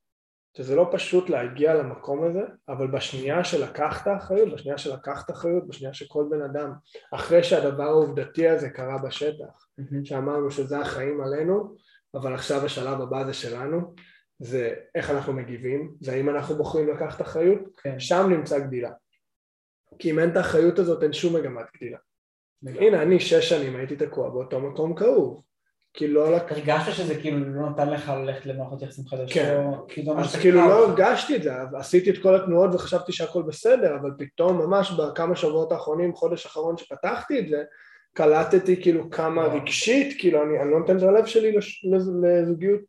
שזה 0.57 0.77
לא 0.77 0.88
פשוט 0.93 1.31
להגיע 1.31 1.75
למקום 1.75 2.25
הזה, 2.25 2.43
אבל 2.69 2.87
בשנייה 2.87 3.45
שלקחת 3.45 4.09
אחריות, 4.17 4.55
בשנייה 4.55 4.79
שלקחת 4.79 5.31
אחריות, 5.31 5.69
בשנייה 5.69 5.95
שכל 5.95 6.27
בן 6.31 6.43
אדם, 6.43 6.73
אחרי 7.14 7.45
שהדבר 7.45 7.85
העובדתי 7.85 8.49
הזה 8.49 8.71
קרה 8.71 8.99
בשטח, 8.99 9.67
שאמרנו 10.05 10.51
שזה 10.51 10.79
החיים 10.79 11.21
עלינו, 11.21 11.77
אבל 12.14 12.35
עכשיו 12.35 12.64
השלב 12.64 13.01
הבא 13.01 13.25
זה 13.25 13.33
שלנו, 13.33 13.95
זה 14.38 14.75
איך 14.95 15.11
אנחנו 15.11 15.33
מגיבים, 15.33 15.95
זה 16.01 16.12
האם 16.12 16.29
אנחנו 16.29 16.55
בוחרים 16.55 16.88
לקחת 16.88 17.21
אחריות, 17.21 17.61
כן. 17.83 18.01
שם 18.01 18.27
נמצא 18.31 18.59
גדילה. 18.59 18.90
כי 19.99 20.11
אם 20.11 20.19
אין 20.19 20.31
את 20.31 20.37
האחריות 20.37 20.79
הזאת 20.79 21.03
אין 21.03 21.12
שום 21.12 21.37
מגמת 21.37 21.67
גדילה. 21.77 21.99
לגמרי. 22.62 22.87
הנה 22.87 23.03
אני 23.03 23.21
שש 23.21 23.49
שנים 23.49 23.77
הייתי 23.77 23.97
תקוע 23.97 24.31
באותו 24.31 24.61
מקום 24.61 24.95
כאוב, 24.95 25.43
כי 25.94 26.09
לא 26.09 26.33
לק... 26.37 26.52
הרגשת 26.52 26.92
שזה 26.92 27.14
כאילו 27.14 27.38
לא 27.38 27.70
נתן 27.70 27.90
לך 27.90 28.09
ללכת 28.09 28.46
למערכות 28.46 28.83
יחסים 28.83 29.07
חדשות? 29.07 29.33
כן. 29.33 29.64
כאילו 29.88 30.14
ממש 30.14 30.35
אז 30.35 30.40
כאילו 30.40 30.68
לא. 30.68 30.87
הרגשתי 30.87 31.37
את 31.37 31.42
זה, 31.42 31.52
עשיתי 31.78 32.11
את 32.11 32.18
כל 32.22 32.37
התנועות 32.37 32.74
וחשבתי 32.74 33.12
שהכל 33.12 33.42
בסדר, 33.42 33.96
אבל 34.00 34.11
פתאום 34.18 34.59
ממש 34.59 34.90
בכמה 34.90 35.37
שבועות 35.37 35.72
האחרונים, 35.72 36.14
חודש 36.14 36.46
האחרון 36.46 36.76
שפתחתי 36.76 37.38
את 37.38 37.48
זה, 37.48 37.62
קלטתי 38.14 38.83
כאילו 38.83 39.11
כמה. 39.11 39.44
רגשית, 39.44 40.16
כאילו 40.18 40.42
אני, 40.42 40.61
אני 40.61 40.70
לא 40.70 40.78
נותן 40.78 40.96
את 40.96 41.02
הלב 41.02 41.26
שלי 41.26 41.52
לש, 41.52 41.87
לזוגיות 42.22 42.80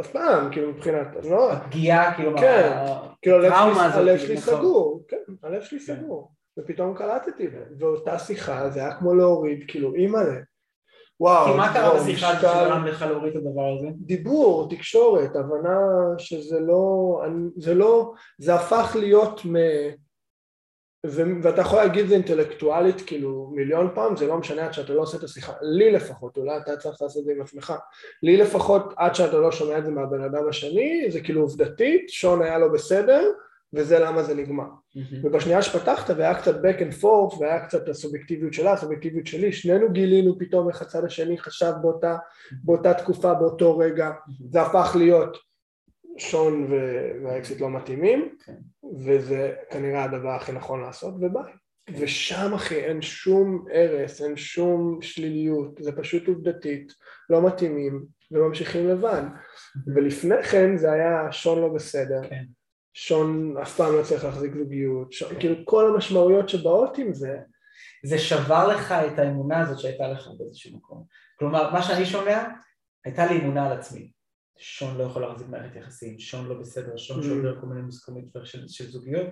אף 0.00 0.10
פעם, 0.10 0.52
כאילו 0.52 0.70
מבחינת, 0.70 1.06
לא, 1.30 1.52
הפגיעה, 1.52 2.14
כאילו, 2.14 2.38
כן. 2.38 2.84
כאילו 3.22 3.36
הלב 3.36 4.18
שלי, 4.18 4.18
כאילו, 4.18 4.40
נכון. 4.40 4.54
סגור, 4.54 5.04
כן, 5.08 5.16
הלב 5.42 5.62
שלי 5.62 5.78
כן. 5.78 5.84
סגור, 5.84 6.32
ופתאום 6.58 6.94
קלטתי, 6.94 7.48
ואותה 7.78 8.18
שיחה, 8.18 8.70
זה 8.70 8.80
היה 8.80 8.94
כמו 8.94 9.14
להוריד, 9.14 9.64
כאילו, 9.68 9.94
אימא'לה. 9.94 10.40
וואו, 11.20 11.52
כי 11.52 11.56
מה 11.56 11.72
קרה 11.72 12.00
בשיחה 12.00 12.28
הזאת 12.28 12.40
שגרם 12.40 12.86
לך 12.86 13.02
להוריד 13.02 13.36
את 13.36 13.42
הדבר 13.46 13.74
הזה? 13.78 13.86
דיבור, 13.96 14.68
תקשורת, 14.70 15.36
הבנה 15.36 15.78
שזה 16.18 16.60
לא, 16.60 17.22
זה 17.56 17.74
לא, 17.74 18.12
זה 18.38 18.54
הפך 18.54 18.96
להיות 18.98 19.46
מ... 19.46 19.54
ו, 21.06 21.22
ואתה 21.42 21.60
יכול 21.60 21.78
להגיד 21.78 22.06
זה 22.06 22.14
אינטלקטואלית 22.14 23.00
כאילו 23.00 23.50
מיליון 23.54 23.90
פעם, 23.94 24.16
זה 24.16 24.26
לא 24.26 24.38
משנה 24.38 24.64
עד 24.64 24.72
שאתה 24.72 24.92
לא 24.92 25.02
עושה 25.02 25.18
את 25.18 25.22
השיחה, 25.22 25.52
לי 25.62 25.92
לפחות, 25.92 26.36
אולי 26.36 26.56
אתה 26.56 26.76
צריך 26.76 27.02
לעשות 27.02 27.20
את 27.20 27.24
זה 27.24 27.32
עם 27.32 27.42
עצמך, 27.42 27.72
לי 28.22 28.36
לפחות 28.36 28.94
עד 28.96 29.14
שאתה 29.14 29.38
לא 29.38 29.52
שומע 29.52 29.78
את 29.78 29.84
זה 29.84 29.90
מהבן 29.90 30.22
אדם 30.22 30.48
השני, 30.48 31.10
זה 31.10 31.20
כאילו 31.20 31.40
עובדתית, 31.40 32.08
שון 32.08 32.42
היה 32.42 32.58
לא 32.58 32.68
בסדר, 32.68 33.30
וזה 33.74 33.98
למה 33.98 34.22
זה 34.22 34.34
נגמר. 34.34 34.68
ובשנייה 35.22 35.62
שפתחת 35.62 36.10
והיה 36.10 36.34
קצת 36.34 36.54
back 36.54 36.78
and 36.78 37.02
forth 37.02 37.38
והיה 37.40 37.66
קצת 37.66 37.88
הסובייקטיביות 37.88 38.54
שלה, 38.54 38.72
הסובייקטיביות 38.72 39.26
שלי, 39.26 39.52
שנינו 39.52 39.92
גילינו 39.92 40.38
פתאום 40.38 40.68
איך 40.68 40.82
הצד 40.82 41.04
השני 41.04 41.38
חשב 41.38 41.72
באותה, 41.82 42.16
באותה 42.64 42.94
תקופה, 42.94 43.34
באותו 43.34 43.78
רגע, 43.78 44.10
זה 44.50 44.62
הפך 44.62 44.96
להיות 44.98 45.36
שון 46.18 46.66
ו- 46.70 47.10
והאקסיט 47.24 47.60
לא 47.60 47.70
מתאימים, 47.70 48.36
כן. 48.44 48.56
וזה 49.04 49.52
כנראה 49.70 50.04
הדבר 50.04 50.30
הכי 50.30 50.52
נכון 50.52 50.82
לעשות, 50.82 51.14
וביי. 51.14 51.52
ושם 51.98 52.54
אחי 52.54 52.74
אין 52.74 53.02
שום 53.02 53.64
הרס, 53.74 54.22
אין 54.22 54.36
שום 54.36 54.98
שליליות, 55.02 55.78
זה 55.80 55.92
פשוט 55.92 56.28
עובדתית, 56.28 56.92
לא 57.30 57.46
מתאימים 57.46 58.04
וממשיכים 58.30 58.88
לבד. 58.88 59.22
ולפני 59.94 60.42
כן 60.42 60.76
זה 60.76 60.92
היה 60.92 61.32
שון 61.32 61.60
לא 61.60 61.68
בסדר, 61.68 62.28
כן. 62.28 62.44
שון 63.06 63.56
אף 63.62 63.76
פעם 63.76 63.96
לא 63.96 64.02
צריך 64.02 64.24
להחזיק 64.24 64.52
זוגיות, 64.54 65.12
שון, 65.12 65.40
כאילו 65.40 65.54
כל 65.64 65.94
המשמעויות 65.94 66.48
שבאות 66.48 66.98
עם 66.98 67.14
זה, 67.14 67.38
זה 68.04 68.18
שבר 68.18 68.68
לך 68.68 68.92
את 68.92 69.18
האמונה 69.18 69.60
הזאת 69.60 69.78
שהייתה 69.78 70.08
לך 70.08 70.28
באיזשהו 70.38 70.76
מקום. 70.76 71.04
כלומר, 71.38 71.72
מה 71.72 71.82
שאני 71.82 72.06
שומע, 72.06 72.44
הייתה 73.04 73.26
לי 73.26 73.38
אמונה 73.40 73.66
על 73.66 73.78
עצמי. 73.78 74.10
שון 74.58 74.98
לא 74.98 75.02
יכול 75.04 75.22
להחזיק 75.22 75.48
מערכת 75.48 75.76
יחסים, 75.76 76.18
שון 76.18 76.46
לא 76.46 76.54
בסדר, 76.54 76.96
שון 76.96 77.20
Mm. 77.20 77.24
שובר 77.24 77.60
כל 77.60 77.66
מיני 77.66 77.82
מוסכמות 77.82 78.24
של, 78.44 78.68
של 78.68 78.90
זוגיות. 78.90 79.28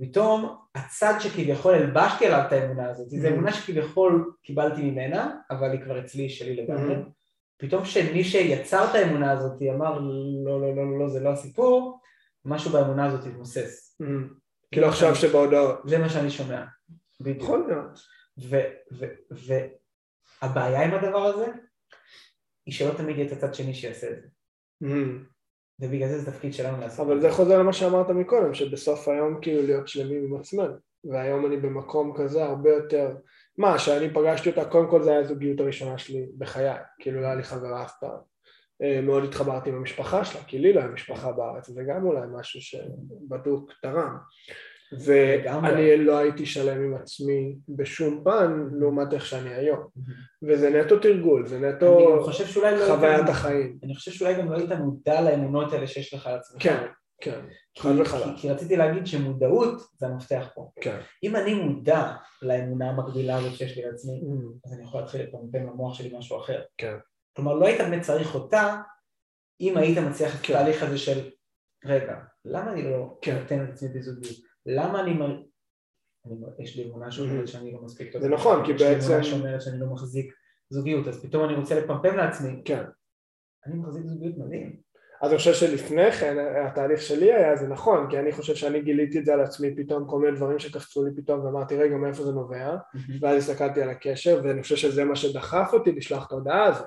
פתאום 0.00 0.56
הצד 0.74 1.14
שכביכול 1.20 1.74
הלבשתי 1.74 2.26
עליו 2.26 2.44
את 2.46 2.52
האמונה 2.52 2.90
הזאת, 2.90 3.10
זו 3.10 3.28
Mm. 3.28 3.30
אמונה 3.30 3.52
שכביכול 3.52 4.32
קיבלתי 4.42 4.82
ממנה, 4.82 5.36
אבל 5.50 5.70
היא 5.70 5.80
כבר 5.80 6.00
אצלי, 6.00 6.28
שלי 6.28 6.56
לגמרי. 6.56 6.94
Mm. 6.94 7.08
פתאום 7.56 7.84
שמי 7.84 8.24
שיצר 8.24 8.84
את 8.90 8.94
האמונה 8.94 9.32
הזאת 9.32 9.62
אמר 9.74 9.98
לא, 10.44 10.60
לא, 10.60 10.76
לא, 10.76 10.98
לא, 10.98 11.08
זה 11.08 11.20
לא 11.20 11.30
הסיפור, 11.32 12.01
משהו 12.44 12.70
באמונה 12.70 13.06
הזאת 13.06 13.26
התמוסס. 13.26 14.00
Mm. 14.02 14.06
כאילו 14.72 14.88
עכשיו 14.88 15.14
שבהודעות, 15.14 15.80
זה 15.84 15.98
מה 15.98 16.08
שאני 16.08 16.30
שומע. 16.30 16.64
בדיוק. 17.20 17.42
יכול 17.42 17.66
להיות, 17.68 17.98
והבעיה 20.42 20.84
עם 20.84 20.94
הדבר 20.94 21.24
הזה 21.24 21.46
היא 22.66 22.74
שלא 22.74 22.94
תמיד 22.96 23.16
יהיה 23.16 23.26
את 23.26 23.32
הצד 23.32 23.54
שני 23.54 23.74
שיעשה 23.74 24.10
את 24.10 24.22
זה. 24.22 24.28
Mm. 24.84 25.32
ובגלל 25.80 26.08
זה 26.08 26.18
זה 26.18 26.32
תפקיד 26.32 26.54
שלנו 26.54 26.80
לעשות. 26.80 27.06
אבל 27.06 27.20
זה 27.20 27.30
חוזר 27.30 27.58
למה 27.58 27.72
שאמרת 27.72 28.10
מקודם, 28.10 28.54
שבסוף 28.54 29.08
היום 29.08 29.38
כאילו 29.40 29.62
להיות 29.62 29.88
שלמים 29.88 30.24
עם 30.24 30.40
עצמנו, 30.40 30.74
והיום 31.04 31.46
אני 31.46 31.56
במקום 31.56 32.14
כזה 32.16 32.44
הרבה 32.44 32.70
יותר, 32.70 33.16
מה, 33.58 33.78
שאני 33.78 34.14
פגשתי 34.14 34.50
אותה, 34.50 34.64
קודם 34.64 34.90
כל 34.90 35.02
זה 35.02 35.10
היה 35.10 35.20
הזוגיות 35.20 35.60
הראשונה 35.60 35.98
שלי 35.98 36.26
בחיי, 36.38 36.74
כאילו 36.98 37.20
לא 37.20 37.26
היה 37.26 37.34
לי 37.34 37.42
חברה 37.42 37.82
אף 37.82 37.92
פעם, 38.00 38.18
מאוד 39.02 39.24
התחברתי 39.24 39.70
עם 39.70 39.76
המשפחה 39.76 40.24
שלה, 40.24 40.40
כי 40.46 40.58
לי 40.58 40.72
לא 40.72 40.80
היה 40.80 40.88
משפחה 40.88 41.32
בארץ, 41.32 41.68
וזה 41.68 41.82
גם 41.88 42.06
אולי 42.06 42.20
משהו 42.40 42.60
שבדוק 42.60 43.72
תרם. 43.82 44.16
ואני 45.04 45.96
לא 45.96 46.18
הייתי 46.18 46.46
שלם 46.46 46.82
עם 46.84 46.94
עצמי 46.94 47.56
בשום 47.68 48.22
פן 48.24 48.68
לעומת 48.72 49.12
איך 49.12 49.26
שאני 49.26 49.54
היום, 49.54 49.80
וזה 50.42 50.70
נטו 50.70 50.98
תרגול, 50.98 51.46
זה 51.46 51.58
נטו 51.60 52.16
לא 52.16 52.32
חוויית 52.86 53.28
החיים, 53.28 53.78
אני 53.84 53.94
חושב 53.94 54.10
שאולי 54.10 54.34
גם 54.34 54.52
לא 54.52 54.56
היית 54.56 54.72
מודע 54.72 55.20
לאמונות 55.20 55.72
האלה 55.72 55.86
שיש 55.86 56.14
לך 56.14 56.26
על 56.26 56.34
עצמך. 56.34 56.62
כן, 56.62 56.86
כן, 57.20 57.40
חד 57.78 57.90
וחלק, 58.00 58.36
כי- 58.36 58.50
רציתי 58.50 58.76
להגיד 58.76 59.06
שמודעות 59.06 59.82
זה 59.98 60.06
המפתח 60.06 60.48
פה. 60.54 60.70
כן. 60.80 60.98
אם 61.24 61.36
אני 61.36 61.54
מודע 61.54 62.12
לאמונה 62.42 62.90
המקבילה 62.90 63.36
הזאת 63.36 63.52
שיש 63.52 63.76
לי 63.76 63.82
לעצמי, 63.84 64.20
Mm. 64.22 64.66
אז 64.66 64.72
אני 64.74 64.82
יכול 64.82 65.00
להתחיל 65.00 65.22
לפמפם 65.22 65.66
למוח 65.66 65.94
שלי 65.94 66.18
משהו 66.18 66.38
אחר. 66.40 66.62
כן. 66.78 66.96
כלומר, 67.36 67.54
לא 67.54 67.66
היית 67.66 67.80
באמת 67.80 68.02
צריך 68.02 68.34
אותה 68.34 68.82
אם 69.60 69.76
היית 69.76 69.98
מצליח 69.98 70.40
את 70.40 70.46
כן. 70.46 70.54
התהליך 70.54 70.82
הזה 70.82 70.98
של 70.98 71.30
רגע, 71.84 72.14
למה 72.44 72.72
אני 72.72 72.82
לא 72.82 73.18
כן. 73.22 73.38
נותן 73.42 73.64
את 73.64 73.68
עצמי 73.72 73.88
בזוגיות? 73.88 74.36
למה 74.66 75.00
אני... 75.00 75.12
מ- 75.14 75.22
אני... 75.22 76.34
יש 76.64 76.76
לי 76.76 76.84
אמונה 76.84 77.10
שאומרת 77.10 77.48
שאני 77.48 77.72
לא 77.72 77.82
מספיק 77.82 78.12
טוב. 78.12 78.22
זה 78.22 78.28
נכון, 78.28 78.66
כי 78.66 78.72
יש 78.72 78.82
לי 78.82 78.94
בעצם- 78.94 79.06
אמונה 79.10 79.24
שאומרת 79.24 79.62
שאני 79.62 79.80
לא 79.80 79.86
מחזיק 79.86 80.34
זוגיות, 80.70 81.08
אז 81.08 81.22
פתאום 81.26 81.44
אני 81.44 81.54
רוצה 81.54 81.80
לפמפם 81.80 82.16
לעצמי, 82.16 82.62
כן. 82.64 82.84
אני 83.66 83.74
מחזיק 83.74 84.02
זוגיות 84.06 84.38
מדהים. 84.38 84.80
אז 85.22 85.30
אני 85.30 85.38
חושב 85.38 85.54
שלפני 85.54 86.12
כן 86.12 86.36
התהליך 86.66 87.02
שלי 87.02 87.32
היה 87.32 87.56
זה 87.56 87.68
נכון, 87.68 88.06
כי 88.10 88.18
אני 88.18 88.32
חושב 88.32 88.54
שאני 88.54 88.80
גיליתי 88.80 89.18
את 89.18 89.24
זה 89.24 89.32
על 89.32 89.40
עצמי 89.40 89.74
פתאום, 89.76 90.06
כל 90.06 90.18
מיני 90.18 90.36
דברים 90.36 90.58
שקפצו 90.58 91.04
לי 91.04 91.10
פתאום 91.16 91.44
ואמרתי 91.44 91.76
רגע 91.76 91.96
מאיפה 91.96 92.22
זה 92.22 92.32
נובע, 92.32 92.76
ואז 93.20 93.36
הסתכלתי 93.36 93.82
על 93.82 93.90
הקשר 93.90 94.40
ואני 94.44 94.62
חושב 94.62 94.76
שזה 94.76 95.04
מה 95.04 95.16
שדחף 95.16 95.70
אותי 95.72 95.92
לשלוח 95.92 96.26
את 96.26 96.32
ההודעה 96.32 96.64
הזאת, 96.64 96.86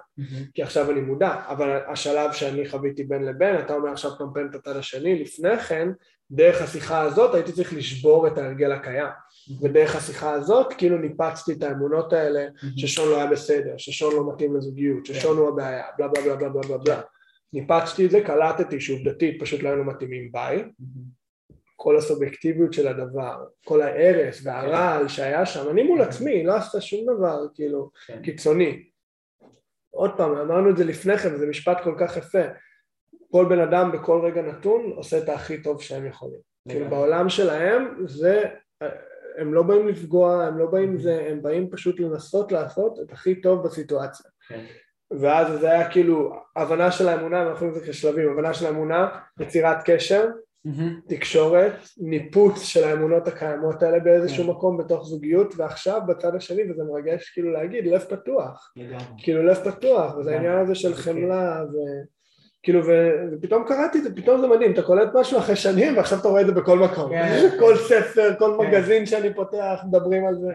כי 0.53 0.63
עכשיו 0.63 0.91
אני 0.91 1.01
מודע, 1.01 1.35
אבל 1.47 1.79
השלב 1.87 2.31
שאני 2.31 2.69
חוויתי 2.69 3.03
בין 3.03 3.25
לבין, 3.25 3.59
אתה 3.59 3.73
אומר 3.73 3.89
עכשיו 3.91 4.11
פמפם 4.17 4.47
את 4.49 4.55
הצד 4.55 4.77
השני, 4.77 5.19
לפני 5.23 5.57
כן, 5.57 5.89
דרך 6.31 6.61
השיחה 6.61 7.01
הזאת 7.01 7.35
הייתי 7.35 7.51
צריך 7.51 7.73
לשבור 7.73 8.27
את 8.27 8.37
ההרגל 8.37 8.71
הקיים, 8.71 9.07
ודרך 9.61 9.95
השיחה 9.95 10.31
הזאת 10.31 10.73
כאילו 10.73 10.97
ניפצתי 10.97 11.53
את 11.53 11.63
האמונות 11.63 12.13
האלה 12.13 12.45
ששון 12.77 13.09
לא 13.09 13.15
היה 13.17 13.27
בסדר, 13.27 13.73
ששון 13.77 14.15
לא 14.15 14.33
מתאים 14.33 14.55
לזוגיות, 14.55 15.05
ששון 15.05 15.37
הוא 15.37 15.49
הבעיה, 15.49 15.83
בלה 15.97 16.07
בלה 16.07 16.21
בלה 16.21 16.35
בלה 16.35 16.49
בלה 16.49 16.61
בלה. 16.61 16.77
בלה. 16.77 17.01
ניפצתי 17.55 18.05
את 18.05 18.11
זה, 18.11 18.21
קלטתי 18.21 18.81
שעובדתית 18.81 19.41
פשוט 19.41 19.63
לא 19.63 19.69
היינו 19.69 19.83
מתאימים 19.83 20.31
ביי, 20.31 20.63
כל 21.75 21.97
הסובייקטיביות 21.97 22.73
של 22.73 22.87
הדבר, 22.87 23.45
כל 23.65 23.81
ההרס 23.81 24.41
והרעל 24.43 25.07
שהיה 25.07 25.45
שם, 25.45 25.69
אני 25.69 25.83
מול 25.83 26.01
עצמי, 26.01 26.31
היא 26.31 26.45
לא 26.45 26.55
עשתה 26.55 26.81
שום 26.81 27.15
דבר 27.15 27.47
כאילו 27.53 27.91
כן. 28.07 28.21
קיצוני. 28.21 28.89
עוד 29.91 30.17
פעם, 30.17 30.37
אמרנו 30.37 30.69
את 30.69 30.77
זה 30.77 30.83
לפני 30.85 31.17
כן, 31.17 31.33
וזה 31.33 31.47
משפט 31.47 31.77
כל 31.83 31.95
כך 31.99 32.17
יפה, 32.17 32.43
כל 33.31 33.45
בן 33.49 33.59
אדם 33.59 33.91
בכל 33.91 34.21
רגע 34.25 34.41
נתון 34.41 34.91
עושה 34.95 35.17
את 35.17 35.29
הכי 35.29 35.61
טוב 35.61 35.81
שהם 35.81 36.05
יכולים. 36.05 36.39
כאילו. 36.69 36.89
בעולם 36.89 37.29
שלהם 37.29 38.05
זה, 38.07 38.43
הם 39.37 39.53
לא 39.53 39.63
באים 39.63 39.87
לפגוע, 39.87 40.45
הם 40.45 40.57
לא 40.57 40.65
באים 40.65 40.97
זה, 40.97 41.27
הם 41.29 41.41
באים 41.41 41.69
פשוט 41.69 41.99
לנסות 41.99 42.51
לעשות 42.51 42.99
את 42.99 43.11
הכי 43.11 43.41
טוב 43.41 43.65
בסיטואציה. 43.65 44.31
ואז 45.11 45.59
זה 45.59 45.71
היה 45.71 45.89
כאילו 45.89 46.33
הבנה 46.55 46.91
של 46.91 47.07
האמונה, 47.07 47.41
אנחנו 47.41 47.57
קוראים 47.57 47.75
לזה 47.75 47.91
כשלבים, 47.91 48.29
הבנה 48.29 48.53
של 48.53 48.65
האמונה, 48.65 49.07
יצירת 49.39 49.77
קשר, 49.85 50.25
תקשורת, 51.07 51.73
ניפוץ 51.97 52.61
של 52.61 52.83
האמונות 52.83 53.27
הקיימות 53.27 53.83
האלה 53.83 53.99
באיזשהו 53.99 54.43
כן. 54.43 54.49
מקום 54.49 54.77
בתוך 54.77 55.05
זוגיות, 55.07 55.53
ועכשיו 55.57 56.01
בצד 56.07 56.35
השני, 56.35 56.71
וזה 56.71 56.83
מרגש 56.83 57.29
כאילו 57.29 57.51
להגיד, 57.51 57.87
לב 57.87 57.99
פתוח, 57.99 58.73
לגמרי. 58.75 59.03
כאילו 59.17 59.43
לב 59.43 59.55
פתוח, 59.55 60.17
וזה 60.17 60.29
כן. 60.29 60.35
העניין 60.35 60.57
הזה 60.59 60.75
של 60.75 60.93
זה 60.93 61.01
חמלה, 61.01 61.63
ו... 61.63 61.75
כאילו, 62.63 62.85
ו- 62.85 63.11
ופתאום 63.31 63.63
קראתי 63.67 63.97
את 63.97 64.03
זה, 64.03 64.15
פתאום 64.15 64.41
זה 64.41 64.47
מדהים, 64.47 64.71
אתה 64.71 64.81
קולט 64.81 65.09
משהו 65.13 65.37
אחרי 65.37 65.55
שנים, 65.55 65.97
ועכשיו 65.97 66.19
אתה 66.19 66.27
רואה 66.27 66.41
את 66.41 66.45
זה 66.45 66.51
בכל 66.51 66.79
מקום, 66.79 67.09
כן. 67.09 67.49
כל 67.59 67.75
ספר, 67.77 68.35
כל 68.39 68.57
כן. 68.59 68.67
מגזין 68.67 69.05
שאני 69.05 69.33
פותח, 69.33 69.79
מדברים 69.87 70.27
על 70.27 70.35
זה, 70.35 70.51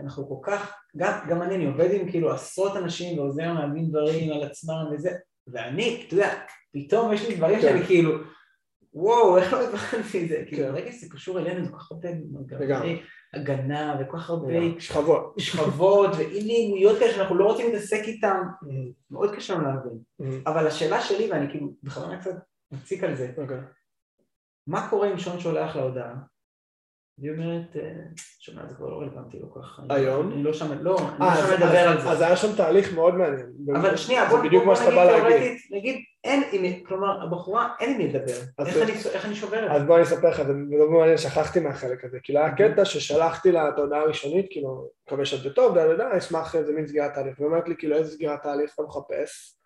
אנחנו 0.00 0.28
כל 0.28 0.50
כך, 0.50 0.74
גם, 0.96 1.12
גם 1.28 1.42
אני, 1.42 1.54
אני 1.54 1.66
עובד 1.66 1.90
עם 1.92 2.10
כאילו 2.10 2.32
עשרות 2.32 2.76
אנשים 2.76 3.18
ועוזר 3.18 3.52
להבין 3.52 3.88
דברים 3.88 4.32
על 4.32 4.42
עצמם 4.42 4.84
וזה, 4.92 5.10
ואני, 5.46 6.04
אתה 6.06 6.14
יודע, 6.14 6.34
פתאום 6.72 7.12
יש 7.12 7.28
לי 7.28 7.36
דברים 7.36 7.60
כן. 7.60 7.62
שאני 7.62 7.86
כאילו, 7.86 8.12
וואו, 8.94 9.38
איך 9.38 9.52
לא 9.52 9.62
הבנתי 9.62 10.24
את 10.24 10.28
זה, 10.28 10.44
כאילו, 10.46 10.64
כן. 10.64 10.72
ברגע 10.72 10.92
שזה 10.92 11.06
קשור 11.10 11.38
אלינו, 11.38 11.64
זה 11.64 11.70
כל 11.70 11.78
כך 11.78 11.92
הרבה. 11.92 12.08
מנגנוני 12.14 13.02
הגנה 13.34 13.96
וכל 14.00 14.18
כך 14.18 14.30
הרבה 14.30 14.52
שכבות. 14.78 15.34
שכבות 15.38 16.10
ואי 16.18 16.44
נעימויות 16.44 16.98
כאלה 16.98 17.12
שאנחנו 17.12 17.34
לא 17.34 17.44
רוצים 17.44 17.66
להתעסק 17.66 18.00
איתם, 18.02 18.42
מאוד 19.10 19.34
קשה 19.34 19.54
לנו 19.54 19.64
להבין. 19.64 19.98
אבל 20.46 20.66
השאלה 20.66 21.00
שלי, 21.00 21.30
ואני 21.30 21.50
כאילו 21.50 21.72
בכוונה 21.82 22.20
קצת 22.20 22.34
מציק 22.72 23.04
על 23.04 23.16
זה, 23.16 23.32
אוקיי. 23.38 23.60
מה 24.66 24.90
קורה 24.90 25.12
אם 25.12 25.18
שון 25.18 25.40
שולח 25.40 25.76
לה 25.76 25.82
הודעה? 25.82 26.14
היא 27.22 27.30
אומרת, 27.30 27.76
אה, 27.76 27.90
שומע, 28.40 28.66
זה 28.68 28.74
כבר 28.74 28.88
לא 28.90 28.96
רלוונטי, 29.00 29.38
לא 29.40 29.46
כך... 29.60 29.80
היום? 29.90 30.32
אני 30.32 30.42
לא 30.42 30.52
שם, 30.52 30.82
לא, 30.82 30.98
אני 30.98 31.26
אה, 31.28 31.34
לא 31.34 31.40
שם 31.40 31.42
אז- 31.42 31.50
לדבר 31.52 31.88
אז- 31.88 31.96
על 31.96 32.00
זה. 32.02 32.10
אז 32.10 32.20
היה 32.20 32.36
שם 32.36 32.56
תהליך 32.56 32.94
מאוד 32.94 33.14
מעניין. 33.14 33.46
אבל 33.74 33.96
שנייה, 33.96 34.28
בוא 34.28 34.38
נגיד. 34.38 34.50
תיאורטית, 34.60 35.58
נגיד, 35.70 35.96
אין 36.24 36.42
עם 36.52 36.62
מי, 36.62 36.82
כלומר, 36.86 37.22
הבחורה, 37.22 37.68
אין 37.80 37.90
עם 37.90 37.98
מי 37.98 38.08
לדבר. 38.12 38.32
אז 38.58 38.66
איך 39.12 39.24
אני- 39.24 39.34
שובר 39.34 39.66
את 39.66 39.70
אז 39.70 39.80
זה? 39.80 39.86
בוא 39.86 39.94
אני 39.96 40.04
אספר 40.04 40.28
לך, 40.30 40.42
זה 40.42 40.52
לא 40.78 40.90
מעניין, 40.90 41.18
שכחתי 41.18 41.60
מהחלק 41.60 42.04
הזה, 42.04 42.18
כאילו 42.22 42.38
היה 42.40 42.50
אוקיי. 42.50 42.72
קטע 42.72 42.84
ששלחתי 42.84 43.52
לה 43.52 43.68
את 43.68 43.78
ההודעה 43.78 44.00
הראשונית, 44.00 44.46
כאילו, 44.50 44.88
מקווה 45.06 45.24
שאת 45.24 45.50
בטוב, 45.50 45.74
דה 45.74 45.86
דה 45.86 45.94
דה, 45.96 46.18
אשמח 46.18 46.54
איזה 46.56 46.72
מין 46.72 46.86
סגירת 46.86 47.14
תהליך, 47.14 47.34
והיא 47.40 47.48
אומרת 47.48 47.68
לי, 47.68 47.74
כאילו, 47.78 47.96
איזה 47.96 48.10
סגירת 48.10 48.42
תהליך 48.42 48.74
אתה 48.74 48.82
מחפש? 48.82 49.57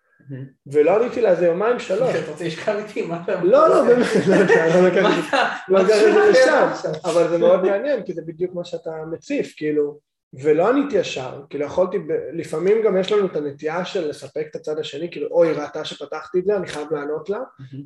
ולא 0.67 1.01
עניתי 1.01 1.21
לה 1.21 1.29
איזה 1.29 1.45
יומיים 1.45 1.79
שלוש. 1.79 2.15
אתה 2.15 2.31
רוצה 2.31 2.45
לשכב 2.45 2.75
איתי? 2.87 3.01
מה 3.01 3.21
אתה... 3.23 3.43
לא, 3.43 3.69
לא, 3.69 3.83
באמת, 3.83 4.07
לא 4.27 4.35
יודע, 4.35 4.81
לא 4.81 4.87
לקחתי 4.87 6.09
את 6.09 6.13
זה 6.13 6.29
לשם, 6.29 6.67
אבל 7.05 7.29
זה 7.29 7.37
מאוד 7.37 7.63
מעניין, 7.63 8.03
כי 8.03 8.13
זה 8.13 8.21
בדיוק 8.25 8.53
מה 8.53 8.65
שאתה 8.65 8.91
מציף, 9.11 9.53
כאילו, 9.57 9.99
ולא 10.33 10.69
עניתי 10.69 10.95
ישר, 10.95 11.41
כאילו 11.49 11.65
יכולתי, 11.65 11.97
לפעמים 12.33 12.81
גם 12.85 12.97
יש 12.97 13.11
לנו 13.11 13.25
את 13.25 13.35
הנטייה 13.35 13.85
של 13.85 14.09
לספק 14.09 14.47
את 14.51 14.55
הצד 14.55 14.79
השני, 14.79 15.11
כאילו 15.11 15.27
אוי 15.27 15.51
ראתה 15.51 15.85
שפתחתי 15.85 16.39
את 16.39 16.45
זה, 16.45 16.57
אני 16.57 16.67
חייב 16.67 16.93
לענות 16.93 17.29
לה, 17.29 17.39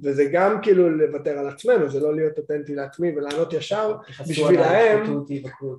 וזה 0.04 0.26
גם 0.26 0.62
כאילו 0.62 0.90
לוותר 0.90 1.40
על 1.40 1.48
עצמנו, 1.48 1.90
זה 1.90 2.00
לא 2.00 2.16
להיות 2.16 2.38
אותנטי 2.38 2.76
לעצמי 2.76 3.12
ולענות 3.16 3.54
ישר, 3.54 3.96
בשבילהם, 4.30 5.24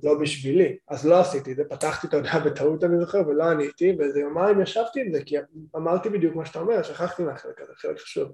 לא 0.02 0.18
בשבילי, 0.18 0.76
אז 0.88 1.06
לא 1.06 1.20
עשיתי 1.20 1.52
את 1.52 1.56
זה, 1.56 1.64
פתחתי 1.64 2.06
את 2.06 2.14
ההודעה 2.14 2.40
בטעות 2.40 2.84
אני 2.84 3.00
זוכר 3.00 3.22
ולא 3.28 3.44
עניתי, 3.44 3.96
ואיזה 3.98 4.20
יומיים 4.20 4.60
ישבתי 4.60 5.00
עם 5.00 5.12
זה, 5.12 5.22
כי 5.22 5.36
אמרתי 5.76 6.08
בדיוק 6.08 6.36
מה 6.36 6.46
שאתה 6.46 6.60
אומר, 6.60 6.82
שכחתי 6.82 7.22
מהחלק 7.22 7.60
הזה, 7.60 7.72
חלק 7.76 7.98
חשוב, 7.98 8.28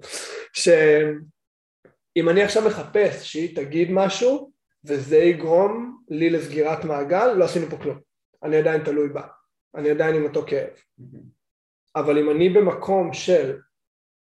שאם 0.53 2.29
אני 2.29 2.43
עכשיו 2.43 2.63
מחפש 2.67 3.31
שהיא 3.31 3.55
תגיד 3.55 3.91
משהו, 3.91 4.51
וזה 4.85 5.17
יגרום 5.17 5.97
לי 6.09 6.29
לסגירת 6.29 6.85
מעגל, 6.85 7.33
לא 7.33 7.45
עשינו 7.45 7.65
פה 7.69 7.77
כלום. 7.77 8.04
אני 8.45 8.57
עדיין 8.57 8.83
תלוי 8.83 9.09
בה, 9.09 9.21
אני 9.75 9.89
עדיין 9.89 10.15
עם 10.15 10.23
אותו 10.23 10.43
כאב. 10.47 10.69
אבל 11.95 12.17
אם 12.17 12.29
אני 12.29 12.49
במקום 12.49 13.13
של 13.13 13.57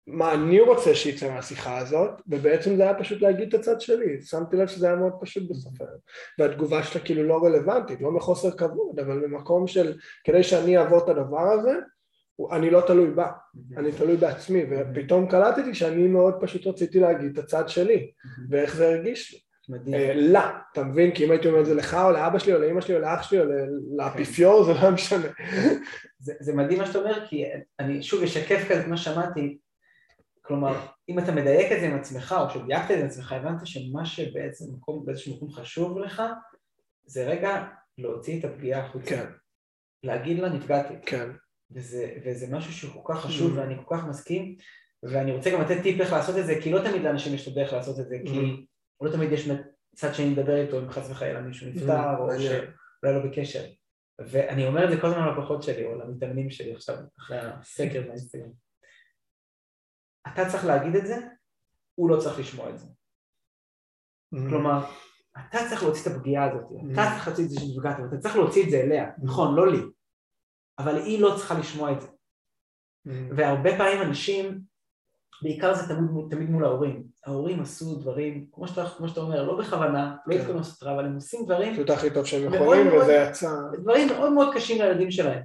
מה 0.07 0.33
אני 0.33 0.59
רוצה 0.59 0.95
שיצא 0.95 1.33
מהשיחה 1.33 1.77
הזאת, 1.77 2.09
ובעצם 2.27 2.75
זה 2.75 2.83
היה 2.83 2.99
פשוט 2.99 3.21
להגיד 3.21 3.47
את 3.47 3.59
הצד 3.59 3.81
שלי, 3.81 4.21
שמתי 4.21 4.57
לב 4.57 4.67
שזה 4.67 4.87
היה 4.87 4.95
מאוד 4.95 5.13
פשוט 5.21 5.49
בסוף 5.49 5.81
היום, 5.81 5.99
והתגובה 6.39 6.83
שלה 6.83 7.01
כאילו 7.01 7.23
לא 7.23 7.43
רלוונטית, 7.43 8.01
לא 8.01 8.11
מחוסר 8.11 8.51
כבוד, 8.51 8.99
אבל 8.99 9.19
במקום 9.19 9.67
של 9.67 9.97
כדי 10.23 10.43
שאני 10.43 10.77
אעבור 10.77 10.97
את 11.03 11.09
הדבר 11.09 11.51
הזה, 11.51 11.71
אני 12.51 12.69
לא 12.69 12.81
תלוי 12.87 13.11
בה, 13.11 13.31
אני 13.77 13.91
תלוי 13.91 14.17
בעצמי, 14.17 14.63
ופתאום 14.71 15.27
קלטתי 15.29 15.75
שאני 15.75 16.07
מאוד 16.07 16.33
פשוט 16.41 16.67
רציתי 16.67 16.99
להגיד 16.99 17.37
את 17.37 17.43
הצד 17.43 17.69
שלי, 17.69 18.11
ואיך 18.49 18.75
זה 18.75 18.87
הרגיש 18.87 19.33
לי. 19.33 19.39
מדהים. 19.69 19.95
אה, 19.95 20.13
לה, 20.15 20.59
אתה 20.71 20.83
מבין? 20.83 21.11
כי 21.15 21.25
אם 21.25 21.31
הייתי 21.31 21.47
אומר 21.47 21.59
את 21.59 21.65
זה 21.65 21.75
לך 21.75 21.93
או 21.93 22.11
לאבא 22.11 22.39
שלי 22.39 22.53
או 22.53 22.59
לאמא 22.59 22.81
שלי 22.81 22.95
או 22.95 22.99
לאח 22.99 23.23
שלי 23.23 23.39
או 23.39 23.45
לאפיפיור 23.97 24.63
זה 24.63 24.73
לא 24.73 24.91
משנה. 24.91 25.27
זה 26.19 26.53
מדהים 26.53 26.79
מה 26.79 26.85
שאתה 26.85 26.99
אומר 26.99 27.27
כי 27.27 27.45
אני 27.79 28.03
שוב 28.03 28.23
אשקף 28.23 28.65
כזה 28.69 28.87
מה 28.87 28.97
שאמרתי 28.97 29.57
כלומר 30.41 30.79
אם 31.09 31.19
אתה 31.19 31.31
מדייק 31.31 31.71
את 31.71 31.79
זה 31.79 31.85
עם 31.85 31.95
עצמך 31.95 32.35
או 32.39 32.49
שדייקת 32.49 32.91
את 32.91 32.95
זה 32.95 32.99
עם 32.99 33.05
עצמך 33.05 33.31
הבנת 33.31 33.67
שמה 33.67 34.05
שבעצם 34.05 34.65
באיזשהו 35.05 35.35
מקום 35.35 35.51
חשוב 35.51 35.99
לך 35.99 36.23
זה 37.05 37.25
רגע 37.27 37.63
להוציא 37.97 38.39
את 38.39 38.45
הפגיעה 38.45 38.85
החוצה. 38.85 39.09
כן. 39.09 39.25
להגיד 40.03 40.39
לה 40.39 40.49
נפגעתי. 40.49 40.93
כן. 41.05 41.29
וזה 41.71 42.47
משהו 42.51 42.73
שהוא 42.73 43.03
כל 43.03 43.13
כך 43.13 43.21
חשוב 43.21 43.57
mm. 43.57 43.59
ואני 43.59 43.75
כל 43.85 43.95
כך 43.97 44.05
מסכים 44.05 44.55
ואני 45.03 45.31
רוצה 45.31 45.51
גם 45.51 45.61
לתת 45.61 45.81
טיפ 45.83 46.01
איך 46.01 46.11
לעשות 46.11 46.37
את 46.37 46.45
זה 46.45 46.55
כי 46.61 46.71
לא 46.71 46.79
תמיד 46.79 47.01
לאנשים 47.01 47.33
יש 47.33 47.47
את 47.47 47.51
הדרך 47.51 47.73
לעשות 47.73 47.99
את 47.99 48.07
זה 48.07 48.17
כי 48.25 48.65
mm. 49.03 49.05
לא 49.05 49.11
תמיד 49.11 49.31
יש 49.31 49.49
צד 49.95 50.13
שאני 50.13 50.29
מדבר 50.29 50.55
איתו 50.55 50.79
אם 50.79 50.89
חס 50.89 51.09
וחלילה 51.11 51.41
מישהו 51.41 51.67
נפטר 51.69 52.17
או 52.19 52.27
שאולי 52.39 53.15
לא 53.15 53.25
בקשר. 53.25 53.63
ואני 54.19 54.67
אומר 54.67 54.85
את 54.85 54.89
זה 54.89 55.01
כל 55.01 55.07
הזמן 55.07 55.27
ללקוחות 55.27 55.63
שלי 55.63 55.85
או 55.85 55.95
למתאמנים 55.95 56.49
שלי 56.49 56.75
עכשיו 56.75 56.95
אחרי 57.19 57.37
הסקר 57.39 58.01
באינסטגרם 58.01 58.51
אתה 60.27 60.49
צריך 60.49 60.65
להגיד 60.65 60.95
את 60.95 61.07
זה, 61.07 61.15
הוא 61.95 62.09
לא 62.09 62.19
צריך 62.19 62.39
לשמוע 62.39 62.69
את 62.69 62.79
זה. 62.79 62.87
כלומר 64.49 64.85
אתה 65.31 65.57
צריך 65.69 65.83
להוציא 65.83 66.11
את 66.11 66.17
הפגיעה 66.17 66.49
הזאת, 66.49 66.63
אתה 66.93 67.01
צריך 67.13 67.27
להוציא 67.27 67.45
את 67.45 67.49
זה 67.49 67.59
שנפגעת, 67.59 67.97
אתה 68.09 68.17
צריך 68.17 68.35
להוציא 68.35 68.65
את 68.65 68.69
זה 68.69 68.81
אליה, 68.81 69.11
נכון, 69.23 69.55
לא 69.55 69.71
לי, 69.71 69.81
אבל 70.79 70.95
היא 70.95 71.21
לא 71.21 71.35
צריכה 71.37 71.59
לשמוע 71.59 71.91
את 71.91 72.01
זה. 72.01 72.07
והרבה 73.37 73.77
פעמים 73.77 74.01
אנשים 74.01 74.61
בעיקר 75.43 75.73
זה 75.73 75.87
תמיד, 75.87 76.09
תמיד 76.29 76.49
מול 76.49 76.65
ההורים. 76.65 77.03
ההורים 77.25 77.61
עשו 77.61 77.95
דברים, 77.95 78.45
כמו 78.51 78.67
שאתה, 78.67 78.85
כמו 78.97 79.07
שאתה 79.07 79.21
אומר, 79.21 79.43
לא 79.43 79.57
בכוונה, 79.57 80.15
לא 80.27 80.33
כן. 80.33 80.39
התכוונו 80.39 80.59
לעשות 80.59 80.83
רע, 80.83 80.93
אבל 80.93 81.05
הם 81.05 81.15
עושים 81.15 81.45
דברים... 81.45 81.73
פשוט 81.73 81.89
הכי 81.89 82.09
טוב 82.09 82.25
שהם 82.25 82.53
יכולים, 82.53 82.87
וזה 82.87 83.13
יצא... 83.29 83.49
דברים 83.81 84.07
מאוד 84.07 84.33
מאוד 84.33 84.53
קשים 84.53 84.81
לילדים 84.81 85.11
שלהם. 85.11 85.41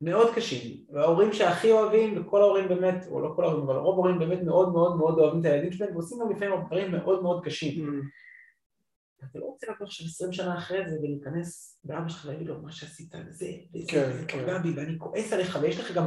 מאוד 0.00 0.34
קשים. 0.34 0.76
וההורים 0.92 1.32
שהכי 1.32 1.72
אוהבים, 1.72 2.20
וכל 2.20 2.40
ההורים 2.40 2.68
באמת, 2.68 3.06
או 3.10 3.20
לא 3.20 3.32
כל 3.36 3.44
ההורים, 3.44 3.64
אבל 3.64 3.76
רוב 3.76 3.94
ההורים 3.94 4.18
באמת 4.18 4.42
מאוד 4.42 4.72
מאוד 4.72 4.96
מאוד 4.96 5.18
אוהבים 5.18 5.40
את 5.40 5.46
הילדים 5.46 5.72
שלהם, 5.72 5.96
ועושים 5.96 6.18
גם 6.20 6.30
לפעמים 6.30 6.66
דברים 6.66 6.92
מאוד 6.92 7.22
מאוד 7.22 7.44
קשים. 7.44 7.88
Mm. 7.88 8.04
אתה 9.30 9.38
לא 9.38 9.44
רוצה 9.44 9.66
לבוא 9.66 9.86
עכשיו 9.86 10.06
עשרים 10.06 10.32
שנה 10.32 10.58
אחרי 10.58 10.90
זה 10.90 10.96
ולהיכנס 11.02 11.78
באבא 11.84 12.08
שלך 12.08 12.24
ולהגיד 12.24 12.46
לו 12.46 12.62
מה 12.62 12.72
שעשית 12.72 13.10
זה, 13.10 13.18
וזה, 13.28 13.46
כן, 13.88 14.10
וזה 14.10 14.24
כן. 14.26 14.42
פגע 14.42 14.58
בי, 14.58 14.70
ואני 14.76 14.98
כועס 14.98 15.32
עליך, 15.32 15.58
ויש 15.62 15.80
לך 15.80 15.94
גם 15.94 16.06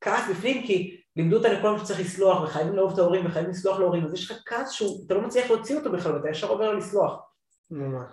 כעס 0.00 0.30
בפנים, 0.30 0.66
כי 0.66 0.97
לימדו 1.18 1.36
אותנו 1.36 1.62
כל 1.62 1.68
הזמן 1.68 1.84
שצריך 1.84 2.00
לסלוח, 2.00 2.42
וחייבים 2.42 2.76
לאהוב 2.76 2.92
את 2.92 2.98
ההורים, 2.98 3.26
וחייבים 3.26 3.50
לסלוח 3.50 3.78
להורים, 3.78 4.04
אז 4.04 4.14
יש 4.14 4.30
לך 4.30 4.38
כעס 4.46 4.70
שאתה 4.70 5.14
לא 5.14 5.22
מצליח 5.22 5.50
להוציא 5.50 5.76
אותו 5.76 5.92
בכלל, 5.92 6.12
ואתה 6.12 6.28
ישר 6.28 6.48
עובר 6.48 6.72
לסלוח. 6.72 7.20
ממש. 7.70 8.12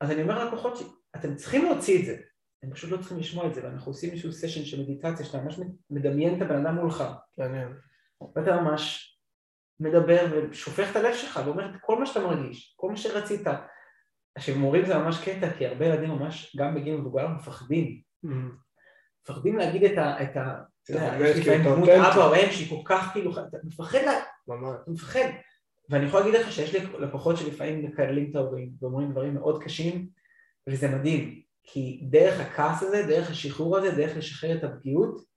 אז 0.00 0.10
אני 0.10 0.22
אומר 0.22 0.44
ללקוחות 0.44 0.76
שאתם 0.76 1.34
צריכים 1.36 1.64
להוציא 1.64 2.00
את 2.00 2.04
זה, 2.04 2.16
הם 2.62 2.72
פשוט 2.72 2.90
לא 2.90 2.96
צריכים 2.96 3.18
לשמוע 3.18 3.46
את 3.46 3.54
זה, 3.54 3.64
ואנחנו 3.64 3.90
עושים 3.90 4.10
איזשהו 4.10 4.32
סשן 4.32 4.64
של 4.64 4.82
מדיטציה, 4.82 5.26
שאתה 5.26 5.40
ממש 5.40 5.60
מדמיין 5.90 6.36
את 6.36 6.42
הבן 6.42 6.66
אדם 6.66 6.74
מולך. 6.74 7.04
מעניין. 7.38 7.68
ואתה 8.36 8.60
ממש 8.60 9.12
מדבר 9.80 10.46
ושופך 10.50 10.90
את 10.90 10.96
הלב 10.96 11.14
שלך, 11.14 11.40
ואומר 11.44 11.70
את 11.70 11.80
כל 11.80 11.98
מה 11.98 12.06
שאתה 12.06 12.20
מרגיש, 12.20 12.74
כל 12.76 12.90
מה 12.90 12.96
שרצית. 12.96 13.46
עכשיו 14.34 14.58
מורים 14.58 14.86
זה 14.86 14.98
ממש 14.98 15.24
קטע, 15.24 15.50
כי 15.58 15.66
הרבה 15.66 15.86
ילדים 15.86 16.10
ממש, 16.10 16.56
גם 16.56 16.74
בגיל 16.74 16.96
מבוגר, 16.96 17.28
מפחדים. 17.28 18.02
מפחדים 19.24 19.56
להגיד 19.56 19.84
את 19.84 19.98
ה... 19.98 20.22
אתה 20.22 20.62
יודע, 20.88 21.16
יש 21.20 21.38
לפעמים 21.38 21.62
דמות 21.62 21.88
אבא 21.88 22.26
או 22.26 22.34
אם 22.34 22.50
שהיא 22.50 22.68
כל 22.68 22.82
כך 22.84 23.12
כאילו, 23.12 23.32
אתה 23.32 23.56
מפחד 23.64 23.98
אתה 24.44 24.90
מפחד. 24.90 25.28
ואני 25.90 26.06
יכול 26.06 26.20
להגיד 26.20 26.34
לך 26.34 26.52
שיש 26.52 26.74
לי 26.74 26.86
לקוחות 26.98 27.36
שלפעמים 27.36 27.84
מקללים 27.84 28.30
את 28.30 28.36
ההורים 28.36 28.72
ואומרים 28.80 29.10
דברים 29.12 29.34
מאוד 29.34 29.62
קשים, 29.62 30.08
וזה 30.68 30.88
מדהים, 30.88 31.42
כי 31.62 32.00
דרך 32.10 32.40
הכעס 32.40 32.82
הזה, 32.82 33.02
דרך 33.08 33.30
השחרור 33.30 33.76
הזה, 33.76 33.90
דרך 33.90 34.16
לשחרר 34.16 34.58
את 34.58 34.64
הפגיעות, 34.64 35.31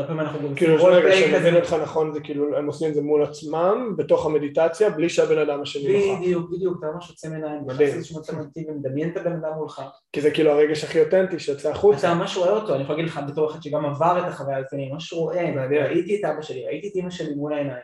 הרבה 0.00 0.08
פעמים 0.08 0.26
אנחנו 0.26 0.48
גם 0.48 0.54
כאילו 0.54 0.84
רגע, 0.84 1.12
שאני 1.12 1.38
מבין 1.38 1.56
אותך 1.56 1.76
נכון, 1.82 2.14
זה 2.14 2.20
כאילו 2.20 2.56
הם 2.56 2.66
עושים 2.66 2.88
את 2.88 2.94
זה 2.94 3.02
מול 3.02 3.22
עצמם, 3.22 3.94
בתוך 3.98 4.26
המדיטציה, 4.26 4.90
בלי 4.90 5.08
שהבן 5.08 5.38
אדם 5.38 5.62
השני 5.62 6.08
נוכח. 6.08 6.20
בדיוק, 6.20 6.50
בדיוק, 6.50 6.78
אתה 6.78 6.86
ממש 6.94 7.10
עוצם 7.10 7.32
עיניים, 7.32 7.62
נכנס 7.66 7.80
לאיזשהו 7.80 8.18
מצב 8.18 8.38
אמיתי 8.38 8.66
ומדמיין 8.68 9.10
את 9.10 9.16
הבן 9.16 9.32
אדם 9.32 9.52
מולך. 9.56 9.82
כי 10.12 10.20
זה 10.20 10.30
כאילו 10.30 10.50
הרגש 10.50 10.84
הכי 10.84 11.00
אותנטי 11.00 11.38
שיוצא 11.38 11.70
החוצה. 11.70 11.98
אתה 11.98 12.14
ממש 12.14 12.36
רואה 12.36 12.50
אותו, 12.50 12.74
אני 12.74 12.82
יכול 12.82 12.96
להגיד 12.96 13.10
לך 13.10 13.20
בתור 13.28 13.50
אחד 13.50 13.62
שגם 13.62 13.86
עבר 13.86 14.18
את 14.18 14.32
החוויה 14.32 14.58
הזאת, 14.58 14.72
אני 14.72 14.88
ממש 14.92 15.12
רואה, 15.12 15.66
ראיתי 15.70 16.20
את 16.20 16.24
אבא 16.24 16.42
שלי, 16.42 16.66
ראיתי 16.66 16.88
את 16.88 16.96
אמא 16.96 17.10
שלי 17.10 17.34
מול 17.34 17.52
העיניים, 17.52 17.82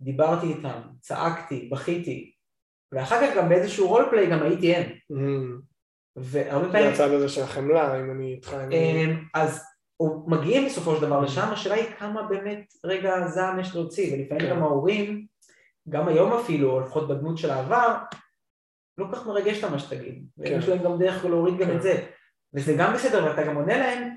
דיברתי 0.00 0.46
איתם, 0.46 0.80
צעקתי, 1.00 1.68
בכיתי, 1.72 2.32
ואחר 2.92 3.16
כך 3.20 3.36
גם 3.36 3.48
באיזשהו 3.48 3.88
רולפליי 3.88 4.30
גם 4.30 4.42
הייתי 4.42 4.74
הם. 4.74 4.90
Mm. 5.12 5.72
והרבה 6.16 6.72
פעמים... 6.72 6.82
זה 6.82 7.04
הצד 7.04 7.10
הזה 7.10 7.28
של 7.28 7.42
החמלה, 7.42 8.00
אם 8.00 8.10
אני 8.10 8.32
איתך... 8.32 8.56
אמ, 8.72 9.24
אז 9.34 9.71
או 10.02 10.24
מגיעים 10.26 10.66
בסופו 10.66 10.96
של 10.96 11.02
דבר 11.02 11.20
לשם, 11.20 11.48
השאלה 11.52 11.74
היא 11.74 11.94
כמה 11.98 12.22
באמת 12.22 12.72
רגע 12.84 13.28
זעם 13.28 13.60
יש 13.60 13.74
להוציא, 13.74 14.14
ולפעמים 14.14 14.46
כן. 14.46 14.50
גם 14.50 14.62
ההורים, 14.62 15.26
גם 15.88 16.08
היום 16.08 16.32
אפילו, 16.32 16.70
או 16.70 16.80
לפחות 16.80 17.08
בדמות 17.08 17.38
של 17.38 17.50
העבר, 17.50 17.96
לא 18.98 19.06
כל 19.06 19.16
כך 19.16 19.26
מרגש 19.26 19.64
את 19.64 19.70
מה 19.70 19.78
שתגיד, 19.78 20.24
כן. 20.36 20.54
ויש 20.54 20.68
להם 20.68 20.82
גם 20.82 20.98
דרך 20.98 21.24
להוריד 21.24 21.58
כן. 21.58 21.64
גם 21.64 21.76
את 21.76 21.82
זה, 21.82 22.06
וזה 22.54 22.74
גם 22.78 22.94
בסדר, 22.94 23.24
ואתה 23.24 23.42
גם 23.42 23.56
עונה 23.56 23.78
להם, 23.78 24.08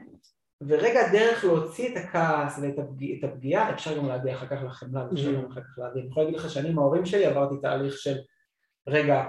ורגע 0.68 1.00
הדרך 1.08 1.44
להוציא 1.44 1.92
את 1.92 2.04
הכעס 2.04 2.60
ואת 2.62 2.80
הפגיע, 2.80 3.28
הפגיעה, 3.28 3.74
אפשר 3.74 3.98
גם 3.98 4.08
להגיע 4.08 4.36
אחר 4.36 4.48
כך 4.48 4.64
לחמלה, 4.64 5.06
אפשר 5.14 5.30
mm-hmm. 5.30 5.44
גם 5.44 5.52
אחר 5.52 5.62
כך 5.62 5.78
להגיע. 5.78 6.02
אני 6.02 6.10
יכול 6.10 6.24
להגיד 6.24 6.40
לך 6.40 6.50
שאני 6.50 6.70
עם 6.70 6.80
ההורים 6.80 7.06
שלי 7.06 7.26
עברתי 7.26 7.56
תהליך 7.62 7.98
של 7.98 8.16
רגע 8.88 9.24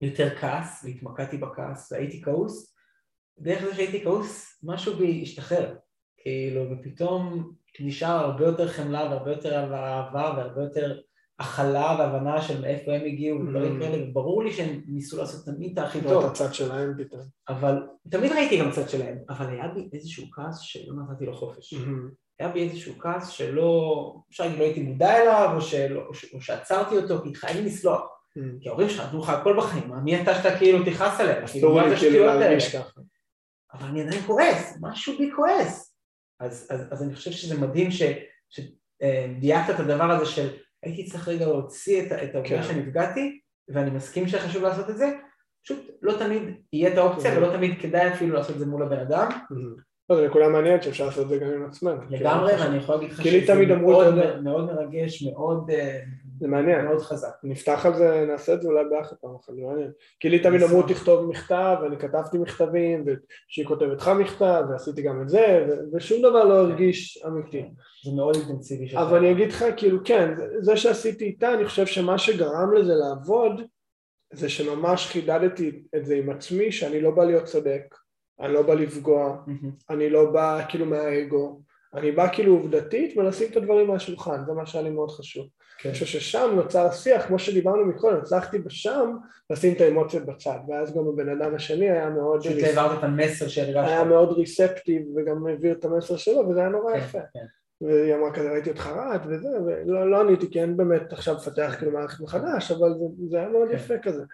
יותר 0.00 0.36
כעס, 0.36 0.84
והתמקדתי 0.84 1.36
בכעס, 1.36 1.92
והייתי 1.92 2.22
כעוס, 2.22 2.69
דרך 3.40 3.64
זה 3.64 3.74
שהייתי 3.74 4.04
כעוס, 4.04 4.58
משהו 4.62 4.96
בי 4.96 5.20
השתחרר, 5.22 5.74
כאילו, 6.16 6.64
ופתאום 6.70 7.52
נשאר 7.80 8.10
הרבה 8.10 8.46
יותר 8.46 8.68
חמלה 8.68 9.04
והרבה 9.10 9.30
יותר 9.30 9.54
אהבה 9.54 10.34
והרבה 10.36 10.62
יותר 10.62 11.00
הכלה 11.40 11.96
והבנה 11.98 12.42
של 12.42 12.60
מאיפה 12.60 12.92
הם 12.92 13.04
הגיעו 13.04 13.40
ודברים 13.40 13.76
mm. 13.76 13.84
כאלה, 13.84 14.08
וברור 14.08 14.44
לי 14.44 14.52
שהם 14.52 14.80
ניסו 14.86 15.18
לעשות 15.18 15.44
תמיד 15.44 15.78
את 15.78 15.84
הכי 15.84 16.00
טוב. 16.00 16.24
את 16.24 16.30
הצד 16.30 16.54
שלהם 16.54 16.92
פתאום. 16.98 17.20
אבל, 17.48 17.82
תמיד 18.10 18.32
ראיתי 18.32 18.58
גם 18.58 18.70
צד 18.70 18.88
שלהם, 18.88 19.18
אבל 19.28 19.46
היה 19.46 19.68
בי 19.68 19.88
איזשהו 19.92 20.30
כעס 20.32 20.60
שלא 20.60 20.94
נתתי 20.94 21.26
לו 21.26 21.34
חופש. 21.34 21.74
Mm-hmm. 21.74 22.14
היה 22.38 22.48
בי 22.48 22.68
איזשהו 22.68 22.98
כעס 22.98 23.28
שלא, 23.28 24.14
אפשר 24.30 24.44
להגיד, 24.44 24.58
לא 24.58 24.64
הייתי 24.64 24.82
מודע 24.82 25.22
אליו, 25.22 25.50
או, 25.56 25.60
שלא, 25.60 26.02
או 26.34 26.40
שעצרתי 26.40 26.96
אותו, 26.96 27.22
כי 27.24 27.34
חייבים 27.34 27.64
לסלוח. 27.64 28.00
Mm. 28.00 28.40
כי 28.60 28.68
ההורים 28.68 28.88
שלך 28.88 29.06
נתנו 29.06 29.20
לך 29.20 29.28
הכל 29.28 29.56
בחיים, 29.56 29.92
מי 30.04 30.22
אתה 30.22 30.34
שאתה 30.34 30.58
כאילו 30.58 30.84
תכעס 30.84 31.20
עליהם? 31.20 31.44
אסור 31.44 31.82
לי 31.82 31.96
כאילו 31.96 32.26
להרגיש 32.26 32.76
ככה. 32.76 33.00
אבל 33.74 33.88
אני 33.88 34.02
עדיין 34.02 34.22
כועס, 34.22 34.78
משהו 34.80 35.18
בי 35.18 35.30
כועס. 35.36 35.96
אז, 36.40 36.66
אז, 36.70 36.88
אז 36.90 37.02
אני 37.02 37.14
חושב 37.14 37.30
שזה 37.30 37.60
מדהים 37.60 37.88
שדייקת 37.90 39.74
את 39.74 39.80
הדבר 39.80 40.10
הזה 40.10 40.26
של 40.26 40.48
הייתי 40.82 41.04
צריך 41.04 41.28
רגע 41.28 41.46
להוציא 41.46 42.02
את, 42.02 42.12
את 42.12 42.34
העובדה 42.34 42.56
כן. 42.56 42.62
שנפגעתי, 42.62 43.40
ואני 43.68 43.90
מסכים 43.90 44.28
שחשוב 44.28 44.62
לעשות 44.62 44.90
את 44.90 44.96
זה, 44.96 45.10
פשוט 45.64 45.90
לא 46.02 46.18
תמיד 46.18 46.42
יהיה 46.72 46.92
את 46.92 46.98
האופציה, 46.98 47.34
mm-hmm. 47.34 47.36
ולא 47.36 47.52
תמיד 47.52 47.80
כדאי 47.80 48.12
אפילו 48.14 48.34
לעשות 48.34 48.54
את 48.54 48.58
זה 48.58 48.66
מול 48.66 48.82
הבן 48.82 48.98
אדם, 48.98 49.28
mm-hmm. 49.30 49.80
לא, 50.10 50.16
זו 50.16 50.26
נקודה 50.26 50.48
מעניינת 50.48 50.82
שאפשר 50.82 51.06
לעשות 51.06 51.24
את 51.24 51.28
זה 51.28 51.38
גם 51.38 51.50
עם 51.50 51.66
עצמנו. 51.66 52.02
לגמרי, 52.10 52.52
ואני 52.52 52.76
יכול 52.76 52.94
להגיד 52.94 53.10
לך 53.10 53.24
שזה 53.24 53.76
מאוד 54.42 54.74
מרגש, 54.74 55.22
מאוד... 55.22 55.70
זה 56.40 56.48
מעניין. 56.48 56.84
מאוד 56.84 57.02
חזק. 57.02 57.32
נפתח 57.42 57.86
על 57.86 57.96
זה, 57.96 58.24
נעשה 58.28 58.54
את 58.54 58.62
זה 58.62 58.68
אולי 58.68 58.84
ביחד 58.90 59.16
פעם 59.16 59.34
אחת, 59.34 59.54
זה 59.54 59.62
מעניין. 59.62 59.90
כי 60.20 60.28
לי 60.28 60.38
תמיד 60.38 60.62
אמרו 60.62 60.82
תכתוב 60.82 61.30
מכתב, 61.30 61.76
ואני 61.82 61.98
כתבתי 61.98 62.38
מכתבים, 62.38 63.04
ושהיא 63.06 63.66
כותבת 63.66 64.00
לך 64.00 64.08
מכתב, 64.08 64.62
ועשיתי 64.70 65.02
גם 65.02 65.22
את 65.22 65.28
זה, 65.28 65.66
ושום 65.92 66.18
דבר 66.18 66.44
לא 66.44 66.54
הרגיש 66.54 67.24
אמיתי. 67.26 67.64
זה 68.04 68.10
מאוד 68.16 68.36
אינטנסיבי 68.36 68.88
שלך. 68.88 69.00
אבל 69.00 69.18
אני 69.18 69.32
אגיד 69.32 69.48
לך, 69.48 69.64
כאילו, 69.76 69.98
כן, 70.04 70.34
זה 70.60 70.76
שעשיתי 70.76 71.24
איתה, 71.24 71.54
אני 71.54 71.64
חושב 71.64 71.86
שמה 71.86 72.18
שגרם 72.18 72.72
לזה 72.74 72.94
לעבוד, 72.94 73.62
זה 74.32 74.48
שממש 74.48 75.06
חידדתי 75.06 75.82
את 75.96 76.06
זה 76.06 76.14
עם 76.14 76.30
עצמי, 76.30 76.72
שאני 76.72 77.00
לא 77.00 77.10
בא 77.10 77.24
להיות 77.24 77.44
צודק, 77.44 77.82
אני 78.40 78.52
לא 78.52 78.62
בא 78.62 78.74
לפגוע, 78.74 79.36
אני 79.90 80.10
לא 80.10 80.30
בא 80.30 80.60
כאילו 80.68 80.86
מהאגו, 80.86 81.60
אני 81.94 82.12
בא 82.12 82.28
כאילו 82.32 82.52
עובדתית 82.52 83.16
ולשים 83.16 83.50
את 83.50 83.56
הדברים 83.56 83.88
מהשולחן, 83.88 84.44
זה 84.46 84.52
מה 84.52 84.66
שהיה 84.66 84.84
לי 84.84 84.90
מאוד 84.90 85.10
חשוב. 85.10 85.46
כן. 85.82 85.88
אני 85.88 85.92
חושב 85.92 86.06
ששם 86.06 86.50
נוצר 86.54 86.90
שיח, 86.92 87.26
כמו 87.26 87.38
שדיברנו 87.38 87.84
מקודם, 87.84 88.16
הצלחתי 88.16 88.58
בשם 88.58 89.16
לשים 89.50 89.74
את 89.74 89.80
האמוציות 89.80 90.26
בצד, 90.26 90.58
ואז 90.68 90.96
גם 90.96 91.08
הבן 91.08 91.28
אדם 91.28 91.54
השני 91.54 91.90
היה 91.90 92.10
מאוד... 92.10 92.40
פשוט 92.40 92.62
העברת 92.62 92.98
את 92.98 93.04
המסר 93.04 93.48
שהרגשת. 93.48 93.88
היה 93.88 94.04
מאוד 94.04 94.32
ריספטיב 94.32 95.02
וגם 95.16 95.46
העביר 95.46 95.72
את 95.72 95.84
המסר 95.84 96.16
שלו, 96.16 96.48
וזה 96.48 96.60
היה 96.60 96.68
נורא 96.68 96.92
כן, 96.92 96.98
יפה. 96.98 97.18
כן. 97.32 97.44
והיא 97.80 98.14
אמרה 98.14 98.32
כזה 98.32 98.50
ראיתי 98.50 98.70
אותך 98.70 98.86
רעד 98.86 99.26
וזה, 99.28 99.48
ולא 99.66 100.10
לא 100.10 100.20
עניתי 100.20 100.50
כי 100.50 100.60
אין 100.60 100.76
באמת 100.76 101.12
עכשיו 101.12 101.34
לפתח 101.34 101.74
כאילו 101.78 101.92
מערכת 101.92 102.20
מחדש, 102.20 102.70
אבל 102.70 102.94
זה, 102.98 103.04
זה 103.30 103.38
היה 103.38 103.48
מאוד 103.48 103.68
כן. 103.68 103.74
יפה 103.74 103.98
כזה. 103.98 104.24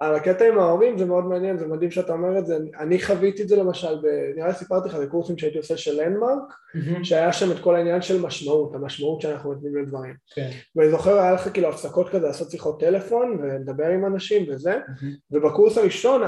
על 0.00 0.14
הקטע 0.14 0.48
עם 0.48 0.58
ההורים 0.58 0.98
זה 0.98 1.04
מאוד 1.04 1.24
מעניין, 1.24 1.58
זה 1.58 1.66
מדהים 1.66 1.90
שאתה 1.90 2.12
אומר 2.12 2.38
את 2.38 2.46
זה, 2.46 2.58
אני 2.78 3.02
חוויתי 3.02 3.42
את 3.42 3.48
זה 3.48 3.56
למשל, 3.56 3.98
ב... 4.02 4.06
נראה 4.36 4.48
לי 4.48 4.54
סיפרתי 4.54 4.88
לך, 4.88 4.94
בקורסים 4.94 5.38
שהייתי 5.38 5.58
עושה 5.58 5.76
של 5.76 6.02
לנדמרק, 6.02 6.38
mm-hmm. 6.38 7.04
שהיה 7.04 7.32
שם 7.32 7.52
את 7.52 7.58
כל 7.60 7.76
העניין 7.76 8.02
של 8.02 8.20
משמעות, 8.20 8.74
המשמעות 8.74 9.20
שאנחנו 9.20 9.52
נותנים 9.52 9.76
לדברים. 9.76 10.14
כן. 10.34 10.50
ואני 10.76 10.90
זוכר 10.90 11.18
היה 11.18 11.32
לך 11.32 11.48
כאילו 11.52 11.68
הפסקות 11.68 12.08
כזה 12.08 12.26
לעשות 12.26 12.50
שיחות 12.50 12.80
טלפון 12.80 13.38
ולדבר 13.42 13.86
עם 13.86 14.06
אנשים 14.06 14.46
וזה, 14.48 14.74
mm-hmm. 14.74 15.04
ובקורס 15.30 15.78
הראשון 15.78 16.22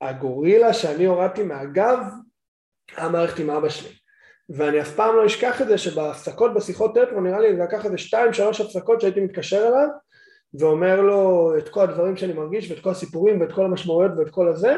הגורילה 0.00 0.72
שאני 0.72 1.04
הורדתי 1.04 1.42
מהגב 1.42 1.98
היה 2.96 3.08
מערכת 3.08 3.38
עם 3.38 3.50
אבא 3.50 3.68
שלי. 3.68 3.94
ואני 4.48 4.80
אף 4.80 4.94
פעם 4.94 5.16
לא 5.16 5.26
אשכח 5.26 5.62
את 5.62 5.68
זה 5.68 5.78
שבהפסקות 5.78 6.54
בשיחות 6.54 6.94
טלפון 6.94 7.26
נראה 7.26 7.40
לי 7.40 7.56
זה 7.56 7.62
לקח 7.62 7.84
איזה 7.84 7.98
שתיים 7.98 8.32
שלוש 8.32 8.60
הפסקות 8.60 9.00
שהייתי 9.00 9.20
מתקשר 9.20 9.68
אליו 9.68 9.88
ואומר 10.54 11.00
לו 11.00 11.52
את 11.58 11.68
כל 11.68 11.82
הדברים 11.82 12.16
שאני 12.16 12.32
מרגיש 12.32 12.70
ואת 12.70 12.80
כל 12.80 12.90
הסיפורים 12.90 13.40
ואת 13.40 13.52
כל 13.52 13.64
המשמעויות 13.64 14.12
ואת 14.18 14.30
כל 14.30 14.48
הזה 14.48 14.76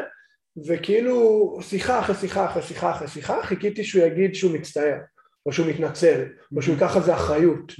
וכאילו 0.66 1.59
שיחה 1.61 2.01
אחרי 2.01 2.14
שיחה 2.14 2.45
אחרי 2.45 2.62
שיחה 2.62 2.91
אחרי 2.91 3.09
שיחה 3.09 3.43
חיכיתי 3.43 3.85
שהוא 3.85 4.05
יגיד 4.05 4.35
שהוא 4.35 4.53
מצטער 4.55 4.99
או 5.47 5.53
שהוא 5.53 5.66
מתנצל 5.66 6.25
או 6.57 6.62
שהוא 6.62 6.75
ייקח 6.75 6.97
על 6.97 7.03
זה 7.03 7.14
אחריות. 7.14 7.73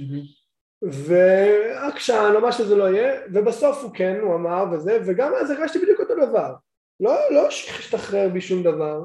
ועקשן 0.81 2.31
או 2.35 2.41
מה 2.41 2.51
שזה 2.51 2.75
לא 2.75 2.83
יהיה 2.83 3.21
ובסוף 3.33 3.83
הוא 3.83 3.91
כן 3.93 4.19
הוא 4.21 4.35
אמר 4.35 4.65
וזה 4.71 4.99
וגם 5.05 5.31
אז 5.41 5.51
הרגשתי 5.51 5.79
בדיוק 5.79 5.99
אותו 5.99 6.13
דבר. 6.15 6.53
לא, 6.99 7.15
לא 7.31 7.47
השתחרר 7.47 8.29
בי 8.29 8.41
שום 8.41 8.63
דבר. 8.63 9.03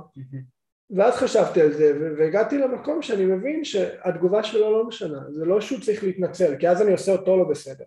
ואז 0.97 1.15
חשבתי 1.15 1.61
על 1.61 1.73
זה 1.73 1.93
והגעתי 2.19 2.59
למקום 2.59 3.03
שאני 3.03 3.25
מבין 3.25 3.65
שהתגובה 3.65 4.43
שלו 4.43 4.73
לא 4.73 4.87
משנה. 4.87 5.19
זה 5.31 5.45
לא 5.45 5.61
שהוא 5.61 5.81
צריך 5.81 6.05
להתנצל 6.05 6.57
כי 6.57 6.69
אז 6.69 6.83
אני 6.83 6.93
עושה 6.93 7.13
אותו 7.13 7.37
לא 7.37 7.45
בסדר 7.45 7.85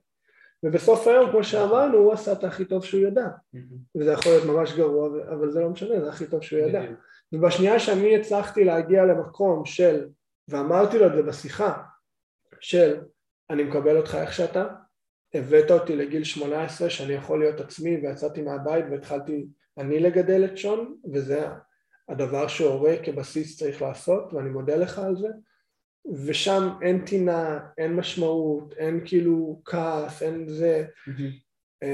ובסוף 0.64 1.07
היום, 1.07 1.32
כמו 1.32 1.43
שאמרנו, 1.43 1.97
הוא 1.97 2.14
עשה 2.14 2.32
את 2.32 2.43
הכי 2.43 2.66
טוב 2.66 2.86
שהוא 2.86 3.01
ידע. 3.01 3.28
וזה 3.97 4.12
יכול 4.12 4.32
להיות 4.32 4.45
ממש 4.45 4.74
גרוע, 4.74 5.09
אבל 5.30 5.51
זה 5.51 5.59
לא 5.59 5.70
משנה, 5.70 6.01
זה 6.01 6.09
הכי 6.09 6.28
טוב 6.28 6.41
שהוא 6.41 6.59
ידע. 6.59 6.82
ובשנייה 7.34 7.80
שאני 7.80 8.16
הצלחתי 8.16 8.64
להגיע 8.64 9.05
למקום 9.05 9.66
של, 9.66 10.07
ואמרתי 10.47 10.99
לו 10.99 11.07
את 11.07 11.16
זה 11.16 11.24
בשיחה, 11.24 11.84
של 12.59 13.01
אני 13.49 13.64
מקבל 13.64 13.97
אותך 13.97 14.16
איך 14.16 14.34
שאתה, 14.34 14.68
הבאת 15.34 15.72
אותי 15.72 15.95
לגיל 15.95 16.24
18 16.24 16.89
שאני 16.89 17.14
יכול 17.14 17.39
להיות 17.39 17.59
עצמי 17.59 17.97
ויצאתי 17.97 18.41
מהבית 18.41 18.86
והתחלתי 18.91 19.47
אני 19.78 19.99
לגדל 19.99 20.45
את 20.45 20.57
שון 20.57 20.95
וזה 21.14 21.47
הדבר 22.09 22.47
שהורה 22.47 22.95
כבסיס 23.03 23.59
צריך 23.59 23.82
לעשות 23.82 24.34
ואני 24.34 24.49
מודה 24.49 24.76
לך 24.76 24.99
על 24.99 25.16
זה 25.16 25.28
ושם 26.26 26.70
אין 26.82 27.06
טינה, 27.06 27.60
אין 27.78 27.95
משמעות, 27.95 28.74
אין 28.78 29.02
כאילו 29.06 29.62
כעס, 29.66 30.24
אין 30.24 30.47
זה 30.47 30.86
mm-hmm. 31.08 31.86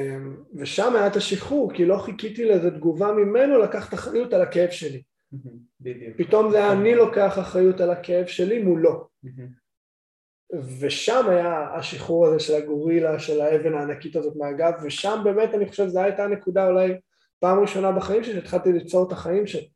ושם 0.55 0.95
היה 0.95 1.08
את 1.08 1.16
השחרור 1.16 1.74
כי 1.74 1.86
לא 1.86 1.97
חיכיתי 1.97 2.45
לאיזה 2.45 2.72
תגובה 2.72 3.12
ממנו 3.12 3.60
לקחת 3.60 3.93
אחריות 3.93 4.34
על 4.34 4.41
הכאב 4.41 4.70
שלי 4.70 5.01
mm-hmm. 5.34 5.88
פתאום 6.18 6.51
זה 6.51 6.58
היה 6.58 6.72
אני 6.72 6.95
לוקח 6.95 7.39
אחריות 7.39 7.82
על 7.82 7.91
הכאב 7.91 8.26
שלי 8.26 8.64
מולו 8.64 9.08
mm-hmm. 9.26 10.58
ושם 10.80 11.30
היה 11.30 11.74
השחרור 11.74 12.28
הזה 12.28 12.39
של 12.39 12.55
הגורילה, 12.55 13.20
של 13.20 13.41
האבן 13.41 13.74
הענקית 13.74 14.16
הזאת 14.16 14.36
מהגב 14.36 14.74
ושם 14.84 15.22
באמת 15.24 15.53
אני 15.53 15.66
חושב 15.70 15.88
זו 15.88 15.99
הייתה 15.99 16.24
הנקודה 16.24 16.68
אולי 16.68 16.93
פעם 17.39 17.60
ראשונה 17.60 17.91
בחיים 17.91 18.24
שלי 18.24 18.34
שהתחלתי 18.34 18.72
ליצור 18.72 19.08
את 19.08 19.12
החיים 19.12 19.47
שלי 19.47 19.68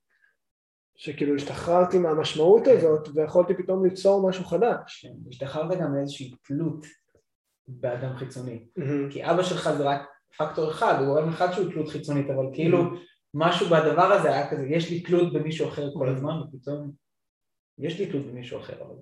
שכאילו 1.02 1.36
השתחררתי 1.36 1.98
מהמשמעות 1.98 2.66
כן. 2.66 2.78
הזאת 2.78 3.08
ויכולתי 3.16 3.54
פתאום 3.54 3.86
ליצור 3.86 4.30
משהו 4.30 4.46
חדש. 4.46 5.06
כן, 5.06 5.30
השתחררת 5.30 5.80
גם 5.80 5.94
מאיזושהי 5.94 6.34
תלות 6.44 6.86
באדם 7.68 8.16
חיצוני. 8.16 8.66
Mm-hmm. 8.80 9.12
כי 9.12 9.26
אבא 9.26 9.44
שלך 9.44 9.70
זה 9.78 9.84
רק 9.84 10.02
פקטור 10.38 10.72
אחד, 10.72 10.96
הוא 11.00 11.06
גורם 11.08 11.30
אחד 11.30 11.52
שהוא 11.52 11.72
תלות 11.72 11.90
חיצונית, 11.90 12.30
אבל 12.30 12.46
כאילו 12.54 12.82
mm-hmm. 12.82 12.98
משהו 13.34 13.68
בדבר 13.68 14.12
הזה 14.12 14.34
היה 14.34 14.52
כזה, 14.52 14.66
יש 14.68 14.90
לי 14.90 15.02
תלות 15.02 15.34
במישהו 15.34 15.68
אחר 15.68 15.90
כל. 15.94 16.10
הזמן, 16.10 16.34
ופתאום 16.42 16.92
יש 17.80 18.00
לי 18.00 18.06
תלות 18.06 18.26
במישהו 18.26 18.60
אחר, 18.60 18.82
אבל 18.82 18.96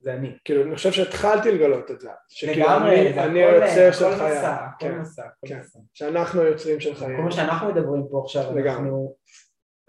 זה 0.00 0.14
אני. 0.14 0.32
כאילו, 0.44 0.62
אני 0.62 0.76
חושב 0.76 0.92
שהתחלתי 0.92 1.52
לגלות 1.52 1.90
את 1.90 2.00
זה. 2.00 2.10
לגמרי, 2.46 3.12
זה 3.14 3.24
אני 3.24 3.44
היוצר 3.44 3.92
של 3.92 4.16
חיים. 4.18 4.44
הכל 4.44 4.92
מסע, 5.00 5.22
הכל 5.22 5.46
כן. 5.46 5.60
מסע. 5.60 5.78
שאנחנו 5.94 6.40
היוצרים 6.40 6.80
של 6.80 6.94
חיים. 6.94 7.16
כל 7.16 7.22
מה 7.22 7.32
שאנחנו 7.32 7.68
מדברים 7.68 8.02
פה 8.10 8.22
עכשיו, 8.24 8.58
אנחנו 8.58 9.14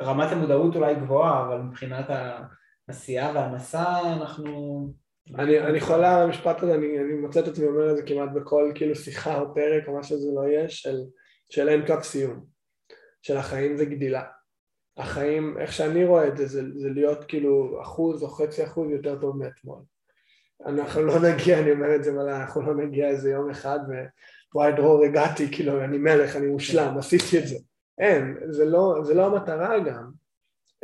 רמת 0.02 0.32
המודעות 0.32 0.76
אולי 0.76 0.96
גבוהה, 0.96 1.48
אבל 1.48 1.62
מבחינת 1.62 2.06
העשייה 2.90 3.32
והמסע 3.36 4.14
אנחנו... 4.18 5.06
אני, 5.36 5.60
אני 5.60 5.80
חולה 5.80 6.16
על 6.18 6.24
המשפט 6.24 6.64
הזה, 6.64 6.76
אני, 6.76 7.00
אני 7.00 7.14
מוצא 7.14 7.40
את 7.40 7.48
עצמי 7.48 7.66
אומר 7.66 7.92
את 7.92 7.98
זה 7.98 8.04
כמעט 8.04 8.30
בכל 8.36 8.72
כאילו 8.76 8.96
שיחה 8.96 9.40
או 9.40 9.56
פרק 9.56 9.88
או 9.88 9.94
מה 9.94 10.04
שזה 10.04 10.28
לא 10.36 10.42
יהיה, 10.48 10.70
של, 10.70 10.98
של 11.50 11.70
אין 11.70 11.86
קו 11.88 12.04
סיום, 12.04 12.46
של 13.22 13.38
החיים 13.38 13.78
זה 13.78 13.86
גדילה. 13.86 14.24
החיים, 14.98 15.58
איך 15.60 15.74
שאני 15.74 16.06
רואה 16.06 16.28
את 16.28 16.38
זה, 16.38 16.48
זה, 16.48 16.62
זה 16.76 16.90
להיות 16.90 17.26
כאילו 17.28 17.82
אחוז 17.82 18.24
או 18.24 18.28
חצי 18.28 18.64
אחוז 18.64 18.92
יותר 18.92 19.20
טוב 19.22 19.38
מאתמול. 19.38 19.80
אנחנו 20.66 21.02
לא 21.02 21.20
נגיע, 21.20 21.60
אני 21.60 21.72
אומר 21.72 21.96
את 21.96 22.04
זה 22.04 22.12
מלא, 22.12 22.32
אנחנו 22.32 22.62
לא 22.62 22.86
נגיע 22.86 23.08
איזה 23.08 23.32
יום 23.32 23.50
אחד 23.50 23.80
ווואי 24.54 24.72
דרור 24.72 25.04
הגעתי, 25.04 25.52
כאילו 25.52 25.84
אני 25.84 25.98
מלך, 25.98 26.36
אני 26.36 26.48
מושלם, 26.48 26.98
עשיתי 26.98 27.40
את 27.40 27.48
זה. 27.48 27.56
אין, 28.00 28.38
זה 28.48 28.66
לא, 28.66 28.96
זה 29.04 29.14
לא 29.14 29.26
המטרה 29.26 29.80
גם. 29.80 30.12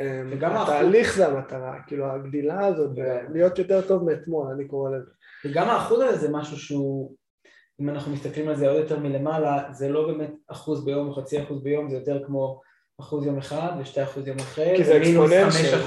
אמ, 0.00 0.44
התהליך 0.44 1.16
זה 1.16 1.26
המטרה, 1.26 1.76
כאילו 1.86 2.06
הגדילה 2.06 2.66
הזאת, 2.66 2.90
להיות 3.32 3.58
יותר 3.58 3.80
טוב 3.88 4.04
מאתמול, 4.04 4.46
אני 4.54 4.68
קורא 4.68 4.90
לזה. 4.90 5.10
וגם 5.44 5.68
האחוז 5.68 6.00
הזה 6.00 6.16
זה 6.16 6.28
משהו 6.30 6.56
שהוא, 6.56 7.14
אם 7.80 7.88
אנחנו 7.88 8.12
מסתכלים 8.12 8.48
על 8.48 8.56
זה 8.56 8.68
עוד 8.68 8.80
יותר 8.80 8.98
מלמעלה, 8.98 9.72
זה 9.72 9.88
לא 9.88 10.06
באמת 10.06 10.30
אחוז 10.48 10.84
ביום 10.84 11.08
או 11.08 11.14
חצי 11.14 11.42
אחוז 11.42 11.62
ביום, 11.62 11.90
זה 11.90 11.96
יותר 11.96 12.24
כמו 12.26 12.60
אחוז 13.00 13.26
יום 13.26 13.38
אחד 13.38 13.72
ושתי 13.80 14.02
אחוז 14.02 14.26
יום 14.26 14.38
אחרי, 14.38 14.74
כי 14.76 14.84
זה 14.84 14.96
אקספוננציאל. 14.96 15.80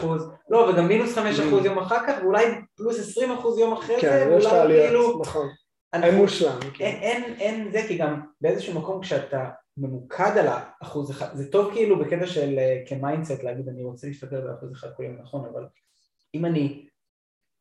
לא, 0.49 0.57
וגם 0.57 0.87
מינוס 0.87 1.15
חמש 1.15 1.39
אחוז 1.39 1.63
mm. 1.63 1.65
יום 1.65 1.77
אחר 1.77 2.07
כך, 2.07 2.15
ואולי 2.21 2.45
פלוס 2.75 2.99
עשרים 2.99 3.31
אחוז 3.31 3.59
יום 3.59 3.73
אחרי 3.73 4.01
כן, 4.01 4.39
זה, 4.41 4.49
ואולי 4.49 4.87
כאילו... 4.87 5.19
נכון. 5.21 5.47
אין 6.03 6.15
מושלם. 6.15 6.59
כן. 6.73 6.85
אין, 6.85 7.23
אין, 7.39 7.71
זה, 7.71 7.81
כי 7.87 7.97
גם 7.97 8.21
באיזשהו 8.41 8.81
מקום 8.81 9.01
כשאתה 9.01 9.49
ממוקד 9.77 10.37
על 10.37 10.47
האחוז 10.47 11.11
אחד, 11.11 11.35
זה 11.35 11.51
טוב 11.51 11.73
כאילו 11.73 11.99
בקטע 11.99 12.27
של 12.27 12.55
אה, 12.57 12.83
כ 12.87 13.00
mindset 13.00 13.43
להגיד 13.43 13.69
אני 13.69 13.83
רוצה 13.83 14.07
להשתפר 14.07 14.41
באחוז 14.41 14.71
אחד 14.73 14.87
כל 14.97 15.03
יום 15.03 15.17
נכון, 15.21 15.45
אבל 15.53 15.65
אם 16.35 16.45
אני, 16.45 16.87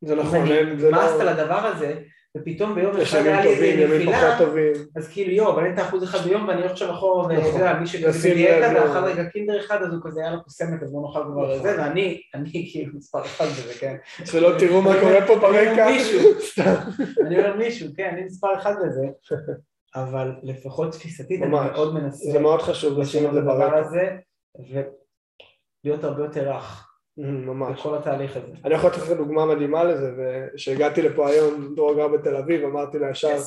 זה 0.01 0.15
נכון, 0.15 0.47
אם 0.47 0.67
אני 0.67 0.79
זה 0.79 0.91
לא... 0.91 1.21
על 1.21 1.27
הדבר 1.27 1.65
הזה, 1.65 2.01
ופתאום 2.35 2.75
ביום 2.75 2.97
אחד 2.97 3.19
היה 3.19 3.41
לי 3.41 3.49
איזה 3.49 3.95
נפילה, 3.95 4.37
אז 4.95 5.07
כאילו 5.07 5.31
יואו, 5.31 5.53
אבל 5.53 5.65
אין 5.65 5.73
את 5.73 5.79
האחוז 5.79 6.03
אחד 6.03 6.17
ביום 6.27 6.47
ואני 6.47 6.63
עכשיו 6.63 6.91
אחורה, 6.91 7.27
ואתה 7.27 7.47
יודע, 7.47 7.73
מי 7.73 7.87
שכזה 7.87 8.29
בדיאטה 8.29 8.73
ואכל 8.75 9.05
רגע 9.05 9.29
קינדר 9.29 9.59
אחד 9.59 9.81
אז 9.81 9.93
הוא 9.93 10.01
כזה 10.03 10.21
היה 10.21 10.31
לו 10.31 10.43
כוסאמק 10.43 10.83
אז 10.83 10.91
בוא 10.91 11.07
נאכל 11.07 11.23
כבר 11.31 11.55
את 11.55 11.61
זה, 11.61 11.75
ואני, 11.77 12.21
אני 12.33 12.69
כאילו 12.71 12.93
מספר 12.97 13.25
אחד 13.25 13.45
בזה, 13.45 13.73
כן. 13.79 13.95
שלא 14.25 14.51
תראו 14.59 14.81
מה 14.81 14.93
קורה 15.01 15.27
פה 15.27 15.35
ברקע. 15.35 15.87
אני 17.25 17.37
אומר 17.37 17.57
מישהו, 17.57 17.87
כן, 17.97 18.09
אני 18.13 18.23
מספר 18.25 18.55
אחד 18.57 18.73
בזה. 18.85 19.05
אבל 19.95 20.31
לפחות 20.43 20.91
תפיסתית 20.91 21.41
אני 21.41 21.51
מאוד 21.51 21.93
מנסה 21.93 22.31
זה 22.31 22.39
מאוד 22.39 22.61
חשוב 22.61 22.99
לשים 22.99 23.29
את 23.29 23.33
זה 23.33 23.41
ברקע. 23.41 23.81
ולהיות 25.83 26.03
הרבה 26.03 26.23
יותר 26.23 26.51
רך 26.51 26.94
ממש. 27.17 27.79
בכל 27.79 27.97
התהליך 27.97 28.37
הזה. 28.37 28.47
אני 28.65 28.73
יכול 28.73 28.89
לתת 28.89 28.97
לך 28.97 29.09
דוגמה 29.09 29.45
מדהימה 29.45 29.83
לזה, 29.83 30.11
וכשהגעתי 30.17 31.01
לפה 31.01 31.29
היום, 31.29 31.73
דרור 31.75 31.95
גר 31.95 32.07
בתל 32.07 32.35
אביב, 32.35 32.63
אמרתי 32.63 32.99
לו 32.99 33.09
ישר, 33.09 33.37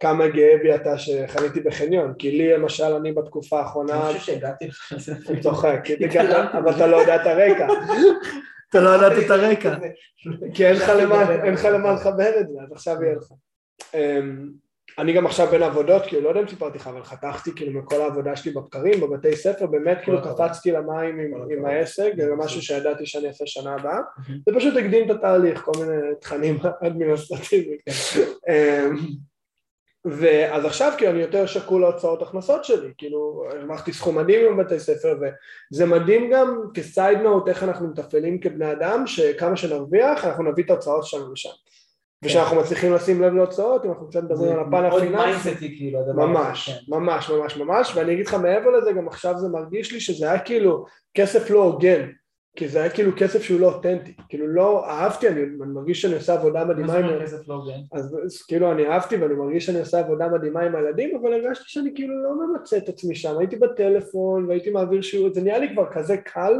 כמה 0.00 0.28
גאה 0.28 0.56
בי 0.62 0.74
אתה 0.74 0.98
שחניתי 0.98 1.60
בחניון, 1.60 2.14
כי 2.18 2.30
לי 2.30 2.52
למשל, 2.52 2.84
אני 2.84 3.12
בתקופה 3.12 3.60
האחרונה... 3.60 4.10
אני 4.10 4.18
חושב 4.18 4.32
שהגעתי 4.32 4.66
לך 4.66 4.92
לזה. 4.92 5.14
אני 5.28 5.40
צוחק, 5.40 5.80
אבל 6.52 6.74
אתה 6.76 6.86
לא 6.86 6.96
יודע 6.96 7.16
את 7.16 7.26
הרקע. 7.26 7.66
אתה 8.70 8.80
לא 8.80 8.88
יודעת 8.88 9.24
את 9.26 9.30
הרקע, 9.30 9.74
כי 10.54 10.66
אין 10.66 10.76
לך 10.76 10.88
למה 11.64 11.92
לכוון 11.94 12.32
את 12.40 12.48
זה, 12.48 12.54
אז 12.62 12.72
עכשיו 12.72 12.96
יהיה 13.02 13.14
לך. 13.14 13.32
אני 14.98 15.12
גם 15.12 15.26
עכשיו 15.26 15.46
בין 15.46 15.62
עבודות, 15.62 16.02
כאילו 16.06 16.22
לא 16.22 16.28
יודע 16.28 16.40
אם 16.40 16.48
סיפרתי 16.48 16.78
לך, 16.78 16.86
אבל 16.86 17.02
חתכתי 17.02 17.50
כאילו 17.56 17.72
מכל 17.72 18.00
העבודה 18.00 18.36
שלי 18.36 18.52
בבקרים, 18.52 19.00
בבתי 19.00 19.36
ספר, 19.36 19.66
באמת 19.66 19.98
כאילו 20.02 20.22
קפצתי 20.22 20.72
למים 20.72 21.34
עם 21.50 21.66
העסק, 21.66 22.12
זה 22.16 22.34
משהו 22.36 22.62
שידעתי 22.62 23.06
שאני 23.06 23.28
אעשה 23.28 23.46
שנה 23.46 23.74
הבאה, 23.74 23.98
זה 24.46 24.54
פשוט 24.56 24.76
הקדים 24.76 25.10
את 25.10 25.16
התהליך, 25.16 25.60
כל 25.60 25.72
מיני 25.80 26.14
תכנים 26.20 26.58
אדמיניסטרטיביים. 26.86 27.78
אמ, 28.48 28.96
ואז 30.04 30.64
עכשיו 30.64 30.92
כאילו 30.98 31.10
אני 31.10 31.20
יותר 31.20 31.46
שקול 31.46 31.80
להוצאות 31.80 32.22
הכנסות 32.22 32.64
שלי, 32.64 32.92
כאילו 32.98 33.44
הרווחתי 33.52 33.92
סכום 33.92 34.18
מדהים 34.18 34.46
עם 34.46 34.56
בתי 34.56 34.78
ספר 34.78 35.18
וזה 35.72 35.86
מדהים 35.86 36.30
גם 36.30 36.60
כסייד 36.74 37.18
נוט 37.18 37.48
איך 37.48 37.62
אנחנו 37.62 37.88
מתפעלים 37.88 38.40
כבני 38.40 38.72
אדם 38.72 39.06
שכמה 39.06 39.56
שנרוויח 39.56 40.24
אנחנו 40.24 40.44
נביא 40.44 40.64
את 40.64 40.70
ההוצאות 40.70 41.04
שלנו 41.04 41.32
לשם 41.32 41.50
ושאנחנו 42.24 42.56
מצליחים 42.56 42.92
לשים 42.92 43.22
לב 43.22 43.34
להוצאות, 43.34 43.84
אם 43.84 43.90
אנחנו 43.90 44.08
קצת 44.08 44.22
מדברים 44.22 44.52
על 44.52 44.60
הפן 44.60 44.84
הפיננסי, 44.84 45.54
כאילו, 45.58 46.00
ממש, 46.14 46.70
כן. 46.70 46.94
ממש, 46.94 47.30
ממש, 47.30 47.56
ממש, 47.56 47.92
ואני 47.96 48.12
אגיד 48.12 48.26
לך 48.26 48.34
מעבר 48.34 48.70
לזה, 48.70 48.92
גם 48.92 49.08
עכשיו 49.08 49.38
זה 49.38 49.48
מרגיש 49.48 49.92
לי 49.92 50.00
שזה 50.00 50.30
היה 50.30 50.38
כאילו 50.38 50.84
כסף 51.14 51.50
לא 51.50 51.62
הוגן, 51.62 52.08
כי 52.56 52.68
זה 52.68 52.80
היה 52.80 52.90
כאילו 52.90 53.12
כסף 53.16 53.42
שהוא 53.42 53.60
לא 53.60 53.74
אותנטי, 53.74 54.14
כאילו 54.28 54.48
לא 54.48 54.86
אהבתי, 54.86 55.28
אני, 55.28 55.40
אני 55.42 55.72
מרגיש 55.74 56.02
שאני 56.02 56.14
עושה 56.14 56.34
עבודה 56.34 56.64
מדהימה 56.64 56.94
עם... 56.94 57.02
מה 57.02 57.18
זה 57.18 57.24
כסף 57.24 57.48
לא 57.48 57.54
הוגן? 57.54 57.78
אז, 57.92 58.16
אז 58.24 58.42
כאילו 58.42 58.72
אני 58.72 58.88
אהבתי 58.88 59.16
ואני 59.16 59.34
מרגיש 59.34 59.66
שאני 59.66 59.80
עושה 59.80 59.98
עבודה 59.98 60.28
מדהימה 60.28 60.60
עם 60.60 60.76
הילדים, 60.76 61.16
אבל 61.16 61.32
הרגשתי 61.32 61.64
שאני 61.66 61.90
כאילו 61.94 62.22
לא 62.24 62.30
ממצה 62.46 62.76
את 62.76 62.88
עצמי 62.88 63.14
שם, 63.14 63.38
הייתי 63.38 63.56
בטלפון 63.56 64.46
והייתי 64.48 64.70
מעביר 64.70 65.02
שיעור, 65.02 65.34
זה 65.34 65.42
נהיה 65.42 65.58
לי 65.58 65.72
כבר 65.72 65.86
כזה 65.92 66.16
קל, 66.16 66.54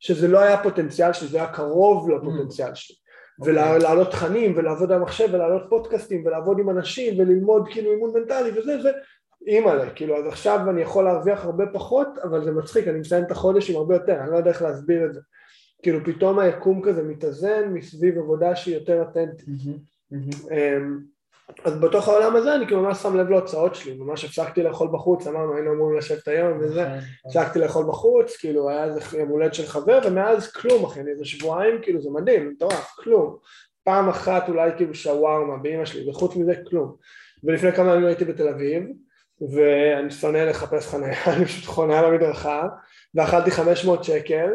שזה 0.00 0.28
לא 0.28 0.38
היה 0.38 0.62
פוטנציאל 0.62 1.12
שזה 1.12 1.38
היה 1.38 1.52
קרוב 1.52 2.10
לפוטנציאל 2.10 2.74
שלי. 2.74 2.96
ולהעלות 3.44 4.10
תכנים 4.10 4.52
ולעבוד 4.56 4.92
על 4.92 4.98
המחשב 4.98 5.28
ולהעלות 5.32 5.62
פודקאסטים 5.68 6.26
ולעבוד 6.26 6.58
עם 6.58 6.70
אנשים 6.70 7.20
וללמוד 7.20 7.68
כאילו 7.70 7.92
אימון 7.92 8.12
מנטלי 8.14 8.50
וזה 8.58 8.82
זה 8.82 8.90
אימא'לה, 9.46 9.90
כאילו 9.90 10.16
אז 10.16 10.26
עכשיו 10.26 10.70
אני 10.70 10.82
יכול 10.82 11.04
להרוויח 11.04 11.44
הרבה 11.44 11.64
פחות 11.72 12.08
אבל 12.22 12.44
זה 12.44 12.52
מצחיק, 12.52 12.88
אני 12.88 12.98
מסיים 12.98 13.24
את 13.24 13.30
החודש 13.30 13.70
עם 13.70 13.76
הרבה 13.76 13.94
יותר, 13.94 14.20
אני 14.20 14.30
לא 14.30 14.36
יודע 14.36 14.50
איך 14.50 14.62
להסביר 14.62 15.04
את 15.04 15.14
זה. 15.14 15.20
כאילו 15.82 16.04
פתאום 16.04 16.38
היקום 16.38 16.82
כזה 16.82 17.02
מתאזן 17.02 17.68
מסביב 17.72 18.18
עבודה 18.18 18.56
שהיא 18.56 18.74
יותר 18.74 19.02
אטנטית 19.02 19.46
אמ, 20.12 20.98
אז 21.64 21.80
בתוך 21.80 22.08
העולם 22.08 22.36
הזה 22.36 22.54
אני 22.54 22.66
כאילו 22.66 22.82
ממש 22.82 22.98
שם 22.98 23.16
לב 23.16 23.30
להוצאות 23.30 23.74
שלי, 23.74 23.94
ממש 23.94 24.24
הפסקתי 24.24 24.62
לאכול 24.62 24.88
בחוץ, 24.92 25.26
אמרנו 25.26 25.54
היינו 25.54 25.72
אמורים 25.72 25.96
לשבת 25.96 26.28
היום 26.28 26.58
וזה, 26.60 26.82
נכון, 26.82 26.96
נכון. 26.96 27.08
הפסקתי 27.26 27.58
לאכול 27.58 27.86
בחוץ, 27.88 28.36
כאילו 28.36 28.70
היה 28.70 28.84
איזה 28.84 29.00
יום 29.18 29.28
הולדת 29.28 29.54
של 29.54 29.66
חבר 29.66 29.98
ומאז 30.04 30.52
כלום 30.52 30.84
אחי, 30.84 31.00
איזה 31.00 31.24
שבועיים 31.24 31.78
כאילו 31.82 32.00
זה 32.00 32.10
מדהים, 32.10 32.48
מטורף, 32.48 32.94
כלום, 32.96 33.36
פעם 33.84 34.08
אחת 34.08 34.48
אולי 34.48 34.70
כאילו 34.76 34.94
שווארמה 34.94 35.56
באמא 35.56 35.84
שלי 35.84 36.10
וחוץ 36.10 36.36
מזה 36.36 36.54
כלום, 36.70 36.96
ולפני 37.44 37.72
כמה 37.72 37.94
ימים 37.94 38.06
הייתי 38.06 38.24
בתל 38.24 38.48
אביב 38.48 38.82
ואני 39.52 40.10
שונא 40.10 40.38
לחפש 40.38 40.88
חניה, 40.88 41.24
אני 41.36 41.44
פשוט 41.44 41.64
חונה 41.64 41.98
על 41.98 42.04
המדרכה 42.04 42.66
ואכלתי 43.14 43.50
500 43.50 44.04
שקל 44.04 44.50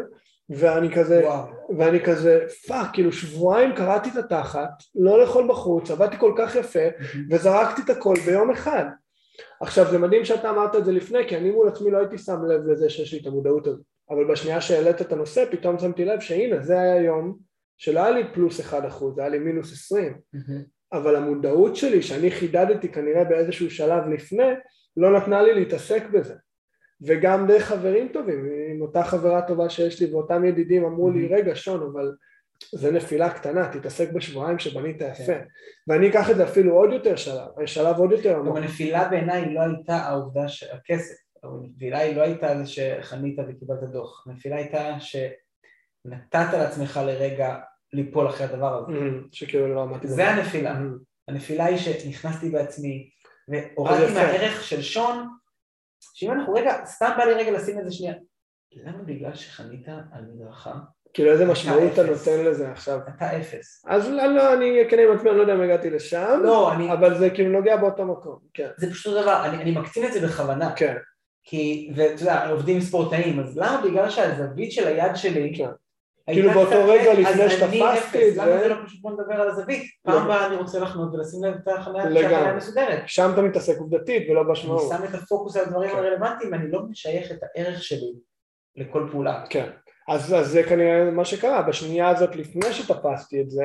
ואני 0.50 0.94
כזה, 0.94 1.20
וואו. 1.24 1.46
ואני 1.78 2.00
כזה, 2.00 2.46
fuck, 2.68 2.86
כאילו 2.92 3.12
שבועיים 3.12 3.74
קרעתי 3.74 4.08
את 4.08 4.16
התחת, 4.16 4.70
לא 4.94 5.20
לאכול 5.20 5.48
בחוץ, 5.48 5.90
עבדתי 5.90 6.16
כל 6.18 6.32
כך 6.36 6.56
יפה, 6.56 6.88
וזרקתי 7.30 7.82
את 7.84 7.90
הכל 7.90 8.14
ביום 8.26 8.50
אחד. 8.50 8.84
עכשיו 9.60 9.90
זה 9.90 9.98
מדהים 9.98 10.24
שאתה 10.24 10.50
אמרת 10.50 10.76
את 10.76 10.84
זה 10.84 10.92
לפני, 10.92 11.28
כי 11.28 11.36
אני 11.36 11.50
מול 11.50 11.68
עצמי 11.68 11.90
לא 11.90 11.98
הייתי 11.98 12.18
שם 12.18 12.44
לב 12.44 12.66
לזה 12.66 12.90
שיש 12.90 13.12
לי 13.14 13.20
את 13.20 13.26
המודעות 13.26 13.66
הזאת, 13.66 13.82
אבל 14.10 14.24
בשנייה 14.24 14.60
שהעלית 14.60 15.00
את 15.00 15.12
הנושא, 15.12 15.44
פתאום 15.50 15.78
שמתי 15.78 16.04
לב 16.04 16.20
שהנה, 16.20 16.60
זה 16.60 16.80
היה 16.80 17.02
יום 17.02 17.38
שלא 17.78 18.00
היה 18.00 18.10
לי 18.10 18.22
פלוס 18.34 18.60
אחד 18.60 18.84
אחוז, 18.84 19.14
זה 19.14 19.20
היה 19.20 19.30
לי 19.30 19.38
מינוס 19.38 19.72
עשרים, 19.72 20.18
אבל 20.92 21.16
המודעות 21.16 21.76
שלי, 21.76 22.02
שאני 22.02 22.30
חידדתי 22.30 22.88
כנראה 22.88 23.24
באיזשהו 23.24 23.70
שלב 23.70 24.08
לפני, 24.08 24.52
לא 24.96 25.16
נתנה 25.16 25.42
לי 25.42 25.54
להתעסק 25.54 26.02
בזה. 26.12 26.34
וגם 27.06 27.46
דרך 27.46 27.64
חברים 27.64 28.08
טובים, 28.08 28.48
עם 28.70 28.82
אותה 28.82 29.04
חברה 29.04 29.42
טובה 29.42 29.70
שיש 29.70 30.00
לי 30.02 30.12
ואותם 30.12 30.44
ידידים 30.44 30.84
אמרו 30.84 31.10
לי 31.10 31.26
רגע 31.26 31.52
שון 31.54 31.90
אבל 31.92 32.12
זה 32.74 32.90
נפילה 32.90 33.30
קטנה, 33.30 33.68
תתעסק 33.68 34.12
בשבועיים 34.12 34.58
שבנית 34.58 35.00
יפה. 35.00 35.26
כן. 35.26 35.44
ואני 35.88 36.10
אקח 36.10 36.30
את 36.30 36.36
זה 36.36 36.44
אפילו 36.44 36.74
עוד 36.74 36.92
יותר 36.92 37.16
שלב, 37.16 37.66
שלב 37.66 37.96
עוד 37.96 38.12
יותר 38.12 38.36
עמוק. 38.36 38.56
גם 38.56 38.62
הנפילה 38.62 39.08
בעיניי 39.08 39.54
לא 39.54 39.60
הייתה 39.60 39.96
העובדה 39.96 40.48
שהכסף, 40.48 41.14
הנפילה 41.42 41.98
היא 41.98 42.16
לא 42.16 42.22
הייתה 42.22 42.58
זה 42.58 42.66
שחנית 42.66 43.36
וקיבלת 43.48 43.82
דוח, 43.92 44.26
הנפילה 44.26 44.56
הייתה 44.56 44.96
שנתת 45.00 46.52
לעצמך 46.52 47.00
לרגע 47.06 47.56
ליפול 47.92 48.28
אחרי 48.28 48.46
הדבר 48.46 48.78
הזה. 48.78 48.92
שכאילו 49.32 49.74
לא 49.74 49.82
עמדתי 49.82 50.08
זה 50.08 50.28
הנפילה, 50.28 50.80
הנפילה 51.28 51.64
היא 51.64 51.76
שנכנסתי 51.76 52.50
בעצמי 52.50 53.10
והורדתי 53.48 54.12
מהערך 54.14 54.64
של 54.64 54.82
שון 54.82 55.28
שאם 56.14 56.32
אנחנו 56.32 56.52
רגע, 56.52 56.84
סתם 56.84 57.10
בא 57.16 57.24
לי 57.24 57.34
רגע 57.34 57.50
לשים 57.50 57.78
את 57.78 57.84
זה 57.84 57.92
שנייה, 57.92 58.14
למה 58.72 59.02
בגלל 59.02 59.34
שחנית 59.34 59.88
על 59.88 60.24
מדרכה? 60.34 60.74
כאילו 61.14 61.32
איזה 61.32 61.46
משמעות 61.46 61.92
אתה 61.92 62.02
נותן 62.02 62.44
לזה 62.44 62.70
עכשיו? 62.70 62.98
אתה 63.08 63.36
אפס. 63.40 63.84
אז 63.86 64.08
לא, 64.08 64.26
לא 64.26 64.54
אני 64.54 64.78
כן 64.90 64.98
עם 64.98 65.16
עצמי, 65.16 65.30
אני 65.30 65.36
לא 65.36 65.42
יודע 65.42 65.54
אם 65.54 65.60
הגעתי 65.60 65.90
לשם, 65.90 66.40
לא, 66.42 66.72
אני... 66.72 66.92
אבל 66.92 67.18
זה 67.18 67.30
כאילו 67.30 67.50
נוגע 67.58 67.76
באותו 67.76 68.04
מקום, 68.04 68.38
כן. 68.54 68.68
זה 68.76 68.90
פשוט 68.90 69.22
דבר, 69.22 69.44
אני, 69.44 69.62
אני 69.62 69.70
מקצין 69.70 70.06
את 70.06 70.12
זה 70.12 70.26
בכוונה. 70.26 70.72
כן. 70.76 70.96
כי, 71.44 71.92
ואתה 71.96 72.22
יודע, 72.22 72.48
עובדים 72.48 72.80
ספורטאים, 72.80 73.40
אז 73.40 73.58
למה 73.58 73.82
בגלל 73.84 74.10
שהזווית 74.10 74.72
של 74.72 74.86
היד 74.86 75.16
שלי 75.16 75.54
כן. 75.56 75.70
כאילו 76.26 76.50
באותו 76.50 76.84
רגע 76.84 77.14
לפני 77.14 77.50
שתפסתי 77.50 78.28
את 78.28 78.34
זה... 78.34 78.42
למה 78.42 78.58
זה 78.58 78.68
לא 78.68 78.76
פשוט 78.86 79.00
בוא 79.00 79.10
נדבר 79.10 79.34
על 79.34 79.50
הזווית? 79.50 79.82
פעם 80.02 80.22
הבאה 80.22 80.46
אני 80.46 80.56
רוצה 80.56 80.78
לחנות 80.78 81.14
ולשים 81.14 81.44
לב 81.44 81.54
את 81.54 81.68
החניה 81.68 82.54
מסודרת. 82.56 83.02
שם 83.06 83.30
אתה 83.34 83.42
מתעסק 83.42 83.78
עובדתית 83.78 84.30
ולא 84.30 84.42
בשמעות. 84.42 84.92
אני 84.92 84.98
שם 84.98 85.04
את 85.04 85.22
הפוקוס 85.22 85.56
על 85.56 85.64
הדברים 85.64 85.90
כן. 85.90 85.96
הרלוונטיים, 85.96 86.54
אני 86.54 86.70
לא 86.70 86.82
משייך 86.90 87.32
את 87.32 87.38
הערך 87.42 87.82
שלי 87.82 88.12
לכל 88.76 89.08
פעולה. 89.12 89.44
כן, 89.50 89.70
אז 90.08 90.34
זה 90.42 90.62
כנראה 90.62 91.10
מה 91.10 91.24
שקרה, 91.24 91.62
בשנייה 91.62 92.08
הזאת 92.08 92.36
לפני 92.36 92.72
שתפסתי 92.72 93.40
את 93.40 93.50
זה, 93.50 93.64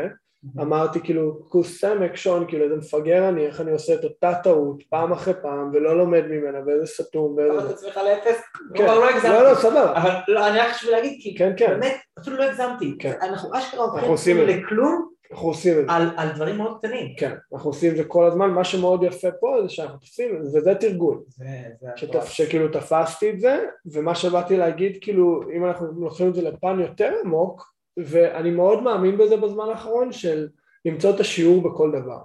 אמרתי 0.61 0.99
כאילו, 0.99 1.39
כוס 1.49 1.81
סמק, 1.81 2.15
שון, 2.15 2.45
כאילו 2.47 2.63
איזה 2.63 2.75
מפגר 2.75 3.29
אני, 3.29 3.45
איך 3.45 3.61
אני 3.61 3.71
עושה 3.71 3.93
את 3.93 4.03
אותה 4.03 4.33
טעות 4.43 4.83
פעם 4.89 5.11
אחרי 5.11 5.33
פעם 5.41 5.71
ולא 5.73 5.97
לומד 5.97 6.23
ממנה 6.27 6.57
ואיזה 6.65 6.85
סתום 6.85 7.35
ואיזה... 7.37 7.59
אתה 7.59 7.69
עצמך 7.69 7.97
לאפס? 7.97 8.41
כן, 8.73 8.85
לא 8.85 9.09
הגזמתי. 9.09 9.29
לא, 9.29 9.49
לא, 9.49 9.55
סבבה. 9.55 9.97
אבל 10.01 10.11
לא, 10.27 10.47
אני 10.47 10.59
רק 10.59 10.67
חשוב 10.67 10.89
להגיד, 10.89 11.19
כי 11.21 11.35
כן, 11.37 11.53
כן. 11.57 11.67
באמת, 11.67 11.95
אפילו 12.19 12.37
לא 12.37 12.43
הגזמתי. 12.43 12.97
אנחנו 13.21 13.49
אשכרה 13.57 13.83
הופכים 13.83 14.37
לכלום. 14.37 15.17
אנחנו 15.31 15.47
עושים 15.47 15.79
את 15.79 15.87
זה. 15.87 15.93
על, 15.93 16.09
על 16.17 16.29
דברים 16.35 16.57
מאוד 16.57 16.77
קטנים. 16.77 17.15
כן, 17.17 17.35
אנחנו 17.53 17.69
עושים 17.69 17.91
את 17.91 17.97
זה 17.97 18.03
כל 18.03 18.25
הזמן, 18.25 18.49
מה 18.49 18.63
שמאוד 18.63 19.03
יפה 19.03 19.27
פה 19.39 19.57
זה 19.63 19.69
שאנחנו 19.69 19.97
תופסים, 19.97 20.41
וזה 20.41 20.75
תרגול. 20.75 21.21
זה, 21.27 21.45
זה 21.81 21.87
שתפ, 21.95 22.25
שכאילו 22.25 22.67
תפסתי 22.67 23.29
את 23.29 23.39
זה, 23.39 23.65
ומה 23.93 24.15
שבאתי 24.15 24.57
להגיד, 24.57 24.97
כאילו, 25.01 25.41
אם 25.55 25.65
אנחנו 25.65 26.01
לוקחים 26.01 26.29
את 26.29 26.35
זה 26.35 26.41
לפן 26.41 26.79
יותר 26.79 27.11
עמוק, 27.23 27.76
ואני 28.05 28.51
מאוד 28.51 28.83
מאמין 28.83 29.17
בזה 29.17 29.37
בזמן 29.37 29.69
האחרון, 29.69 30.11
של 30.11 30.47
למצוא 30.85 31.15
את 31.15 31.19
השיעור 31.19 31.61
בכל 31.61 31.91
דבר. 31.91 32.19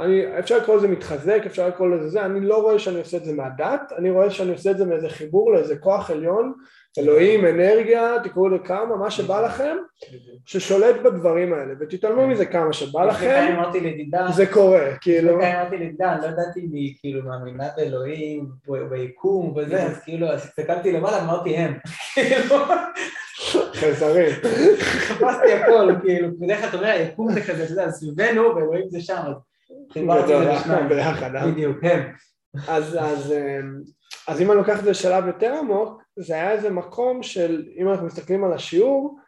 אני, 0.00 0.38
אפשר 0.38 0.58
לקרוא 0.58 0.76
לזה 0.76 0.88
מתחזק, 0.88 1.42
אפשר 1.46 1.68
לקרוא 1.68 1.88
לזה 1.88 2.08
זה, 2.08 2.24
אני 2.24 2.40
לא 2.40 2.62
רואה 2.62 2.78
שאני 2.78 2.98
עושה 2.98 3.16
את 3.16 3.24
זה 3.24 3.32
מהדת, 3.32 3.92
אני 3.98 4.10
רואה 4.10 4.30
שאני 4.30 4.52
עושה 4.52 4.70
את 4.70 4.78
זה 4.78 4.84
מאיזה 4.84 5.08
חיבור 5.08 5.52
לאיזה 5.52 5.78
כוח 5.78 6.10
עליון, 6.10 6.54
אלוהים, 6.98 7.46
אנרגיה, 7.46 8.16
תקראו 8.24 8.48
לזה 8.48 8.64
כמה, 8.64 8.96
מה 8.96 9.10
שבא 9.10 9.40
לכם, 9.40 9.76
ששולט 10.46 10.96
בדברים 11.04 11.52
האלה, 11.52 11.74
ותתעלמו 11.80 12.26
מזה 12.26 12.46
כמה 12.46 12.72
שבא 12.72 13.04
לכם, 13.04 13.60
זה 14.32 14.46
קורה, 14.46 14.96
כאילו. 15.00 15.38
לפני 15.38 15.54
אמרתי 15.54 15.76
לדידה, 15.76 16.12
אני 16.12 16.22
לא 16.22 16.26
ידעתי 16.26 16.68
מי, 16.72 16.94
כאילו, 17.00 17.22
מאמינה 17.22 17.68
באלוהים, 17.76 18.46
ביקום 18.90 19.54
וזה, 19.56 19.82
אז 19.82 20.00
כאילו, 20.04 20.32
הסתכלתי 20.32 20.92
למעלה, 20.92 21.22
אמרתי 21.22 21.56
הם, 21.56 21.78
כאילו. 22.14 22.56
חייזרים. 23.72 24.30
חיפשתי 24.78 25.52
הכל, 25.52 25.94
כאילו, 26.04 26.28
בדרך 26.40 26.58
כלל 26.60 26.68
אתה 26.68 26.76
אומר, 26.76 26.88
היקום 26.88 27.32
זה 27.32 27.40
כזה, 27.40 27.64
אתה 27.64 27.72
יודע, 27.72 27.90
סביבנו, 27.90 28.42
ואלוהים 28.42 28.88
זה 28.88 29.00
שם, 29.00 29.20
אז 29.26 29.34
חיברתי 29.92 30.34
את 30.34 30.38
זה 30.38 30.50
לשניים. 30.50 30.88
אה? 31.36 31.46
בדיוק, 31.46 31.78
הם. 31.82 32.12
אז, 32.68 32.98
אז, 33.00 33.32
אמ, 33.32 33.80
אז 34.28 34.40
אם 34.40 34.50
אני 34.50 34.58
לוקח 34.58 34.78
את 34.78 34.84
זה 34.84 34.90
לשלב 34.90 35.26
יותר 35.26 35.54
עמוק, 35.58 36.01
זה 36.16 36.34
היה 36.34 36.52
איזה 36.52 36.70
מקום 36.70 37.22
של, 37.22 37.64
אם 37.76 37.88
אנחנו 37.88 38.06
מסתכלים 38.06 38.44
על 38.44 38.52
השיעור, 38.52 39.18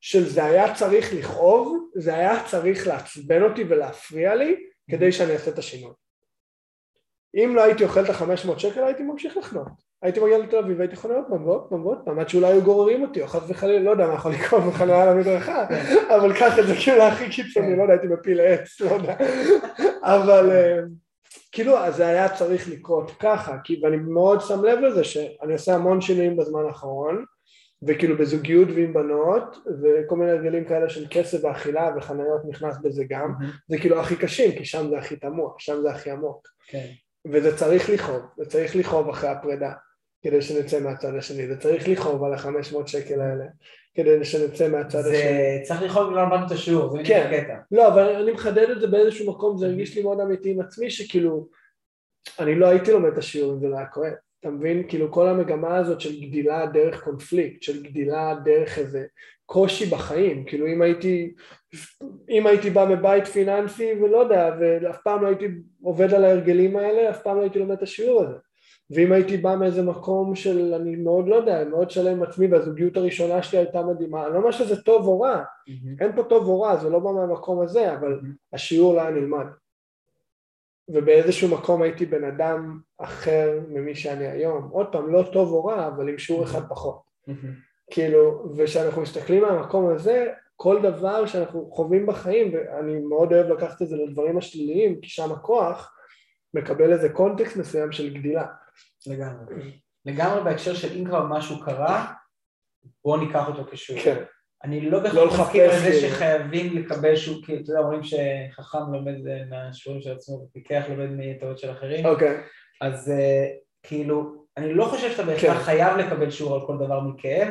של 0.00 0.28
זה 0.28 0.44
היה 0.44 0.74
צריך 0.74 1.14
לכאוב, 1.14 1.88
זה 1.94 2.14
היה 2.14 2.44
צריך 2.44 2.86
לעצבן 2.86 3.42
אותי 3.42 3.64
ולהפריע 3.68 4.34
לי, 4.34 4.56
כדי 4.90 5.12
שאני 5.12 5.32
אעשה 5.32 5.50
את 5.50 5.58
השינוי. 5.58 5.92
אם 7.34 7.52
לא 7.56 7.62
הייתי 7.62 7.84
אוכל 7.84 8.04
את 8.04 8.08
החמש 8.08 8.44
מאות 8.44 8.60
שקל 8.60 8.84
הייתי 8.84 9.02
ממשיך 9.02 9.36
לחנות. 9.36 9.84
הייתי 10.02 10.20
מגיע 10.20 10.38
לתל 10.38 10.56
אביב 10.56 10.78
והייתי 10.78 10.96
חונה 10.96 11.14
עוד 11.14 11.24
פעם 11.28 11.46
ועוד 11.46 11.66
פעם 11.68 11.86
ועוד 11.86 11.98
פעם 12.04 12.18
עד 12.18 12.28
שאולי 12.28 12.46
היו 12.46 12.62
גוררים 12.62 13.02
אותי 13.02 13.22
או 13.22 13.26
חס 13.26 13.42
וחלילה 13.48 13.84
לא 13.84 13.90
יודע 13.90 14.06
מה 14.06 14.14
יכול 14.14 14.32
לקרות 14.32 14.62
בחניה 14.62 15.02
על 15.02 15.08
המדרכה 15.08 15.66
אבל 16.16 16.38
קח 16.38 16.58
את 16.58 16.66
זה 16.66 16.74
כאילו 16.84 17.02
הכי 17.02 17.30
קיצוני 17.30 17.76
לא 17.76 17.82
יודע 17.82 17.94
הייתי 17.94 18.06
מפיל 18.06 18.40
עץ 18.40 18.80
לא 18.80 18.90
יודע. 18.90 19.16
אבל 20.02 20.50
אה, 20.50 20.78
כאילו 21.52 21.76
זה 21.90 22.06
היה 22.06 22.28
צריך 22.28 22.68
לקרות 22.68 23.10
ככה, 23.18 23.58
כי, 23.64 23.80
ואני 23.82 23.96
מאוד 23.96 24.40
שם 24.40 24.64
לב 24.64 24.78
לזה 24.78 25.04
שאני 25.04 25.52
עושה 25.52 25.74
המון 25.74 26.00
שינויים 26.00 26.36
בזמן 26.36 26.64
האחרון, 26.66 27.24
וכאילו 27.86 28.18
בזוגיות 28.18 28.68
ועם 28.74 28.94
בנות, 28.94 29.56
וכל 29.82 30.16
מיני 30.16 30.30
הרגלים 30.30 30.64
כאלה 30.64 30.88
של 30.88 31.06
כסף 31.10 31.44
ואכילה 31.44 31.90
וחניות 31.96 32.42
נכנס 32.48 32.76
בזה 32.82 33.04
גם, 33.08 33.34
mm-hmm. 33.40 33.44
זה 33.68 33.78
כאילו 33.78 34.00
הכי 34.00 34.16
קשים, 34.16 34.52
כי 34.52 34.64
שם 34.64 34.88
זה 34.90 34.98
הכי 34.98 35.16
תמוה, 35.16 35.52
שם 35.58 35.80
זה 35.82 35.90
הכי 35.90 36.10
עמוק. 36.10 36.48
כן. 36.66 36.86
וזה 37.32 37.56
צריך 37.56 37.90
לכאוב, 37.90 38.22
זה 38.36 38.44
צריך 38.44 38.76
לכאוב 38.76 39.08
אחרי 39.08 39.30
הפרידה, 39.30 39.72
כדי 40.22 40.42
שנצא 40.42 40.80
מהצד 40.80 41.14
השני, 41.18 41.46
זה 41.46 41.56
צריך 41.60 41.88
לכאוב 41.88 42.24
על 42.24 42.34
החמש 42.34 42.72
מאות 42.72 42.88
שקל 42.88 43.20
האלה, 43.20 43.44
כדי 43.94 44.24
שנצא 44.24 44.68
מהצד 44.68 44.98
השני. 44.98 45.12
זה 45.12 45.60
צריך 45.62 45.96
אם 45.96 46.14
לא 46.14 46.22
למדנו 46.22 46.46
את 46.46 46.50
השיעור, 46.50 46.90
זה 46.90 47.02
כן. 47.04 47.30
הקטע. 47.32 47.56
לא, 47.70 47.88
אבל 47.88 48.02
אני 48.02 48.32
מחדד 48.32 48.70
את 48.70 48.80
זה 48.80 48.86
באיזשהו 48.86 49.32
מקום, 49.32 49.58
זה 49.58 49.66
הרגיש 49.66 49.96
לי 49.96 50.02
מאוד 50.02 50.20
אמיתי 50.20 50.50
עם 50.50 50.60
עצמי, 50.60 50.90
שכאילו, 50.90 51.48
אני 52.38 52.54
לא 52.54 52.66
הייתי 52.66 52.92
לומד 52.92 53.12
את 53.12 53.18
השיעור 53.18 53.52
אם 53.52 53.60
זה 53.60 53.68
לא 53.68 53.76
היה 53.76 53.86
כואב. 53.86 54.12
אתה 54.40 54.50
מבין? 54.50 54.82
כאילו 54.88 55.12
כל 55.12 55.28
המגמה 55.28 55.76
הזאת 55.76 56.00
של 56.00 56.20
גדילה 56.20 56.66
דרך 56.66 57.04
קונפליקט, 57.04 57.62
של 57.62 57.82
גדילה 57.82 58.34
דרך 58.44 58.78
איזה 58.78 59.06
קושי 59.46 59.86
בחיים, 59.86 60.44
כאילו 60.44 60.66
אם 60.66 60.82
הייתי, 60.82 61.34
אם 62.30 62.46
הייתי 62.46 62.70
בא 62.70 62.84
מבית 62.84 63.26
פיננסי 63.26 63.92
ולא 63.92 64.18
יודע, 64.18 64.56
ואף 64.60 65.02
פעם 65.04 65.22
לא 65.22 65.26
הייתי 65.26 65.48
עובד 65.82 66.14
על 66.14 66.24
ההרגלים 66.24 66.76
האלה, 66.76 67.10
אף 67.10 67.22
פעם 67.22 67.36
לא 67.36 67.42
הייתי 67.42 67.58
לומד 67.58 67.76
את 67.76 67.82
השיעור 67.82 68.22
הזה. 68.22 68.36
ואם 68.90 69.12
הייתי 69.12 69.36
בא 69.36 69.56
מאיזה 69.56 69.82
מקום 69.82 70.34
של, 70.34 70.74
אני 70.74 70.96
מאוד 70.96 71.28
לא 71.28 71.36
יודע, 71.36 71.64
מאוד 71.64 71.90
שלם 71.90 72.12
עם 72.12 72.22
עצמי, 72.22 72.46
והזוגיות 72.46 72.96
הראשונה 72.96 73.42
שלי 73.42 73.58
הייתה 73.58 73.82
מדהימה, 73.82 74.26
אני 74.26 74.34
לא 74.34 74.38
אומר 74.38 74.50
שזה 74.50 74.82
טוב 74.82 75.06
או 75.06 75.20
רע, 75.20 75.42
mm-hmm. 75.42 76.04
אין 76.04 76.16
פה 76.16 76.22
טוב 76.22 76.48
או 76.48 76.60
רע, 76.60 76.76
זה 76.76 76.90
לא 76.90 76.98
בא 76.98 77.10
מהמקום 77.12 77.60
הזה, 77.60 77.94
אבל 77.94 78.20
mm-hmm. 78.20 78.52
השיעור 78.52 78.94
לא 78.94 79.00
היה 79.00 79.10
נלמד. 79.10 79.46
ובאיזשהו 80.88 81.48
מקום 81.48 81.82
הייתי 81.82 82.06
בן 82.06 82.24
אדם 82.24 82.80
אחר 82.98 83.60
ממי 83.68 83.94
שאני 83.94 84.26
היום. 84.26 84.68
עוד 84.72 84.86
פעם, 84.92 85.12
לא 85.12 85.22
טוב 85.32 85.52
או 85.52 85.64
רע, 85.64 85.86
אבל 85.86 86.08
עם 86.08 86.18
שיעור 86.18 86.44
אחד 86.44 86.68
פחות. 86.68 87.00
כאילו, 87.90 88.52
וכשאנחנו 88.56 89.02
מסתכלים 89.02 89.42
מהמקום 89.42 89.94
הזה, 89.94 90.32
כל 90.56 90.82
דבר 90.82 91.26
שאנחנו 91.26 91.70
חווים 91.70 92.06
בחיים, 92.06 92.54
ואני 92.54 92.98
מאוד 92.98 93.32
אוהב 93.32 93.46
לקחת 93.46 93.82
את 93.82 93.88
זה 93.88 93.96
לדברים 93.96 94.38
השליליים, 94.38 95.00
כי 95.00 95.08
שם 95.08 95.32
הכוח 95.32 95.94
מקבל 96.54 96.92
איזה 96.92 97.08
קונטקסט 97.08 97.56
מסוים 97.56 97.92
של 97.92 98.14
גדילה. 98.14 98.46
לגמרי. 99.06 99.80
לגמרי 100.04 100.44
בהקשר 100.44 100.74
של 100.74 100.96
אם 100.96 101.04
כבר 101.04 101.26
משהו 101.26 101.60
קרה, 101.60 102.12
בואו 103.04 103.16
ניקח 103.16 103.48
אותו 103.48 103.70
כשיעור. 103.70 104.02
כן. 104.02 104.24
אני 104.64 104.90
לא 104.90 104.98
בהכרח 104.98 105.16
לא 105.16 105.26
מסכים 105.26 105.62
על 105.62 105.78
זה 105.78 106.00
שחייבים 106.00 106.76
לקבל 106.76 107.16
שהוא, 107.16 107.44
כי 107.46 107.56
אתה 107.56 107.70
יודע, 107.70 107.80
אומרים 107.80 108.00
שחכם 108.02 108.92
לומד 108.92 109.14
מהשיעורים 109.50 110.02
של 110.02 110.12
עצמו 110.12 110.34
ופיקח 110.34 110.84
לומד 110.88 111.08
מטעות 111.10 111.58
של 111.58 111.70
אחרים. 111.70 112.06
אוקיי. 112.06 112.40
אז 112.80 113.10
אה, 113.10 113.46
כאילו, 113.82 114.44
אני 114.56 114.74
לא 114.74 114.84
חושב 114.84 115.10
שאתה 115.10 115.22
בהכרח 115.22 115.56
כן. 115.58 115.62
חייב 115.64 115.96
לקבל 115.96 116.30
שיעור 116.30 116.54
על 116.54 116.66
כל 116.66 116.76
דבר 116.76 117.00
מכאב, 117.00 117.48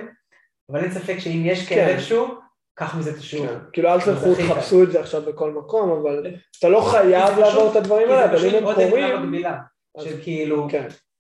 אבל 0.70 0.84
אין 0.84 0.92
ספק 0.92 1.20
שאם 1.20 1.42
יש 1.46 1.70
כאב 1.70 1.78
כן. 1.78 1.88
איזשהו, 1.88 2.28
קח 2.76 2.96
מזה 2.96 3.12
את 3.12 3.18
השיעור. 3.18 3.48
כן. 3.48 3.60
כאילו 3.74 3.90
אל 3.90 4.02
תלכו, 4.02 4.36
תחפשו 4.36 4.84
את 4.84 4.92
זה 4.92 5.00
עכשיו 5.00 5.22
בכל 5.22 5.52
מקום, 5.52 5.92
אבל 5.92 6.36
אתה 6.60 6.70
לא 6.70 6.82
חייב 6.82 7.40
לעבור 7.40 7.72
את 7.72 7.76
הדברים 7.76 8.10
האלה, 8.10 8.26
אבל 8.26 8.46
אם 8.46 8.56
הם 8.56 8.74
קורים... 8.74 9.44
של 10.00 10.22
כאילו, 10.24 10.68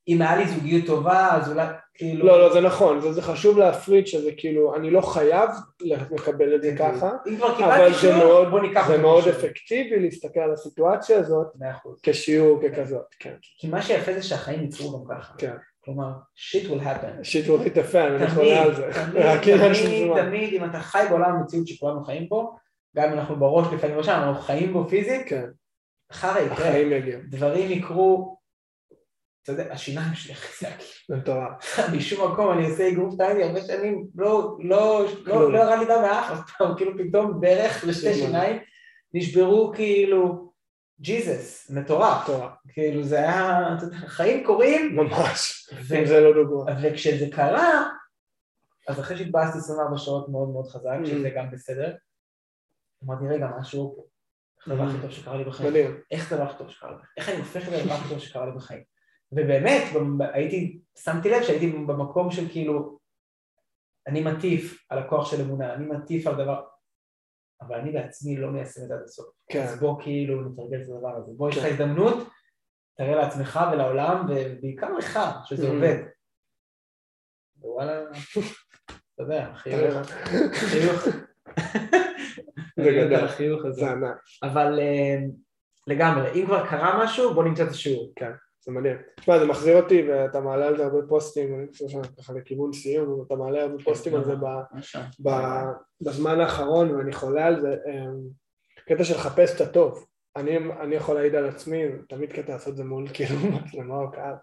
אם 0.07 0.21
היה 0.21 0.35
לי 0.35 0.47
זוגיות 0.47 0.85
טובה, 0.85 1.29
אז 1.31 1.51
אולי, 1.51 1.67
כאילו... 1.93 2.25
לא, 2.25 2.39
לא, 2.39 2.53
זה 2.53 2.61
נכון, 2.61 3.01
זה, 3.01 3.13
זה 3.13 3.21
חשוב 3.21 3.57
להפריד 3.57 4.07
שזה 4.07 4.31
כאילו, 4.37 4.75
אני 4.75 4.91
לא 4.91 5.01
חייב 5.01 5.49
לקבל 5.81 6.55
את 6.55 6.61
זה 6.61 6.75
ככה, 6.79 7.09
אבל 7.59 7.93
זה 8.01 8.15
מאוד, 8.15 8.47
זה 8.87 8.97
מאוד 8.97 9.27
אפקטיבי 9.27 9.99
להסתכל 9.99 10.39
על 10.39 10.53
הסיטואציה 10.53 11.19
הזאת 11.19 11.47
כשיעור 12.03 12.61
ככזאת, 12.61 13.05
כן. 13.19 13.35
כי 13.59 13.67
מה 13.67 13.81
שיפה 13.81 14.13
זה 14.13 14.23
שהחיים 14.23 14.61
ייצרו 14.61 15.05
גם 15.05 15.15
ככה. 15.15 15.33
כן. 15.37 15.53
כלומר, 15.85 16.11
shit 16.35 16.65
will 16.67 16.83
happen. 16.83 17.23
shit 17.23 17.47
will 17.47 17.65
hit 17.65 17.75
the 17.75 17.93
fan, 17.93 17.97
אני 17.97 18.27
חולה 18.27 18.61
על 18.61 18.75
זה. 18.75 18.89
תמיד, 19.43 19.57
תמיד, 19.73 20.25
תמיד, 20.25 20.53
אם 20.53 20.65
אתה 20.65 20.79
חי 20.79 21.05
בעולם 21.09 21.35
המציאות 21.35 21.67
שכולנו 21.67 22.03
חיים 22.03 22.27
פה, 22.27 22.55
גם 22.95 23.11
אם 23.11 23.19
אנחנו 23.19 23.35
בראש 23.35 23.67
לפעמים 23.73 23.95
לא 23.95 24.03
שם, 24.03 24.11
אנחנו 24.11 24.41
חיים 24.41 24.73
בו 24.73 24.87
פיזית, 24.89 25.21
כן. 25.27 25.45
חרא 26.11 26.39
יקרה. 26.39 26.69
החיים 26.69 26.91
יגיעו. 26.91 27.21
דברים 27.29 27.71
יקרו 27.71 28.37
אתה 29.43 29.51
יודע, 29.51 29.73
השיניים 29.73 30.13
שלי 30.15 30.33
הכי 30.33 30.47
חזק. 30.47 30.83
זה 31.09 31.15
מטורף. 31.15 31.79
משום 31.97 32.31
מקום 32.31 32.51
אני 32.51 32.69
עושה 32.69 32.89
אגרוף 32.89 33.15
טייני 33.17 33.43
הרבה 33.43 33.61
שנים, 33.61 34.07
לא, 34.15 34.57
לא, 34.59 35.05
לא, 35.25 35.51
לא 35.51 35.57
ירד 35.57 35.79
לי 35.79 35.85
דם 35.85 36.01
מאף 36.01 36.31
אף 36.31 36.51
פעם, 36.57 36.77
כאילו 36.77 36.91
פתאום 36.97 37.41
ברך 37.41 37.83
לשתי 37.87 38.13
שיניים 38.13 38.59
נשברו 39.13 39.71
כאילו, 39.75 40.53
ג'יזוס, 40.99 41.71
מטורף. 41.71 42.29
כאילו 42.67 43.03
זה 43.03 43.17
היה, 43.17 43.73
אתה 43.77 43.85
יודע, 43.85 43.97
חיים 43.97 44.45
קורים. 44.45 44.95
ממש, 44.95 45.69
אם 45.99 46.05
זה 46.05 46.19
לא 46.19 46.33
דוגמה. 46.33 46.71
וכשזה 46.81 47.25
קרה, 47.31 47.89
אז 48.87 48.99
אחרי 48.99 49.17
שהתבאסתי 49.17 49.57
24 49.57 49.97
שעות 49.97 50.29
מאוד 50.29 50.49
מאוד 50.49 50.67
חזק, 50.67 50.97
mm. 51.03 51.07
שזה 51.07 51.29
גם 51.29 51.51
בסדר, 51.51 51.95
אמרתי, 53.03 53.27
רגע, 53.27 53.47
משהו 53.59 53.95
פה. 53.95 54.03
איך 54.57 54.67
זה 54.67 54.73
הדבר 54.73 54.89
הכי 54.89 55.01
טוב 55.01 55.11
שקרה 55.11 55.37
לי 55.37 55.43
בחיים? 55.43 56.01
איך 56.11 56.29
זה 56.29 56.35
הדבר 56.35 56.49
הכי 56.49 56.57
טוב 56.57 56.69
שקרה 56.69 56.91
לי? 56.91 56.97
איך 57.17 57.29
אני 57.29 57.37
הופך 57.37 57.69
זה 57.69 57.77
לדבר 57.77 57.93
הכי 57.93 58.09
טוב 58.09 58.19
שקרה 58.19 58.45
לי 58.45 58.51
בחיים? 58.51 58.92
ובאמת, 59.35 59.83
הייתי, 60.33 60.79
שמתי 60.97 61.29
לב 61.29 61.43
שהייתי 61.43 61.71
במקום 61.71 62.31
של 62.31 62.49
כאילו, 62.51 62.99
אני 64.07 64.21
מטיף 64.21 64.85
על 64.89 64.99
הכוח 64.99 65.31
של 65.31 65.41
אמונה, 65.41 65.73
אני 65.73 65.85
מטיף 65.85 66.27
על 66.27 66.35
דבר, 66.35 66.61
אבל 67.61 67.75
אני 67.75 67.91
בעצמי 67.91 68.37
לא 68.37 68.51
מיישם 68.51 68.81
את 68.83 68.87
זה 68.87 68.93
עד 68.93 69.01
הסוף. 69.03 69.25
כן. 69.49 69.63
אז 69.63 69.79
בוא 69.79 70.01
כאילו 70.01 70.41
נתרגל 70.41 70.81
את 70.81 70.89
הדבר 70.89 71.15
הזה. 71.15 71.31
בוא, 71.37 71.51
כן. 71.51 71.57
יש 71.57 71.63
לך 71.63 71.69
כן. 71.69 71.73
הזדמנות, 71.73 72.27
תראה 72.97 73.15
לעצמך 73.15 73.59
ולעולם, 73.71 74.25
ובעיקר 74.29 74.93
לך, 74.93 75.19
שזה 75.45 75.67
mm-hmm. 75.67 75.73
עובד. 75.73 75.97
וואלה, 77.57 78.01
אתה 79.13 79.23
יודע, 79.23 79.53
חיוך, 79.55 80.07
חיוך. 80.53 81.03
זה 82.79 82.91
גדול, 82.91 83.27
חיוך 83.27 83.65
הזה. 83.65 83.85
אבל 84.43 84.79
אה, 84.79 85.17
לגמרי, 85.87 86.41
אם 86.41 86.45
כבר 86.45 86.69
קרה 86.69 87.03
משהו, 87.03 87.33
בוא 87.33 87.43
נמצא 87.43 87.63
את 87.63 87.69
השיעור. 87.69 88.13
כן. 88.15 88.31
זה 88.65 88.71
מעניין. 88.71 88.97
תשמע, 89.19 89.39
זה 89.39 89.45
מחזיר 89.45 89.81
אותי 89.81 90.07
ואתה 90.09 90.41
מעלה 90.41 90.67
על 90.67 90.77
זה 90.77 90.83
הרבה 90.85 90.97
פוסטים, 91.09 91.59
אני 91.59 91.67
חושב 91.71 91.87
שאנחנו 91.87 92.17
ככה 92.17 92.33
לכיוון 92.33 92.73
סיום, 92.73 93.23
אתה 93.27 93.35
מעלה 93.35 93.61
הרבה 93.61 93.83
פוסטים 93.83 94.15
על 94.15 94.23
זה 94.23 94.33
בזמן 96.01 96.39
האחרון 96.39 96.91
ואני 96.91 97.13
חולה 97.13 97.45
על 97.45 97.61
זה. 97.61 97.75
אמ, 97.87 98.43
קטע 98.87 99.03
של 99.03 99.15
לחפש 99.15 99.55
את 99.55 99.61
הטוב. 99.61 100.05
אני, 100.35 100.57
אני 100.57 100.95
יכול 100.95 101.15
להעיד 101.15 101.35
על 101.35 101.45
עצמי, 101.45 101.83
תמיד 102.09 102.33
קטע 102.33 102.53
לעשות 102.53 102.77
זה 102.77 102.83
מול 102.83 103.07
כאילו 103.13 103.35
מצלמה 103.39 103.95
או 103.95 104.11
קהל. 104.11 104.33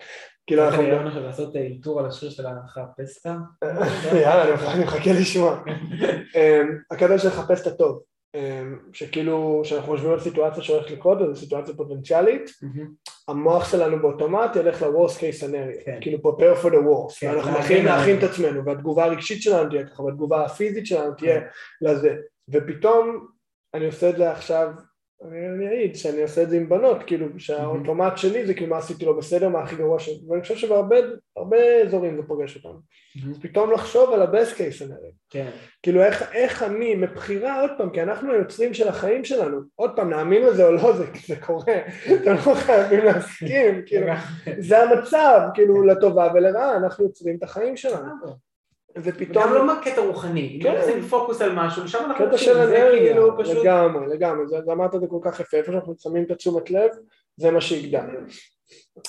כאילו 0.46 0.66
אנחנו... 0.66 0.82
אני 0.82 1.08
עכשיו 1.08 1.22
לעשות 1.22 1.56
אלתור 1.56 2.00
על 2.00 2.06
השיר 2.06 2.30
של 2.30 2.42
לחפש 2.64 3.26
את 3.26 3.32
יאללה, 4.22 4.72
אני 4.74 4.84
מחכה 4.84 5.10
לשמוע. 5.20 5.62
אמ, 6.36 6.78
הקטע 6.90 7.18
של 7.18 7.28
לחפש 7.28 7.62
את 7.62 7.66
הטוב. 7.66 8.02
אמ, 8.34 8.78
שכאילו, 8.92 9.60
כשאנחנו 9.64 9.92
חושבים 9.92 10.12
על 10.12 10.20
סיטואציה 10.20 10.62
שהולכת 10.62 10.90
לקרות, 10.90 11.18
זו 11.18 11.40
סיטואציה 11.40 11.74
פוטנציאלית. 11.74 12.50
המוח 13.28 13.70
שלנו 13.70 14.02
באוטומט 14.02 14.56
ילך 14.56 14.82
ל-Worst 14.82 15.16
case 15.16 15.42
scenario, 15.42 15.84
כן. 15.84 15.98
כאילו 16.00 16.18
prepare 16.18 16.62
for 16.62 16.68
the 16.68 16.76
worst, 16.76 17.20
כן, 17.20 17.30
ואנחנו 17.30 17.52
מתחילים 17.52 17.84
להכין 17.84 18.18
את 18.18 18.22
עצמנו, 18.22 18.64
והתגובה 18.64 19.04
הרגשית 19.04 19.42
שלנו 19.42 19.70
תהיה 19.70 19.86
ככה, 19.86 20.02
והתגובה 20.02 20.44
הפיזית 20.44 20.86
שלנו 20.86 21.14
תהיה 21.14 21.40
כן. 21.40 21.46
לזה, 21.82 22.16
ופתאום 22.48 23.26
אני 23.74 23.86
עושה 23.86 24.10
את 24.10 24.16
זה 24.16 24.30
עכשיו 24.30 24.68
אני 25.28 25.68
אעיד 25.68 25.96
שאני 25.96 26.22
עושה 26.22 26.42
את 26.42 26.50
זה 26.50 26.56
עם 26.56 26.68
בנות, 26.68 27.02
כאילו 27.06 27.26
שהאוטומט 27.38 28.18
שלי 28.18 28.46
זה 28.46 28.54
כאילו 28.54 28.70
מה 28.70 28.78
עשיתי 28.78 29.04
לו 29.04 29.16
בסדר, 29.16 29.48
מה 29.48 29.62
הכי 29.62 29.76
גרוע 29.76 29.98
שלי, 29.98 30.18
ואני 30.28 30.42
חושב 30.42 30.56
שבהרבה 30.56 30.96
אזורים 31.86 32.16
זה 32.16 32.22
פוגש 32.22 32.56
אותנו. 32.56 32.80
אז 33.30 33.38
פתאום 33.40 33.72
לחשוב 33.72 34.12
על 34.12 34.22
ה-best 34.22 34.54
case 34.56 34.82
scenario. 34.82 35.12
כן. 35.30 35.50
כאילו 35.82 36.02
איך, 36.02 36.32
איך 36.32 36.62
אני, 36.62 36.94
מבחירה 36.94 37.60
עוד 37.60 37.70
פעם, 37.78 37.90
כי 37.90 38.02
אנחנו 38.02 38.32
היוצרים 38.32 38.74
של 38.74 38.88
החיים 38.88 39.24
שלנו, 39.24 39.60
עוד 39.74 39.96
פעם, 39.96 40.10
נאמין 40.10 40.42
לזה 40.42 40.66
או 40.66 40.72
לא, 40.72 40.92
זה, 40.96 41.04
זה 41.26 41.36
קורה, 41.36 41.76
אתם 42.22 42.34
לא 42.46 42.54
חייבים 42.54 43.04
להסכים, 43.04 43.82
כאילו, 43.86 44.06
זה 44.58 44.82
המצב, 44.82 45.40
כאילו, 45.54 45.82
לטובה 45.82 46.28
ולרעה, 46.34 46.76
אנחנו 46.76 47.04
יוצרים 47.04 47.36
את 47.36 47.42
החיים 47.42 47.76
שלנו. 47.76 48.49
ופתאום... 48.97 49.45
וגם 49.45 49.55
לא 49.55 49.66
מהקטע 49.66 50.01
רוחני, 50.01 50.57
אם 50.57 50.62
כן. 50.62 50.80
נשים 50.82 51.03
פוקוס 51.03 51.43
על 51.43 51.53
משהו, 51.55 51.84
ושם 51.84 51.99
אנחנו 52.05 52.26
קטע 52.26 52.38
של 52.38 52.59
אנרגיה, 52.59 53.12
כאילו 53.12 53.38
פשוט... 53.38 53.57
לגמרי, 53.57 54.07
לגמרי, 54.07 54.49
זה, 54.49 54.57
אמרת 54.72 54.95
את 54.95 55.01
זה 55.01 55.07
כל 55.07 55.18
כך 55.22 55.41
יפה, 55.41 55.57
איפה 55.57 55.72
שאנחנו 55.72 55.95
שמים 55.99 56.24
את 56.24 56.30
התשומת 56.30 56.70
לב, 56.70 56.91
זה 57.36 57.51
מה 57.51 57.61
שיגדל. 57.61 58.07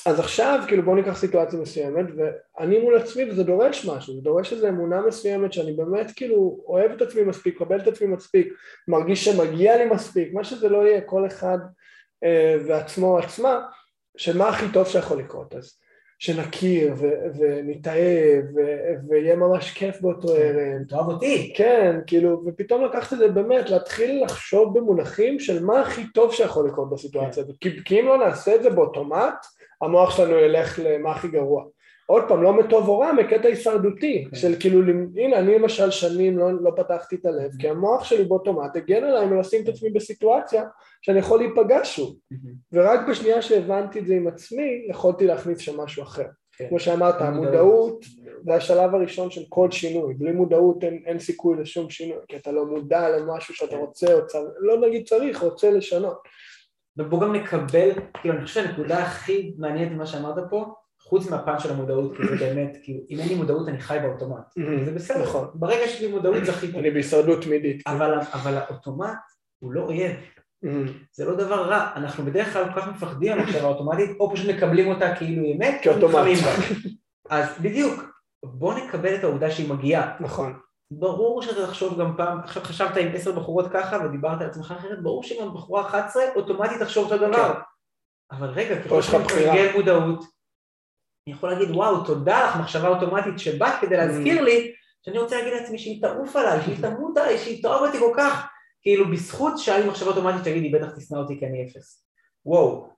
אז 0.05 0.19
עכשיו, 0.19 0.63
כאילו 0.67 0.83
בואו 0.83 0.95
ניקח 0.95 1.17
סיטואציה 1.17 1.59
מסוימת, 1.59 2.05
ואני 2.17 2.79
מול 2.79 2.97
עצמי, 2.97 3.31
וזה 3.31 3.43
דורש 3.43 3.85
משהו, 3.85 4.15
זה 4.15 4.21
דורש 4.21 4.53
איזו 4.53 4.67
אמונה 4.67 5.01
מסוימת 5.01 5.53
שאני 5.53 5.73
באמת 5.73 6.11
כאילו 6.15 6.59
אוהב 6.65 6.91
את 6.91 7.01
עצמי 7.01 7.23
מספיק, 7.23 7.61
מקבל 7.61 7.79
את 7.79 7.87
עצמי 7.87 8.07
מספיק, 8.07 8.53
מרגיש 8.87 9.25
שמגיע 9.25 9.77
לי 9.77 9.85
מספיק, 9.85 10.33
מה 10.33 10.43
שזה 10.43 10.69
לא 10.69 10.87
יהיה, 10.87 11.01
כל 11.01 11.25
אחד 11.27 11.57
אה, 12.23 12.57
ועצמו 12.67 13.17
עצמה, 13.17 13.59
של 14.17 14.37
מה 14.37 14.49
הכי 14.49 14.65
טוב 14.73 14.87
שיכול 14.87 15.19
לקרות. 15.19 15.55
אז 15.55 15.79
שנכיר 16.21 16.93
ו- 16.97 17.39
ונתאהב 17.39 18.45
ו- 18.55 18.93
ויהיה 19.09 19.35
ממש 19.35 19.71
כיף 19.71 20.01
באותו 20.01 20.27
ערב. 20.33 20.83
תאהב 20.89 21.07
אותי. 21.07 21.53
כן, 21.55 21.99
כאילו, 22.07 22.43
ופתאום 22.45 22.85
לקחת 22.85 23.13
את 23.13 23.17
זה 23.17 23.27
באמת, 23.27 23.69
להתחיל 23.69 24.23
לחשוב 24.23 24.79
במונחים 24.79 25.39
של 25.39 25.63
מה 25.63 25.81
הכי 25.81 26.07
טוב 26.13 26.33
שיכול 26.33 26.67
לקרות 26.67 26.89
בסיטואציה 26.89 27.43
הזאת. 27.43 27.55
כי, 27.61 27.83
כי 27.85 27.99
אם 27.99 28.05
לא 28.05 28.17
נעשה 28.17 28.55
את 28.55 28.63
זה 28.63 28.69
באוטומט, 28.69 29.45
המוח 29.81 30.17
שלנו 30.17 30.35
ילך 30.35 30.79
למה 30.83 31.11
הכי 31.11 31.27
גרוע. 31.27 31.63
עוד 32.05 32.23
פעם, 32.27 32.43
לא 32.43 32.53
מטוב 32.53 32.87
או 32.87 32.99
רע, 32.99 33.11
מקטע 33.11 33.47
הישרדותי, 33.47 34.25
כן. 34.29 34.35
של 34.35 34.55
כאילו, 34.59 34.81
הנה, 35.17 35.39
אני 35.39 35.55
למשל 35.55 35.91
שנים 35.91 36.37
לא, 36.37 36.51
לא 36.61 36.71
פתחתי 36.75 37.15
את 37.15 37.25
הלב, 37.25 37.51
כי 37.59 37.69
המוח 37.69 38.03
שלי 38.03 38.23
באוטומט 38.23 38.75
הגן 38.75 39.03
עליי 39.03 39.25
מלשים 39.25 39.63
את 39.63 39.67
עצמי 39.67 39.89
בסיטואציה 39.89 40.63
שאני 41.01 41.19
יכול 41.19 41.39
להיפגע 41.39 41.79
שוב. 41.83 42.17
ורק 42.73 42.99
בשנייה 43.09 43.41
שהבנתי 43.41 43.99
את 43.99 44.07
זה 44.07 44.15
עם 44.15 44.27
עצמי, 44.27 44.85
יכולתי 44.89 45.27
להכניס 45.27 45.59
שם 45.59 45.81
משהו 45.81 46.03
אחר. 46.03 46.25
כן. 46.57 46.69
כמו 46.69 46.79
שאמרת, 46.79 47.21
המודעות 47.21 48.05
זה 48.45 48.53
השלב 48.53 48.95
הראשון 48.95 49.31
של 49.31 49.41
כל 49.49 49.71
שינוי, 49.71 50.13
בלי 50.13 50.31
מודעות 50.31 50.83
אין, 50.83 51.03
אין 51.05 51.19
סיכוי 51.19 51.57
לשום 51.57 51.89
שינוי, 51.89 52.17
כי 52.27 52.35
אתה 52.35 52.51
לא 52.51 52.65
מודע 52.65 53.09
למשהו 53.09 53.53
שאתה 53.53 53.71
כן. 53.71 53.77
רוצה, 53.77 54.13
או 54.13 54.27
צר... 54.27 54.43
לא 54.59 54.87
נגיד 54.87 55.07
צריך, 55.07 55.41
רוצה 55.41 55.71
לשנות. 55.71 56.17
ובוא 56.97 57.21
גם 57.21 57.35
נקבל, 57.35 57.89
כאילו 58.21 58.35
אני 58.35 58.45
חושב 58.45 58.63
שהנקודה 58.63 59.03
הכי 59.03 59.53
מעניינת 59.57 59.91
ממה 59.91 60.05
שאמרת 60.05 60.43
פה, 60.49 60.65
חוץ 61.01 61.29
מהפן 61.29 61.59
של 61.59 61.71
המודעות, 61.71 62.17
כי 62.17 62.27
זה 62.27 62.35
באמת, 62.35 62.77
כאילו 62.83 62.99
אם 63.09 63.19
אין 63.19 63.27
לי 63.27 63.35
מודעות 63.35 63.67
אני 63.67 63.79
חי 63.79 63.97
באוטומט, 64.01 64.43
זה 64.85 64.91
בסדר, 64.91 65.23
נכון. 65.23 65.47
ברגע 65.53 65.87
שיש 65.87 66.01
לי 66.01 66.07
מודעות 66.07 66.45
זכיתי, 66.45 66.79
אני 66.79 66.91
בהישרדות 66.91 67.43
תמידית. 67.43 67.87
אבל, 67.87 68.19
אבל 68.33 68.57
האוטומט 68.57 69.17
הוא 69.59 69.71
לא 69.71 69.81
אויב, 69.81 70.11
זה 71.11 71.25
לא 71.25 71.35
דבר 71.35 71.63
רע, 71.69 71.91
אנחנו 71.95 72.25
בדרך 72.25 72.53
כלל 72.53 72.73
כל 72.73 72.81
כך 72.81 72.87
מפחדים 72.87 73.37
מהמחשבה 73.37 73.61
האוטומטית, 73.61 74.09
או 74.19 74.31
פשוט 74.33 74.49
מקבלים 74.49 74.87
אותה 74.87 75.15
כאילו 75.15 75.43
היא 75.43 75.55
אמת, 75.57 75.73
או 75.75 75.83
כאוטומט. 75.83 76.15
נלחמים 76.15 76.37
בה. 76.37 76.51
אז 77.29 77.45
בדיוק, 77.61 78.03
בוא 78.45 78.73
נקבל 78.73 79.15
את 79.15 79.23
העובדה 79.23 79.51
שהיא 79.51 79.69
מגיעה, 79.69 80.15
נכון. 80.19 80.59
ברור 80.91 81.41
שאתה 81.41 81.67
תחשוב 81.67 81.99
גם 81.99 82.17
פעם, 82.17 82.39
עכשיו 82.39 82.63
חשבת 82.63 82.97
עם 82.97 83.07
עשר 83.15 83.31
בחורות 83.31 83.65
ככה 83.73 83.97
ודיברת 84.05 84.41
על 84.41 84.47
עצמך 84.47 84.73
אחרת, 84.77 85.03
ברור 85.03 85.23
שגם 85.23 85.53
בחורה 85.53 85.81
11 85.81 86.23
אוטומטית 86.35 86.81
תחשוב 86.81 87.11
אותו 87.11 87.27
דבר. 87.27 87.53
כן. 87.53 87.59
אבל 88.31 88.47
רגע, 88.49 88.83
ככל 88.83 88.99
בחירה. 89.01 89.53
מתרגל 89.53 89.71
מודעות, 89.75 90.19
אני 91.27 91.35
יכול 91.35 91.49
להגיד 91.49 91.71
וואו, 91.71 92.03
תודה 92.05 92.45
לך, 92.45 92.55
מחשבה 92.55 92.87
אוטומטית 92.87 93.39
שבאת 93.39 93.73
כדי 93.81 93.97
להזכיר 93.97 94.41
Mm. 94.41 94.45
לי, 94.45 94.73
שאני 95.05 95.19
רוצה 95.19 95.35
להגיד 95.37 95.53
לעצמי 95.53 95.79
שהיא 95.79 96.01
תעוף 96.01 96.35
עליי, 96.35 96.61
שהיא 96.61 96.81
תמות 96.81 97.17
עליי, 97.17 97.37
שהיא 97.37 97.63
תאהב 97.63 97.81
אותי 97.81 97.99
כל 97.99 98.13
כך. 98.17 98.47
כאילו 98.81 99.11
בזכות 99.11 99.53
שהיה 99.57 99.79
לי 99.79 99.89
מחשבה 99.89 100.09
אוטומטית 100.09 100.41
שתגיד, 100.41 100.63
היא 100.63 100.73
בטח 100.73 100.87
תשנא 100.97 101.17
אותי 101.17 101.39
כי 101.39 101.45
אני 101.45 101.65
אפס. 101.65 102.05
וואו, 102.45 102.89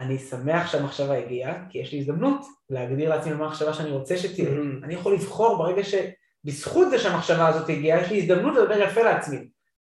אני 0.00 0.18
שמח 0.18 0.72
שהמחשבה 0.72 1.18
הגיעה, 1.18 1.68
כי 1.70 1.78
יש 1.78 1.92
לי 1.92 1.98
הזדמנות 1.98 2.46
להגדיר 2.70 3.08
לעצמי 3.08 3.34
מה 3.34 3.44
המחשבה 3.44 3.74
שאני 3.74 3.90
רוצה 3.90 4.16
שתהיה. 4.16 4.48
Mhm. 4.48 4.84
אני 4.84 4.94
יכול 4.94 5.14
לבחור 5.14 5.58
ברגע 5.58 5.82
שבזכות 5.84 6.90
זה 6.90 6.98
שהמחשבה 6.98 7.48
הזאת 7.48 7.68
הגיעה, 7.68 8.00
יש 8.00 8.10
לי 8.10 8.18
הזדמנות 8.18 8.56
לדבר 8.56 8.82
יפה 8.82 9.02
לעצמי. 9.02 9.38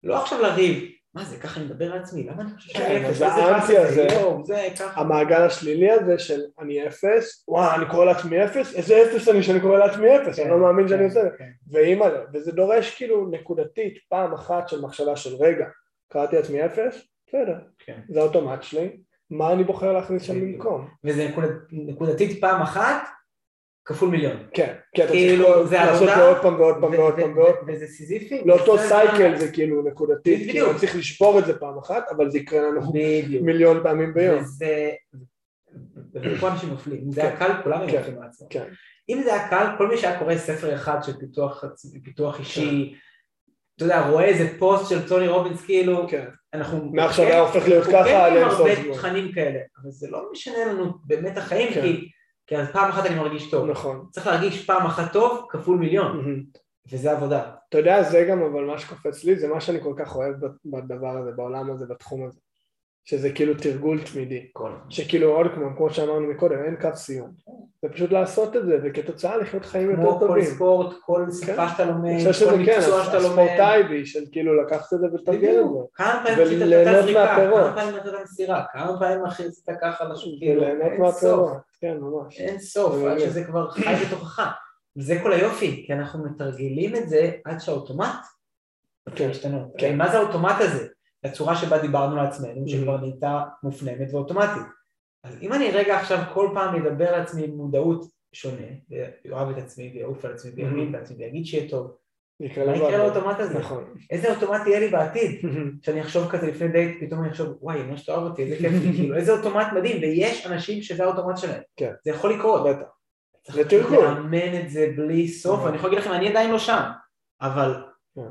לא 0.04 0.22
עכשיו 0.22 0.42
לריב, 0.42 0.92
מה 1.16 1.24
זה, 1.24 1.38
ככה 1.38 1.59
אני 1.59 1.70
מדבר 1.70 1.95
לעצמי, 1.95 2.24
למה 2.24 2.41
אני 2.41 2.51
חושב 2.55 2.70
שאני 2.74 2.86
כן, 2.86 3.05
אפס? 3.05 3.22
אז 3.22 3.24
איזה 3.24 3.28
האנטי 3.45 3.78
הזה- 3.78 4.07
זה. 4.43 4.57
המעגל 4.95 5.41
השלילי 5.41 5.91
הזה 5.91 6.20
של 6.20 6.41
אני 6.59 6.88
אפס, 6.88 7.45
וואו, 7.47 7.76
אני 7.76 7.86
קורא 7.91 8.05
לעצמי 8.05 8.45
אפס, 8.45 8.76
איזה 8.76 9.03
אפס 9.03 9.30
אני 9.30 9.43
שאני 9.43 9.59
קורא 9.59 9.78
לעצמי 9.80 10.07
אפס, 10.18 10.39
אני 10.39 10.49
לא 10.49 10.57
מאמין 10.57 10.88
שאני 10.88 11.03
עושה 11.05 11.20
את 11.20 11.32
זה. 11.32 11.38
כן. 11.38 11.49
ואימא'לה, 11.72 12.20
וזה 12.34 12.51
דורש 12.51 12.95
כאילו 12.95 13.28
נקודתית 13.32 13.93
פעם 14.09 14.34
אחת 14.34 14.70
של 14.70 14.82
מחשבה 14.82 15.16
של 15.16 15.36
רגע, 15.36 15.66
קראתי 16.09 16.36
לעצמי 16.36 16.66
אפס, 16.66 17.07
בסדר, 17.28 17.55
כן. 17.80 17.99
זה 18.09 18.20
האוטומט 18.20 18.64
שלי, 18.64 18.97
מה 19.30 19.51
אני 19.53 19.64
בוחר 19.64 19.91
להכניס 19.93 20.24
שם. 20.24 20.41
במקום? 20.41 20.88
וזה 21.03 21.28
נקוד- 21.30 21.51
נקודתית 21.72 22.41
פעם 22.41 22.61
אחת, 22.61 23.01
כפול 23.86 24.10
מיליון. 24.10 24.38
כן, 24.54 24.74
כי 24.96 25.04
אתה 25.04 25.12
כאילו, 25.12 25.46
צריך 25.46 25.66
זה 25.66 25.76
לעשות 25.76 26.10
לו 26.18 26.24
עוד 26.28 26.38
פעם 26.42 26.60
ועוד 26.60 26.76
פעם 26.82 26.92
ועוד 26.92 27.16
פעם 27.16 27.38
ועוד 27.38 27.56
וזה 27.68 27.88
סיזיפי. 27.88 28.42
לאותו 28.46 28.78
cycle 28.78 29.36
זה 29.38 29.52
כאילו 29.52 29.82
נקודתית, 29.82 30.40
בדיוק. 30.40 30.52
כאילו 30.52 30.80
צריך 30.80 30.96
לשבור 30.96 31.40
את 31.40 31.46
זה 31.46 31.60
פעם 31.60 31.78
אחת, 31.78 32.04
אבל 32.12 32.32
זה 32.32 32.38
יקרה 32.38 32.62
לנו. 32.62 32.82
מיליון 33.42 33.84
פעמים 33.84 34.14
ביום. 34.14 34.40
וזה... 34.42 34.92
ופה 36.14 36.48
אנשים 36.52 36.70
נופלים. 36.70 37.02
אם 37.06 37.12
זה 37.12 37.22
כן. 37.22 37.28
היה 37.28 37.38
קל, 37.38 37.64
כולם 37.64 37.82
היו 37.82 37.90
כן. 37.90 38.16
מעצמם. 38.20 38.48
כן. 38.50 38.64
אם 39.10 39.22
זה 39.24 39.34
היה 39.34 39.50
קל, 39.50 39.66
כל 39.78 39.88
מי 39.88 39.98
שהיה 39.98 40.20
קורא 40.20 40.36
ספר 40.38 40.76
אחד 40.76 40.98
של 41.04 41.14
פיתוח, 42.04 42.40
אישי, 42.40 42.96
אתה 43.76 43.86
יודע, 43.86 44.10
רואה 44.10 44.26
איזה 44.26 44.60
פוסט 44.60 44.90
של 44.90 45.08
טוני 45.08 45.28
רובינס, 45.28 45.66
כאילו, 45.66 46.08
כן, 46.10 46.26
אנחנו... 46.54 46.90
מעכשיו 46.94 47.26
כן, 47.26 47.32
היה 47.32 47.42
הופך 47.42 47.68
להיות 47.68 47.88
אנחנו 47.88 47.94
ככה 48.00 48.10
כן 48.10 48.16
עד 48.16 48.32
עם 48.32 48.38
אינסוף 48.38 48.60
הרבה. 48.60 48.94
תכנים 48.94 49.32
כאלה, 49.32 49.60
אבל 49.82 49.92
זה 49.92 50.08
לא 50.12 50.30
משנה 50.32 50.66
לנו 50.66 50.94
באמת 51.06 51.38
החיים, 51.38 51.74
כן. 51.74 51.82
כי- 51.82 52.10
כי 52.48 52.58
אז 52.58 52.72
פעם 52.72 52.89
אחת 52.89 53.06
אני 53.06 53.16
מרגיש 53.16 53.52
טוב. 53.52 53.70
נכון. 53.70 54.06
צריך 54.12 54.28
להרגיש 54.28 54.66
פעם 54.66 54.86
אחת 54.86 55.14
טוב 55.14 55.48
כפול 55.50 55.78
מיליון, 55.78 56.18
מהמם. 56.18 56.44
וזה 56.91 57.12
עבודה. 57.12 57.56
אתה 57.70 57.78
יודע, 57.78 58.04
זה 58.04 58.26
גם 58.30 58.41
אבל 58.41 58.66
מה 58.66 58.78
שקופץ 58.78 59.24
לי, 59.24 59.39
זה 59.39 59.48
מה 59.48 59.62
שאני 59.62 59.82
כל 59.82 59.94
כך 59.98 60.16
אוהב 60.16 60.36
בדבר 60.66 61.18
הזה, 61.18 61.32
בעולם 61.32 61.72
הזה, 61.72 61.86
בתחום 61.86 62.26
הזה. 62.26 62.39
שזה 63.06 63.30
כאילו 63.30 63.54
תרגול 63.54 64.01
תמידי. 64.04 64.47
שכאילו 64.89 65.30
עוד 65.36 65.47
כמו, 65.56 65.78
כמו 65.78 65.89
שאמרנו 65.89 66.28
מקודם, 66.28 66.64
אין 66.66 66.76
קו 66.82 66.89
סיום. 66.95 67.30
זה 67.82 67.89
פשוט 67.89 68.12
לעשות 68.12 68.56
את 68.56 68.66
זה, 68.66 68.78
וכתוצאה 68.84 69.38
לחיות 69.38 69.66
חיים 69.66 69.89
יותר 69.89 70.01
כמו 70.01 70.20
כל 70.20 70.28
טובים. 70.28 70.43
ספורט, 70.43 70.93
כל 71.01 71.26
שפה 71.41 71.56
כן. 71.56 71.68
שאתה 71.70 71.86
לומד, 71.86 72.12
כל 72.24 72.51
כן, 72.51 72.60
מקצוע 72.60 73.04
שאתה 73.04 73.20
לומד. 73.20 73.39
הספורטאי 73.39 73.84
בי, 73.84 74.06
של 74.06 74.24
כאילו 74.32 74.64
לקחת 74.64 74.93
את 74.93 74.99
זה 74.99 75.08
ולתרגל 75.12 75.49
את 75.49 75.54
זה. 75.54 75.62
בדיוק. 75.62 75.89
כמה 75.93 76.22
פעמים 76.26 76.45
עשית 76.45 76.58
את 76.58 76.62
וליהנות 76.62 76.95
אותה 76.95 77.01
זריקה, 77.01 77.26
מהפירות. 77.26 77.72
כמה 78.74 78.99
פעמים 78.99 79.18
כמה 79.20 79.28
אחי 79.28 79.45
עשית 79.45 79.66
ככה 79.82 80.06
כאילו, 80.39 80.62
וליהנות 80.62 81.14
סוף, 81.14 81.39
מהפירות, 81.39 81.58
כן, 81.80 81.97
ממש. 81.97 82.39
אין 82.39 82.60
סוף, 82.60 82.95
עד. 82.95 83.20
שזה 83.20 83.43
כבר 83.43 83.72
חי 83.72 83.95
בתוכך. 84.06 84.51
וזה 84.97 85.20
כל 85.24 85.34
היופי, 85.34 85.84
כי 85.88 85.93
אנחנו 85.93 86.26
מתרגלים 86.26 86.95
את 86.95 87.10
זה 87.10 87.32
עד 87.45 87.60
שהאוטומט 87.60 88.16
מתחיל 89.08 89.26
כן, 89.26 89.28
להשתנות. 89.28 89.68
כן. 89.78 89.97
מה 89.97 90.12
זה 90.12 90.18
האוטומט 90.18 90.56
הזה? 90.60 90.88
הצורה 91.24 91.56
שבה 91.56 91.78
דיברנו 91.82 92.16
לעצמנו, 92.16 92.66
Mhm. 92.66 92.70
שכבר 92.70 92.98
נהייתה 92.98 93.42
מופנמת 93.64 94.08
ואוטומטית. 94.14 94.64
אז 95.24 95.38
אם 95.42 95.54
אני 95.54 95.72
רגע 95.72 95.98
עכשיו 96.00 96.20
כל 96.34 96.50
פעם 96.54 96.76
אדבר 96.76 97.12
לעצמי 97.12 97.44
עם 97.44 97.52
מודעות 97.52 98.06
שונה, 98.34 98.68
ויאהב 99.26 99.50
את 99.50 99.58
עצמי, 99.58 99.92
ויעוף 99.96 100.26
על 100.26 100.34
עצמי, 100.34 100.52
ויאמין 100.56 100.92
בעצמי, 100.92 101.18
ויגיד 101.18 101.46
שיהיה 101.46 101.70
טוב, 101.70 101.96
מה. 102.40 102.46
יקרה 102.48 102.98
לאוטומט 102.98 103.40
הזה? 103.40 103.60
נכון. 103.60 103.94
איזה 104.10 104.36
אוטומט 104.36 104.62
יהיה 104.68 104.80
לי 104.80 104.88
בעתיד? 104.90 105.42
שאני 105.82 106.02
אחשוב 106.02 106.30
כזה 106.32 106.48
לפני 106.48 106.68
דייט, 106.68 107.04
פתאום 107.04 107.22
אני 107.24 107.30
אחשוב, 107.30 107.58
וואי, 107.62 107.82
היא 107.82 107.89
ממש 107.90 108.06
תאהב 108.06 108.24
אותי, 108.24 108.44
איזה 108.44 108.56
כיף 108.56 108.72
לי, 108.84 108.94
כאילו, 108.98 109.16
איזה 109.16 109.32
אוטומט 109.32 109.68
מדהים, 109.76 110.02
ויש 110.02 110.48
אנשים 110.48 110.82
שזה 110.82 111.04
האוטומט 111.04 111.38
שלהם. 111.38 111.62
כן. 111.78 111.92
זה 112.06 112.12
יכול 112.12 112.34
לקרות. 112.34 112.68
בטח. 112.70 112.88
צריך. 113.42 113.92
לאמן 113.92 114.62
את 114.62 114.70
זה 114.70 114.94
בלי 114.98 115.28
סוף, 115.28 115.54
נכון. 115.54 115.66
ואני 115.66 115.78
יכול 115.78 115.90
להגיד 115.90 116.06
לכם, 116.06 116.14
אני 116.16 116.30
עדיין 116.30 116.52
לא 116.52 116.60
שם, 116.60 116.82
אבל 117.42 117.84
כן. 118.16 118.22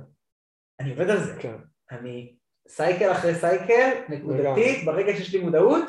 אני 0.81 0.91
עובד 0.91 1.11
על 1.11 1.21
זה. 1.21 1.35
כן. 1.39 1.57
אני 1.91 2.35
cycle 2.69 3.13
אחרי 3.13 3.35
cycle, 3.35 3.91
נקודתית. 4.09 4.85
ברגע 4.85 5.13
שיש 5.17 5.35
לי 5.35 5.41
מודעות, 5.41 5.85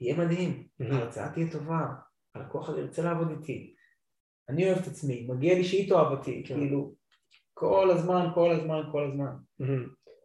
יהיה 0.00 0.16
מדהים, 0.16 0.66
Mhm. 0.82 0.94
ההרצאה 0.94 1.28
תהיה 1.32 1.52
טובה, 1.52 1.86
הלקוח 2.34 2.68
הזה 2.68 2.80
ירצה 2.80 3.02
לעבוד 3.02 3.30
איתי, 3.30 3.74
אני 4.48 4.66
אוהב 4.68 4.78
את 4.78 4.86
עצמי, 4.86 5.26
מגיע 5.30 5.54
לי 5.54 5.64
שהיא 5.64 5.88
תאהב 5.88 6.06
אותי, 6.18 6.44
כן. 6.46 6.54
כאילו, 6.54 6.94
כל 7.54 7.90
הזמן, 7.90 8.26
כל 8.34 8.50
הזמן, 8.50 8.82
כל 8.92 9.04
הזמן. 9.10 9.36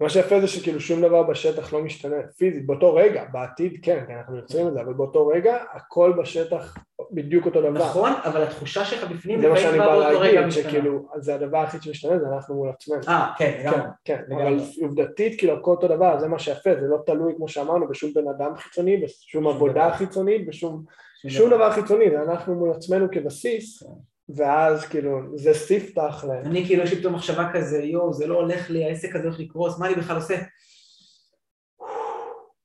מה 0.02 0.10
שיפה 0.10 0.42
זה 0.42 0.48
שכאילו 0.48 0.80
שום 0.80 1.02
דבר 1.02 1.24
בשטח 1.24 1.74
לא 1.74 1.82
משתנה 1.82 2.16
פיזית, 2.38 2.66
באותו 2.66 2.96
רגע, 2.96 3.24
בעתיד 3.32 3.80
כן, 3.82 4.04
כי 4.08 4.14
אנחנו 4.14 4.36
יוצרים 4.36 4.68
את 4.68 4.74
זה, 4.74 4.82
אבל 4.82 4.94
באותו 4.94 5.28
רגע 5.28 5.58
הכל 5.74 6.14
בשטח 6.18 6.78
בדיוק 7.12 7.46
אותו 7.46 7.62
דבר. 7.62 7.72
נכון, 7.72 8.12
אבל 8.24 8.44
התחושה 8.44 8.86
שלך 8.86 9.12
בפנים, 9.12 9.42
זה 9.42 9.50
מה 9.50 9.58
שאני 9.58 9.78
בא 9.78 9.96
רגע 9.96 10.42
להגיד. 10.42 10.52
שכאילו 10.52 11.08
זה 11.18 11.36
הדבר 11.36 11.58
היחיד 11.58 11.82
שמשתנה 11.82 12.20
זה 12.20 12.26
אנחנו 12.36 12.56
מול 12.56 12.70
עצמנו. 12.70 13.02
אה, 13.08 13.32
כן, 13.38 13.52
כן, 13.52 13.70
לגמרי. 13.70 13.88
כן, 14.06 14.22
לגמרי. 14.28 14.48
אבל 14.48 14.60
עובדתית 14.82 15.40
כאילו 15.40 15.54
הכל 15.54 15.72
אותו 15.72 15.88
דבר, 15.88 16.20
זה 16.20 16.28
מה 16.28 16.40
שיפה, 16.40 16.70
זה 16.82 16.88
לא 16.88 16.98
תלוי 17.06 17.34
כמו 17.38 17.48
שאמרנו 17.48 17.88
בשום 17.88 18.14
בן 18.14 18.28
אדם 18.28 18.56
חיצוני, 18.56 18.98
בשום 18.98 19.48
עבודה 19.48 19.74
דבר. 19.74 19.94
חיצונית, 19.94 20.48
בשום 20.48 20.84
שום 21.28 21.50
דבר 21.50 21.72
חיצוני, 21.72 22.10
זה 22.10 22.22
אנחנו 22.22 22.56
מול 22.56 22.72
עצמנו 22.72 23.08
כבסיס, 23.12 23.84
כן. 23.84 23.90
ואז 24.36 24.86
כאילו 24.86 25.38
זה 25.38 25.54
ספתח 25.54 26.26
ל... 26.28 26.32
אני 26.32 26.66
כאילו 26.66 26.84
יש 26.84 26.94
לי 26.94 27.00
פתאום 27.00 27.16
מחשבה 27.16 27.50
כזה, 27.54 27.84
יואו, 27.84 28.14
זה 28.14 28.28
לא 28.28 28.36
הולך 28.36 28.70
לי, 28.70 28.86
העסק 28.86 29.16
הזה 29.16 29.28
הולך 29.28 29.40
לקרוס, 29.40 29.80
מה 29.80 29.88
אני 29.88 29.96
בכלל 29.96 30.16
עושה? 30.16 30.36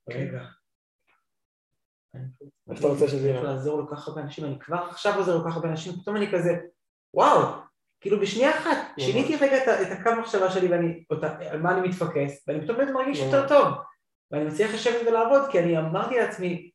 רגע. 0.09 0.43
איך 2.71 2.79
אתה 2.79 2.87
רוצה 2.87 3.07
שזה 3.07 3.17
אני 3.17 3.27
יהיה? 3.27 3.39
הולך 3.39 3.49
לעזור 3.49 3.81
לכל 3.81 3.95
כך 3.95 4.07
הרבה 4.07 4.21
אנשים, 4.21 4.45
אני 4.45 4.59
כבר 4.59 4.77
עכשיו 4.89 5.17
עוזר 5.17 5.37
לכל 5.37 5.49
כך 5.49 5.55
הרבה 5.55 5.69
אנשים, 5.69 5.93
פתאום 5.93 6.15
אני 6.15 6.31
כזה, 6.31 6.51
וואו, 7.13 7.47
כאילו 8.01 8.19
בשנייה 8.19 8.51
אחת, 8.51 8.77
שיניתי 8.99 9.35
רגע 9.35 9.57
את 9.81 9.87
הקו 9.91 10.11
מחשבה 10.19 10.51
שלי 10.51 10.67
ואני, 10.67 11.03
על 11.49 11.61
מה 11.61 11.77
אני 11.77 11.87
מתפקס, 11.87 12.47
ואני 12.47 12.61
פתאום 12.61 12.77
באמת 12.77 12.93
מרגיש 12.93 13.19
ממש. 13.19 13.33
יותר 13.33 13.47
טוב, 13.47 13.73
ואני 14.31 14.45
מצליח 14.45 14.73
לשבת 14.73 15.07
ולעבוד, 15.07 15.41
כי 15.51 15.59
אני 15.59 15.79
אמרתי 15.79 16.15
לעצמי, 16.15 16.71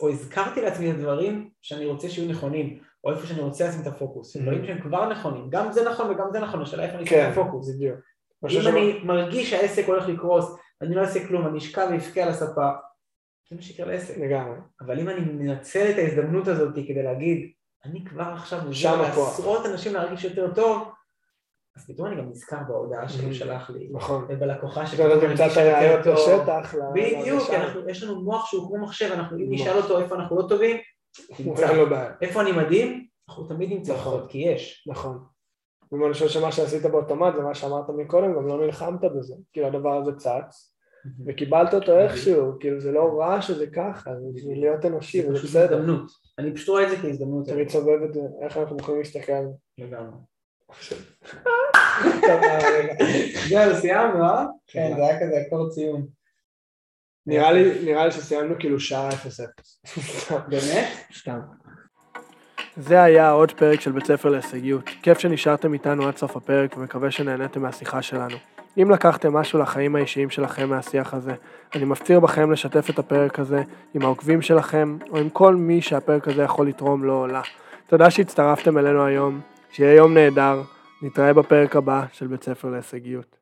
או 0.00 0.10
הזכרתי 0.10 0.60
לעצמי 0.60 0.90
את 0.90 0.94
הדברים 0.94 1.50
שאני 1.62 1.86
רוצה 1.86 2.08
שיהיו 2.08 2.30
נכונים, 2.30 2.82
או 3.04 3.10
איפה 3.12 3.26
שאני 3.26 3.40
רוצה 3.40 3.68
לשים 3.68 3.80
את 3.82 3.86
הפוקוס, 3.86 4.36
דברים 4.36 4.66
שהם 4.66 4.80
כבר 4.80 5.08
נכונים, 5.08 5.50
גם 5.50 5.72
זה 5.72 5.90
נכון 5.90 6.10
וגם 6.10 6.26
זה 6.32 6.40
נכון, 6.40 6.62
השאלה 6.62 6.84
איפה 6.84 6.96
אני 6.96 7.06
שם 7.06 7.10
כן, 7.10 7.30
את 7.32 7.38
הפוקוס. 7.38 7.68
בדיוק. 7.74 7.96
אם 8.50 8.68
אני 8.68 9.00
מרגיש 9.04 9.50
שהעסק 9.50 9.86
הולך 9.86 10.08
לקרוס, 10.08 10.56
אני 10.82 10.94
לא 10.94 11.00
אעשה 11.00 11.26
כלום, 11.28 11.46
אני 11.46 11.58
אשכב 11.58 11.88
ואבכה 11.90 12.22
על 12.22 12.28
הספה, 12.28 12.68
זה 13.50 13.56
מה 13.56 13.62
שיקרה 13.62 13.86
לעסק. 13.86 14.18
לגמרי. 14.18 14.56
אבל 14.80 15.00
אם 15.00 15.08
אני 15.08 15.20
מנצל 15.20 15.90
את 15.90 15.98
ההזדמנות 15.98 16.48
הזאת 16.48 16.74
כדי 16.74 17.02
להגיד, 17.02 17.50
אני 17.84 18.04
כבר 18.04 18.22
עכשיו 18.22 18.58
מוזר. 18.66 19.02
לעשרות 19.02 19.66
אנשים 19.66 19.94
להרגיש 19.94 20.24
יותר 20.24 20.54
טוב, 20.54 20.88
אז 21.76 21.86
פתאום 21.86 22.06
אני 22.08 22.16
גם 22.16 22.28
נזכר 22.30 22.56
בהודעה 22.68 23.08
שהוא 23.08 23.30
Mhm. 23.30 23.34
שלח 23.34 23.70
לי, 23.70 23.88
נכון. 23.92 24.24
ובלקוחה 24.28 24.80
אתה 24.82 24.90
שפתאום 24.90 25.20
תמצא 25.20 25.42
מרגיש 25.42 25.58
את 25.58 25.62
הראיות. 25.62 26.06
בשטח. 26.06 26.74
בדיוק, 26.94 27.42
יש 27.88 28.02
לנו 28.02 28.22
מוח 28.22 28.46
שהוא 28.50 28.68
כמו 28.68 28.78
מחשב, 28.78 29.10
אנחנו 29.12 29.36
אם. 29.38 29.46
נשאל 29.50 29.76
אותו 29.76 30.00
איפה 30.00 30.14
אנחנו 30.14 30.36
לא 30.36 30.48
טובים, 30.48 30.76
נמצא. 31.38 31.68
אין 31.68 31.76
לו 31.76 31.90
בעיה. 31.90 32.12
איפה 32.20 32.40
אני 32.40 32.52
מדהים, 32.52 33.06
אנחנו 33.28 33.48
תמיד 33.48 33.70
נמצא 33.70 33.94
נכון. 33.94 34.26
כי 34.28 34.38
יש. 34.38 34.84
נכון. 34.88 35.18
ואני 35.92 36.12
חושב 36.12 36.28
שמה 36.28 36.52
שעשית 36.52 36.82
באוטומט 36.82 37.34
זה 37.34 37.42
מה 37.42 37.54
שאמרת 37.54 37.88
מקודם, 37.88 38.34
גם 38.34 38.46
לא 38.46 38.66
נלחמת 38.66 39.00
בזה. 39.00 39.34
כאילו 39.52 39.66
הדבר 39.66 40.02
הזה 40.02 40.12
צץ, 40.16 40.76
וקיבלת 41.26 41.74
אותו 41.74 41.98
איכשהו, 41.98 42.52
כאילו 42.60 42.80
זה 42.80 42.92
לא 42.92 43.18
רע 43.18 43.42
שזה 43.42 43.66
ככה, 43.66 44.10
זה 44.34 44.50
להיות 44.54 44.84
אנושי, 44.84 45.22
זה 45.22 45.28
וזה 45.28 45.42
בסדר. 45.42 45.78
הזדמנות. 45.78 46.10
אני 46.38 46.54
פשוט 46.54 46.68
רואה 46.68 46.84
את 46.84 46.90
זה 46.90 46.96
כהזדמנות. 46.96 47.48
תמיד 47.48 47.68
סובב 47.68 48.02
את 48.08 48.14
זה, 48.14 48.20
איך 48.42 48.56
אנחנו 48.56 48.76
יכולים 48.80 49.00
להסתכל 49.00 49.32
על 49.32 49.46
זה. 49.46 49.84
לגמרי. 49.84 50.18
רגע. 52.78 52.94
זהו, 53.48 53.80
סיימנו, 53.80 54.24
אה? 54.24 54.44
כן, 54.66 54.88
כן. 54.90 54.96
זה 54.96 55.02
היה 55.02 55.20
כזה 55.20 55.42
אקורד 55.46 55.72
סיום. 55.72 56.21
נראה 57.26 57.52
לי, 57.52 57.84
נראה 57.84 58.04
לי 58.06 58.12
שסיימנו 58.12 58.54
כאילו 58.58 58.80
שעה 58.80 59.08
0-0. 59.10 59.12
סתם. 59.86 60.34
באמת? 60.48 60.88
סתם. 61.18 61.38
זה 62.76 63.02
היה 63.02 63.30
עוד 63.30 63.52
פרק 63.52 63.80
של 63.80 63.92
בית 63.92 64.06
ספר 64.06 64.28
להישגיות. 64.28 64.90
כיף 65.02 65.18
שנשארתם 65.18 65.72
איתנו 65.72 66.08
עד 66.08 66.16
סוף 66.16 66.36
הפרק 66.36 66.76
ומקווה 66.76 67.10
שנהניתם 67.10 67.62
מהשיחה 67.62 68.02
שלנו. 68.02 68.36
אם 68.82 68.90
לקחתם 68.90 69.32
משהו 69.32 69.58
לחיים 69.58 69.96
האישיים 69.96 70.30
שלכם 70.30 70.68
מהשיח 70.68 71.14
הזה, 71.14 71.34
אני 71.74 71.84
מפציר 71.84 72.20
בכם 72.20 72.52
לשתף 72.52 72.90
את 72.90 72.98
הפרק 72.98 73.38
הזה 73.38 73.62
עם 73.94 74.02
העוקבים 74.02 74.42
שלכם, 74.42 74.98
או 75.10 75.18
עם 75.18 75.30
כל 75.30 75.54
מי 75.54 75.82
שהפרק 75.82 76.28
הזה 76.28 76.42
יכול 76.42 76.68
לתרום 76.68 77.04
לו 77.04 77.22
או 77.22 77.26
לה. 77.26 77.42
תודה 77.86 78.10
שהצטרפתם 78.10 78.78
אלינו 78.78 79.04
היום, 79.04 79.40
שיהיה 79.72 79.94
יום 79.94 80.14
נהדר, 80.14 80.62
נתראה 81.02 81.32
בפרק 81.32 81.76
הבא 81.76 82.04
של 82.12 82.26
בית 82.26 82.44
ספר 82.44 82.70
להישגיות. 82.70 83.41